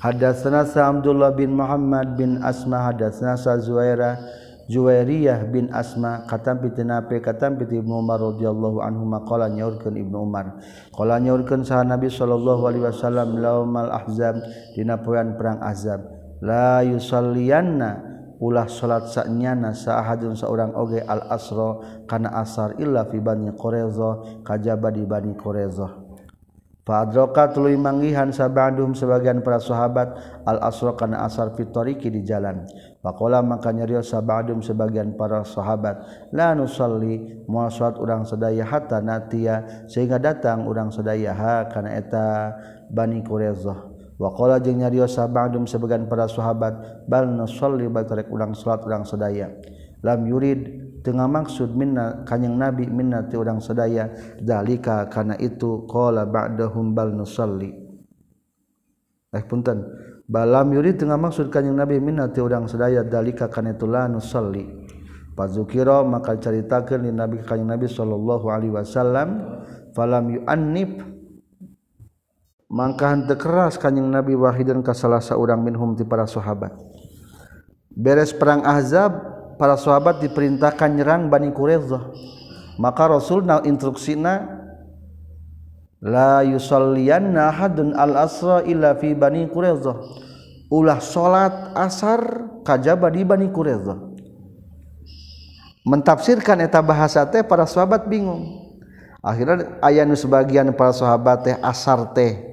Hadatsana 0.00 0.64
sa 0.64 0.88
Abdullah 0.88 1.32
bin 1.36 1.52
Muhammad 1.52 2.16
bin 2.16 2.40
Asma 2.40 2.88
hadatsana 2.88 3.36
sa 3.36 3.60
Zuwaira 3.60 4.16
Juwairiyah 4.70 5.50
bin 5.50 5.66
Asma 5.74 6.24
katampi 6.30 6.70
tinape 6.70 7.18
katampi 7.18 7.66
Ibnu 7.66 8.00
Umar 8.00 8.22
radhiyallahu 8.22 8.80
anhu 8.80 9.02
maqala 9.02 9.50
nyaurkeun 9.50 9.98
Ibnu 9.98 10.14
Umar. 10.14 10.62
Qala 10.94 11.18
nyaurkeun 11.18 11.66
sa 11.66 11.82
Nabi 11.82 12.06
sallallahu 12.06 12.70
alaihi 12.70 12.86
wasallam 12.86 13.42
laumal 13.42 13.90
ahzab 13.90 14.38
dina 14.78 15.02
poean 15.02 15.34
perang 15.34 15.58
azab 15.58 16.06
la 16.40 16.80
yusallianna 16.86 18.09
ulah 18.40 18.66
salat 18.66 19.04
saknyana 19.12 19.76
saahajun 19.76 20.32
seorang 20.32 20.72
oge 20.72 21.04
al 21.04 21.28
asro 21.28 21.84
kana 22.08 22.32
asar 22.40 22.80
illa 22.80 23.04
fi 23.04 23.20
bani 23.20 23.52
Qurayza 23.52 24.40
kajaba 24.40 24.88
di 24.88 25.04
bani 25.04 25.36
Qurayza 25.36 26.10
Fadroka 26.80 27.52
tuluy 27.52 27.76
manggihan 27.76 28.32
sabandum 28.32 28.96
sebagian 28.96 29.44
para 29.44 29.60
sahabat 29.60 30.16
al 30.48 30.58
asro 30.64 30.96
kana 30.96 31.22
asar 31.22 31.52
fitoriki 31.54 32.08
di 32.08 32.24
jalan. 32.24 32.64
Pakola 33.04 33.44
maka 33.44 33.70
nyerio 33.70 34.00
sabandum 34.00 34.64
sebagian 34.64 35.14
para 35.14 35.44
sahabat 35.44 36.02
la 36.32 36.56
nusalli 36.56 37.44
moal 37.46 37.68
salat 37.68 38.00
urang 38.00 38.24
sedaya 38.24 38.64
hatta 38.64 38.98
natia 39.04 39.86
sehingga 39.92 40.16
datang 40.16 40.64
urang 40.66 40.88
sedaya 40.88 41.36
ha 41.36 41.68
kana 41.68 41.94
eta 41.94 42.56
bani 42.88 43.22
Qurayzah 43.22 43.89
wakola 44.20 44.60
jeung 44.60 44.84
nyariosa 44.84 45.24
ba'dum 45.32 45.64
sebagian 45.64 46.04
para 46.04 46.28
sahabat 46.28 47.08
bal 47.08 47.24
nusalli 47.24 47.88
batarek 47.88 48.28
ulang 48.28 48.52
salat 48.52 48.84
urang 48.84 49.08
sadaya. 49.08 49.48
Lam 50.04 50.28
yurid 50.28 50.60
tengah 51.00 51.24
maksud 51.28 51.72
minna 51.72 52.24
kanyang 52.28 52.60
nabi 52.60 52.84
minna 52.84 53.24
ti 53.24 53.40
urang 53.40 53.64
sadaya. 53.64 54.12
Dalika 54.36 55.08
kana 55.08 55.40
itu 55.40 55.88
qala 55.88 56.28
ba'dahum 56.28 56.92
bal 56.92 57.16
nusalli. 57.16 57.72
Eh 59.32 59.44
punten. 59.48 59.84
Balam 60.30 60.70
yurid 60.70 61.00
tengah 61.00 61.18
maksud 61.18 61.48
kanyang 61.48 61.84
nabi 61.84 61.96
minna 62.00 62.28
ti 62.28 62.44
urang 62.44 62.68
sadaya. 62.68 63.00
Dalika 63.04 63.48
kana 63.48 63.72
itu 63.72 63.88
la 63.88 64.04
nusalli. 64.04 64.68
Pazukira 65.36 66.04
maka 66.04 66.36
caritakeun 66.36 67.08
ni 67.08 67.12
nabi 67.16 67.40
kanyang 67.40 67.76
nabi 67.76 67.88
sallallahu 67.88 68.52
alaihi 68.52 68.76
wasallam 68.76 69.40
falam 69.96 70.28
yu'annib 70.28 71.00
mangkahan 72.70 73.26
tekeras 73.26 73.74
kanjing 73.76 74.06
Nabi 74.06 74.38
Wahidun 74.38 74.80
ka 74.86 74.94
salah 74.94 75.18
seorang 75.18 75.58
minhum 75.58 75.98
di 75.98 76.06
para 76.06 76.24
sahabat. 76.24 76.70
Beres 77.90 78.30
perang 78.30 78.62
Ahzab 78.62 79.12
para 79.58 79.74
sahabat 79.74 80.22
diperintahkan 80.22 80.94
nyerang 80.94 81.26
Bani 81.26 81.50
Quraisyah 81.50 82.14
maka 82.80 83.10
Rasulna 83.10 83.60
instruksina 83.66 84.46
la 86.00 86.46
yusalliyanna 86.46 87.52
ahadun 87.52 87.92
al 87.92 88.24
asra 88.24 88.64
illa 88.64 88.96
fi 88.96 89.12
Bani 89.12 89.50
Quraisyah 89.50 89.96
ulah 90.70 91.02
salat 91.02 91.74
asar 91.74 92.46
kajaba 92.62 93.10
di 93.10 93.26
Bani 93.26 93.50
Quraisyah 93.50 93.98
mentafsirkan 95.84 96.62
eta 96.62 96.78
bahasa 96.80 97.24
teh 97.26 97.42
para 97.42 97.66
sahabat 97.66 98.06
bingung. 98.06 98.70
Akhirnya 99.20 99.76
ayanu 99.84 100.16
sebagian 100.16 100.72
para 100.72 100.94
sahabat 100.96 101.44
teh 101.44 101.56
asar 101.60 102.14
teh. 102.16 102.49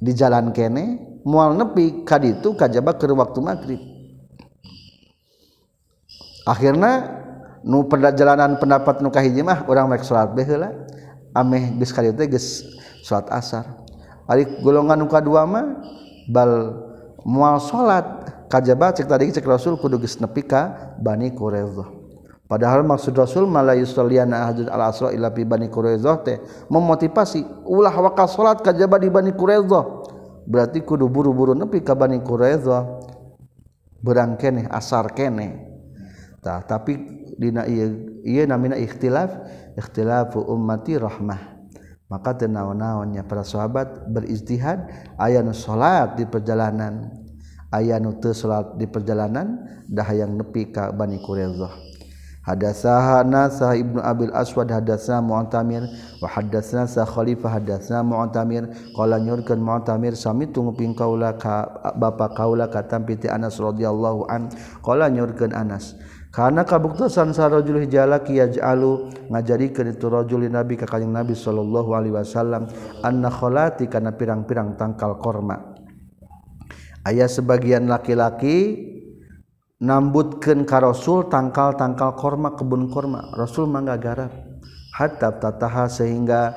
di 0.00 0.16
jalan 0.16 0.50
kene 0.56 1.20
mual 1.28 1.52
nepi 1.52 2.02
kad 2.08 2.24
itu 2.24 2.56
kajba 2.56 2.96
ke 2.96 3.04
waktu 3.12 3.38
maghrib. 3.44 3.80
Akhirnya 6.48 7.20
nu 7.60 7.84
perjalanan 7.84 8.56
pendapat 8.56 9.04
nu 9.04 9.12
kahiji 9.12 9.44
orang 9.44 9.92
mereka 9.92 10.08
sholat 10.08 10.32
behela 10.32 10.72
ameh 11.36 11.76
geus 11.76 11.92
kali 11.92 12.16
teh 12.16 12.26
geus 12.26 12.64
asar. 13.28 13.84
Ari 14.24 14.64
golongan 14.64 14.96
nu 14.96 15.06
kadua 15.06 15.44
mah 15.44 15.84
bal 16.32 16.80
mual 17.22 17.60
salat. 17.60 18.32
Kajba 18.50 18.90
cek 18.90 19.06
tadi 19.06 19.30
cek 19.30 19.46
rasul 19.46 19.78
kudu 19.78 20.02
geus 20.02 20.18
nepi 20.18 20.42
ka 20.42 20.96
bani 20.98 21.30
quraidah. 21.30 21.99
Padahal 22.50 22.82
maksud 22.82 23.14
Rasul 23.14 23.46
malayusliana 23.46 24.50
al-asra 24.50 25.14
ila 25.14 25.30
fi 25.30 25.46
bani 25.46 25.70
Quraidah 25.70 26.16
teh 26.26 26.42
memotivasi 26.66 27.46
ulah 27.70 27.94
wakal 28.02 28.26
salat 28.26 28.58
kajaba 28.66 28.98
di 28.98 29.06
bani 29.06 29.30
Quraidah 29.30 29.84
berarti 30.50 30.82
kudu 30.82 31.06
buru-buru 31.06 31.54
nepi 31.54 31.86
ka 31.86 31.94
bani 31.94 32.18
Quraidah 32.18 33.06
berang 34.00 34.34
keneh 34.40 34.66
asar 34.68 35.12
keneh. 35.12 35.68
Tah 36.40 36.64
tapi 36.64 36.96
dina 37.36 37.68
ieu 37.68 38.20
ieu 38.24 38.44
namina 38.48 38.76
ikhtilaf 38.80 39.30
ikhtilafu 39.76 40.40
ummati 40.40 40.96
rahmah. 40.96 41.60
Maka 42.10 42.42
teu 42.42 42.50
naon-naonnya 42.50 43.22
para 43.22 43.46
sahabat 43.46 44.10
berijtihad 44.10 44.90
aya 45.14 45.46
nu 45.46 45.54
salat 45.54 46.18
di 46.18 46.26
perjalanan. 46.26 47.06
Aya 47.70 48.02
nu 48.02 48.18
teu 48.18 48.34
salat 48.34 48.74
di 48.74 48.90
perjalanan 48.90 49.62
dah 49.86 50.02
hayang 50.02 50.34
nepi 50.34 50.74
ka 50.74 50.90
bani 50.90 51.22
Quraidah 51.22 51.89
hadasaha 52.40 53.20
Sah 53.52 53.76
Ibnu 53.76 54.00
Abil 54.00 54.32
Aswad 54.32 54.72
hadasna 54.72 55.20
Mu'tamir 55.20 55.84
wa 56.18 56.28
hadasna 56.28 56.88
sa 56.88 57.04
Khalifah 57.04 57.60
hadasna 57.60 58.00
Mu'tamir 58.00 58.68
qala 58.96 59.20
nyurkeun 59.20 59.60
Mu'tamir 59.60 60.16
sami 60.16 60.48
tunguping 60.48 60.96
kaula 60.96 61.36
ka 61.36 61.68
bapa 62.00 62.32
kaula 62.32 62.72
katam 62.72 63.04
piti 63.04 63.28
Anas 63.28 63.60
radhiyallahu 63.60 64.28
an 64.32 64.48
qala 64.80 65.12
nyurkeun 65.12 65.52
Anas 65.52 65.96
karena 66.30 66.62
kabuktasan 66.62 67.34
sarajul 67.34 67.82
hijalaki 67.82 68.38
yaj'alu 68.38 69.10
ngajarikeun 69.34 69.98
itu 69.98 70.06
rajul 70.06 70.46
nabi 70.46 70.78
ka 70.78 70.86
kanjing 70.86 71.10
nabi 71.10 71.34
sallallahu 71.34 71.90
alaihi 71.90 72.14
wasallam 72.14 72.70
anna 73.02 73.26
kholati 73.34 73.90
kana 73.90 74.14
pirang-pirang 74.14 74.78
tangkal 74.78 75.18
korma. 75.18 75.74
Aya 77.02 77.26
sebagian 77.26 77.90
laki-laki 77.90 78.56
nambutkan 79.80 80.68
ka 80.68 80.84
Rasul 80.84 81.26
tangkal-tangkal 81.32 82.14
korma 82.14 82.52
kebun 82.54 82.92
korma. 82.92 83.32
Rasul 83.34 83.66
mangga 83.66 83.96
garap. 83.96 84.32
Hatab 84.94 85.40
tataha 85.40 85.88
sehingga 85.88 86.52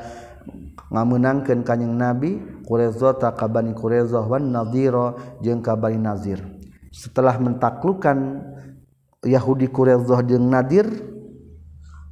ngamunangkan 0.92 1.64
kanyeng 1.64 1.96
Nabi 1.96 2.32
Quraizo 2.68 3.16
takabani 3.16 3.72
Quraizo 3.72 4.20
wan 4.28 4.52
nadhiro 4.52 5.40
jeung 5.40 5.64
nazir. 6.04 6.44
Setelah 6.92 7.40
mentaklukan 7.40 8.44
Yahudi 9.24 9.72
Quraizo 9.72 10.20
jeung 10.28 10.52
Nadir 10.52 10.86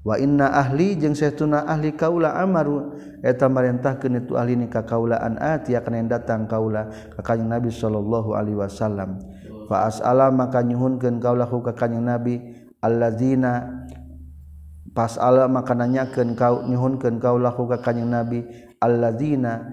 wa 0.01 0.15
inna 0.17 0.49
ahli 0.55 0.95
jeung 0.97 1.13
saytuna 1.13 1.67
ahli 1.67 1.93
kaula 1.93 2.33
amaru 2.39 2.95
eta 3.21 3.45
marintahkeun 3.45 4.25
itu 4.25 4.33
ahli 4.33 4.57
ni 4.57 4.65
ka 4.71 4.81
kaulaan 4.81 5.37
atiya 5.37 5.85
kana 5.85 6.01
datang 6.07 6.49
kaula 6.49 6.89
ka 7.13 7.21
kanjeng 7.21 7.51
Nabi 7.51 7.69
sallallahu 7.69 8.33
alaihi 8.33 8.57
wasallam. 8.57 9.19
faas 9.71 10.03
alam 10.03 10.35
maka 10.35 10.59
nyuhunkeun 10.59 11.23
kaulahu 11.23 11.63
ka 11.63 11.71
kanjing 11.71 12.03
nabi. 12.03 12.43
Allazina 12.83 13.87
pas 14.91 15.15
Allah 15.15 15.47
maka 15.47 15.71
nanyakeun 15.71 16.35
kau 16.35 16.67
nyuhunkeun 16.67 17.23
kaulahu 17.23 17.71
ka 17.71 17.79
kanjing 17.79 18.11
nabi. 18.11 18.43
Allazina 18.83 19.63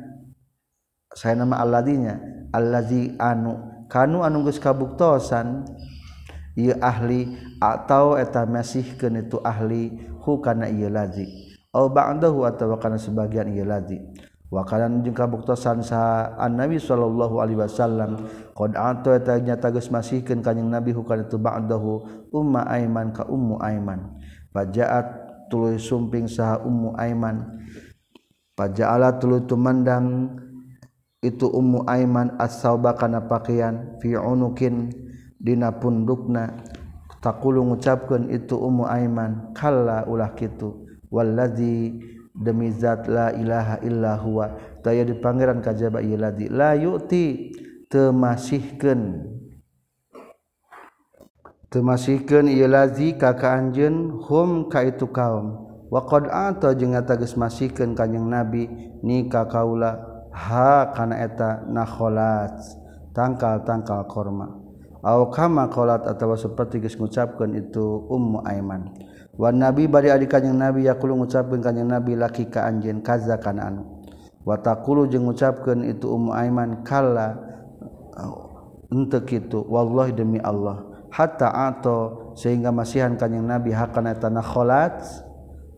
saya 1.19 1.35
nama 1.35 1.59
alladinya 1.59 2.23
allazi 2.55 3.19
anu. 3.19 3.59
Kanu 3.91 4.23
anu 4.23 4.47
geus 4.47 4.63
kabuktosan? 4.63 5.67
Ieu 6.59 6.75
ahli 6.83 7.39
atau 7.63 8.19
eta 8.19 8.43
masihkeun 8.43 9.27
itu 9.27 9.39
ahli 9.47 9.95
hu 10.23 10.43
kana 10.43 10.67
ieu 10.67 10.91
lazi. 10.91 11.27
Au 11.71 11.87
ba'dahu 11.87 12.43
atawa 12.43 12.83
kana 12.83 12.99
sebagian 12.99 13.51
ieu 13.55 13.63
lazi. 13.63 14.03
wakaran 14.49 15.05
jeung 15.05 15.13
kabuktosan 15.13 15.85
sa 15.85 16.33
annabi 16.41 16.81
sallallahu 16.81 17.41
alaihi 17.41 17.61
wasallam. 17.61 18.17
Qad 18.57 18.73
ato 18.75 19.13
eta 19.13 19.37
nyata 19.37 19.69
geus 19.73 19.93
masihkeun 19.93 20.41
ka 20.41 20.57
nabi 20.57 20.97
hukana 20.97 21.29
tu 21.29 21.37
ba'dahu 21.37 22.27
umma 22.33 22.65
aiman 22.69 23.13
ka 23.13 23.29
ummu 23.29 23.61
aiman. 23.61 24.17
Fajaat 24.53 25.07
tuluy 25.53 25.77
sumping 25.77 26.29
saha 26.29 26.65
ummu 26.65 26.97
aiman. 26.97 27.61
Pajaala 28.57 29.21
tuluy 29.21 29.45
tumandang 29.47 30.35
itu 31.23 31.47
ummu 31.47 31.87
aiman 31.87 32.35
as-sauba 32.43 32.97
kana 32.99 33.29
pakaian 33.29 34.01
fi 34.03 34.17
unukin 34.17 34.91
dina 35.39 35.71
pundukna. 35.77 36.57
Takulu 37.19 37.67
ngucapkeun 37.69 38.31
itu 38.31 38.55
ummu 38.57 38.87
aiman. 38.89 39.53
Kalla 39.53 40.07
ulah 40.07 40.33
kitu. 40.35 40.87
Wallazi 41.11 41.99
demi 42.39 42.71
zat 42.71 43.11
la 43.11 43.35
ilaha 43.35 43.83
illa 43.83 44.15
huwa. 44.23 44.55
Taya 44.87 45.03
di 45.03 45.19
pangeran 45.19 45.59
kajaba 45.59 45.99
ieu 45.99 46.15
ladi 46.15 46.47
la 46.47 46.79
yu'ti 46.79 47.51
teu 47.91 48.15
masihkeun 48.15 49.27
teu 51.67 51.83
masihkeun 51.83 52.47
ieu 52.47 52.71
lazi 52.71 53.19
ka 53.19 53.35
ka 53.35 53.59
anjeun 53.59 54.23
hum 54.23 54.71
ka 54.71 54.87
itu 54.87 55.11
kaum. 55.11 55.67
Wa 55.91 56.07
qad 56.07 56.31
ata 56.31 56.77
jeung 56.79 56.95
eta 56.95 57.19
geus 57.19 57.35
masihkeun 57.35 57.99
kanjing 57.99 58.29
nabi 58.29 58.71
ni 59.03 59.27
kaula 59.27 59.99
ha 60.31 60.93
kana 60.95 61.17
eta 61.27 61.67
nakholat 61.67 62.55
tangkal-tangkal 63.17 64.07
korma. 64.07 64.53
Au 64.99 65.31
kama 65.31 65.71
qolat 65.71 66.05
atawa 66.11 66.35
seperti 66.35 66.83
geus 66.83 66.99
ngucapkeun 66.99 67.55
itu 67.55 67.83
ummu 68.11 68.43
aiman. 68.45 68.91
Wan 69.39 69.63
nabi 69.63 69.87
bari 69.87 70.11
adik 70.11 70.35
kanjing 70.35 70.59
nabi 70.59 70.91
yakulu 70.91 71.15
ngucapkeun 71.23 71.63
kanjing 71.63 71.87
nabi 71.87 72.19
laki 72.19 72.51
ka 72.51 72.67
anjeun 72.67 73.07
kaza 73.07 73.39
kana 73.39 73.71
anu. 73.71 73.87
Wa 74.43 74.59
taqulu 74.59 75.07
jeung 75.07 75.31
ngucapkeun 75.31 75.87
itu 75.87 76.11
Ummu 76.11 76.35
Aiman 76.35 76.83
kala 76.83 77.39
henteu 78.91 79.23
eh, 79.23 79.27
kitu 79.31 79.63
wallahi 79.63 80.11
demi 80.11 80.43
Allah 80.43 80.83
hatta 81.15 81.55
ato 81.71 82.33
sehingga 82.35 82.75
masihan 82.75 83.15
kanjing 83.15 83.47
nabi 83.47 83.71
hakana 83.71 84.19
tanah 84.19 84.43
kholat 84.43 85.07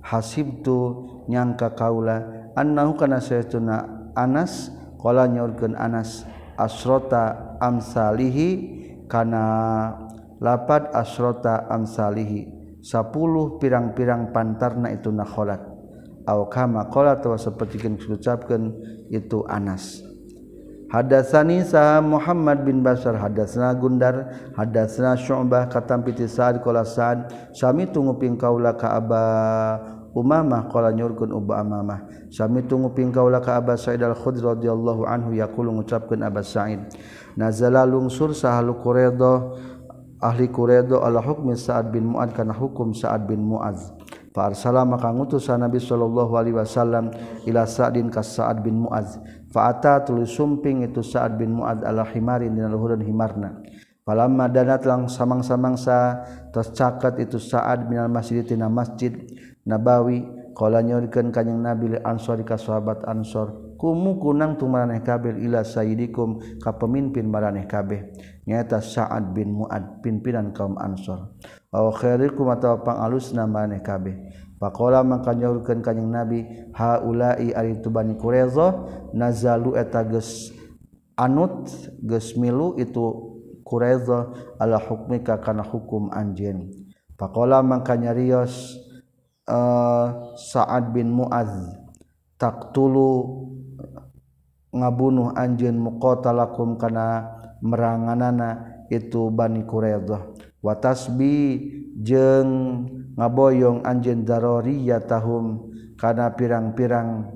hasibtu 0.00 1.04
nyangka 1.28 1.76
kaula 1.76 2.50
annahu 2.56 2.96
kana 2.96 3.20
saytuna 3.20 4.08
Anas 4.16 4.72
qala 4.98 5.28
nyaurkeun 5.28 5.76
Anas 5.76 6.24
asrota 6.56 7.56
amsalihi 7.60 8.48
kana 9.06 9.44
lapat 10.40 10.90
asrota 10.96 11.68
amsalihi 11.68 12.59
10 12.80 13.60
pirang-pirang 13.60 14.32
pantarna 14.32 14.88
itu 14.92 15.12
nakholat. 15.12 15.60
Aw 16.28 16.40
kama 16.52 16.88
qala 16.92 17.16
tawa 17.20 17.40
sapertikeun 17.40 17.96
diucapkeun 17.96 18.62
itu 19.08 19.44
Anas. 19.48 20.04
Hadatsani 20.90 21.62
sa 21.62 22.02
Muhammad 22.02 22.66
bin 22.66 22.82
Bashar 22.82 23.14
hadatsana 23.14 23.78
Gundar 23.78 24.26
hadatsana 24.58 25.14
Syu'bah 25.14 25.70
katam 25.70 26.02
piti 26.02 26.26
Sa'ad 26.26 26.58
qala 26.66 26.82
Sa'ad 26.82 27.54
sami 27.54 27.86
tunguping 27.86 28.34
kaula 28.34 28.74
ka 28.74 28.98
Aba 28.98 29.22
Umamah 30.10 30.66
qala 30.66 30.90
nyurkeun 30.90 31.30
Uba 31.30 31.62
Amamah. 31.62 32.10
Sami 32.34 32.66
tunguping 32.66 33.14
kaula 33.14 33.38
ka 33.38 33.62
Aba 33.62 33.78
Sa'id 33.78 34.02
al-Khudri 34.02 34.42
radhiyallahu 34.42 35.06
anhu 35.06 35.30
yaqulu 35.38 35.70
ngucapkeun 35.78 36.26
Aba 36.26 36.42
Sa'id. 36.42 36.82
Nazala 37.38 37.86
lungsur 37.86 38.34
saha 38.34 38.58
Quraidah. 38.66 39.78
ahli 40.20 40.52
Qredo 40.52 41.00
Allah 41.00 41.24
hukmi 41.24 41.56
Sa'ad 41.56 41.90
bin 41.90 42.12
Mu'ad 42.12 42.36
kana 42.36 42.52
hukum 42.52 42.92
Sa'ad 42.92 43.24
bin 43.24 43.40
Mu'ad 43.40 43.76
fa 44.30 44.52
arsala 44.52 44.86
maka 44.86 45.10
ngutus 45.10 45.50
Nabi 45.50 45.82
sallallahu 45.82 46.32
alaihi 46.38 46.56
wasallam 46.56 47.10
ila 47.48 47.66
Sa'din 47.66 48.12
ka 48.12 48.22
Sa'ad 48.22 48.62
bin 48.62 48.86
Mu'az. 48.86 49.18
Fa'ata 49.50 50.06
tulis 50.06 50.30
sumping 50.30 50.86
itu 50.86 51.02
Sa'ad 51.02 51.34
bin 51.34 51.58
Mu'ad 51.58 51.82
ala 51.82 52.06
himarin 52.06 52.54
dina 52.54 52.70
luhuran 52.70 53.02
himarna. 53.02 53.58
Falamma 54.06 54.48
danat 54.48 54.86
lang 54.86 55.10
samang-samang 55.10 55.76
sa 55.76 56.24
tos 56.54 56.70
itu 57.18 57.38
Sa'ad 57.38 57.90
minal 57.90 58.08
masjid 58.08 58.46
tina 58.46 58.70
masjid 58.70 59.12
Nabawi 59.66 60.24
qala 60.56 60.80
nyorikeun 60.80 61.30
kanjing 61.30 61.60
Nabi 61.60 61.94
li 61.94 61.98
Ansor 62.00 62.40
ka 62.46 62.56
sahabat 62.56 63.04
Ansor 63.04 63.69
kumu 63.80 64.20
kunang 64.20 64.60
tu 64.60 64.68
maraneh 64.68 65.00
kabeh 65.00 65.40
ila 65.40 65.64
sayyidikum 65.64 66.60
ka 66.60 66.76
pemimpin 66.76 67.24
maraneh 67.24 67.64
kabeh. 67.64 68.12
Nyaeta 68.44 68.84
Sa'ad 68.84 69.32
bin 69.32 69.56
Mu'ad 69.56 70.04
pimpinan 70.04 70.52
kaum 70.52 70.76
Ansor. 70.76 71.32
Aw 71.72 71.88
khairikum 71.96 72.52
atawa 72.52 72.84
pangalusna 72.84 73.48
maraneh 73.48 73.80
kabeh. 73.80 74.20
Faqala 74.60 75.00
maka 75.00 75.32
nyaurkeun 75.32 75.80
kanjing 75.80 76.12
Nabi 76.12 76.44
haula'i 76.76 77.56
ari 77.56 77.80
tu 77.80 77.88
Bani 77.88 78.20
Quraiza 78.20 78.76
nazalu 79.16 79.80
eta 79.80 80.04
geus 80.04 80.52
anut 81.16 81.72
geus 82.04 82.36
milu 82.36 82.76
itu 82.76 83.32
Quraiza 83.64 84.28
ala 84.60 84.76
hukmika 84.76 85.40
kana 85.40 85.64
hukum 85.64 86.12
anjeun. 86.12 86.68
Faqala 87.16 87.64
maka 87.64 87.96
nyarios 87.96 88.76
uh, 89.48 90.36
Sa'ad 90.36 90.92
bin 90.92 91.08
Mu'adz 91.08 91.80
taqtulu 92.36 93.48
ngabunuh 94.70 95.34
anjeun 95.34 95.78
muqatalakum 95.78 96.78
kana 96.78 97.26
meranganana 97.60 98.82
itu 98.90 99.30
Bani 99.30 99.62
Quraidah. 99.66 100.34
Wa 100.60 100.74
tasbi 100.76 101.68
jeung 101.96 102.84
ngaboyong 103.16 103.86
anjeun 103.86 104.26
daroriyatahum 104.26 105.72
kana 106.00 106.32
pirang-pirang 106.36 107.28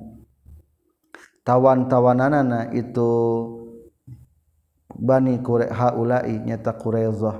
tawan-tawananana 1.44 2.72
itu 2.72 3.10
Bani 4.94 5.42
Qure 5.42 5.68
haulai 5.74 6.38
nyata 6.38 6.78
Quraidah. 6.78 7.36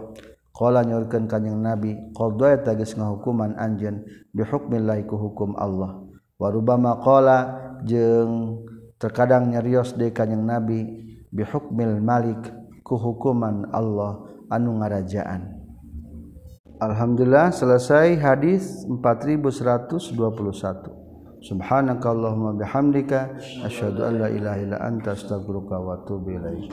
Qala 0.55 0.87
nyorkeun 0.87 1.27
kanjing 1.27 1.59
Nabi 1.59 2.15
qadha 2.15 2.63
tagis 2.63 2.95
ngahukuman 2.95 3.59
anjeun 3.59 4.07
bihukmillah 4.31 5.03
ku 5.03 5.19
hukum 5.19 5.59
Allah. 5.59 5.99
Wa 6.39 6.47
rubama 6.51 7.03
qala 7.03 7.39
jeung 7.83 8.63
terkadang 9.05 9.53
nyarios 9.53 9.93
de 10.01 10.09
kanyang 10.09 10.49
nabi 10.49 10.81
bihukmil 11.29 12.01
malik 12.01 12.41
ku 12.81 12.97
hukuman 12.97 13.69
Allah 13.69 14.25
anu 14.49 14.81
ngarajaan. 14.81 15.61
Alhamdulillah 16.81 17.53
selesai 17.53 18.17
hadis 18.17 18.89
4121 18.89 21.05
Subhanakallahumma 21.45 22.57
bihamdika 22.57 23.37
asyhadu 23.69 24.09
an 24.09 24.17
la 24.17 24.33
ilaha 24.33 24.59
illa 24.65 24.81
anta 24.81 25.13
astaghfiruka 25.13 25.77
wa 25.77 26.01
atubu 26.01 26.41
ilaik. 26.41 26.73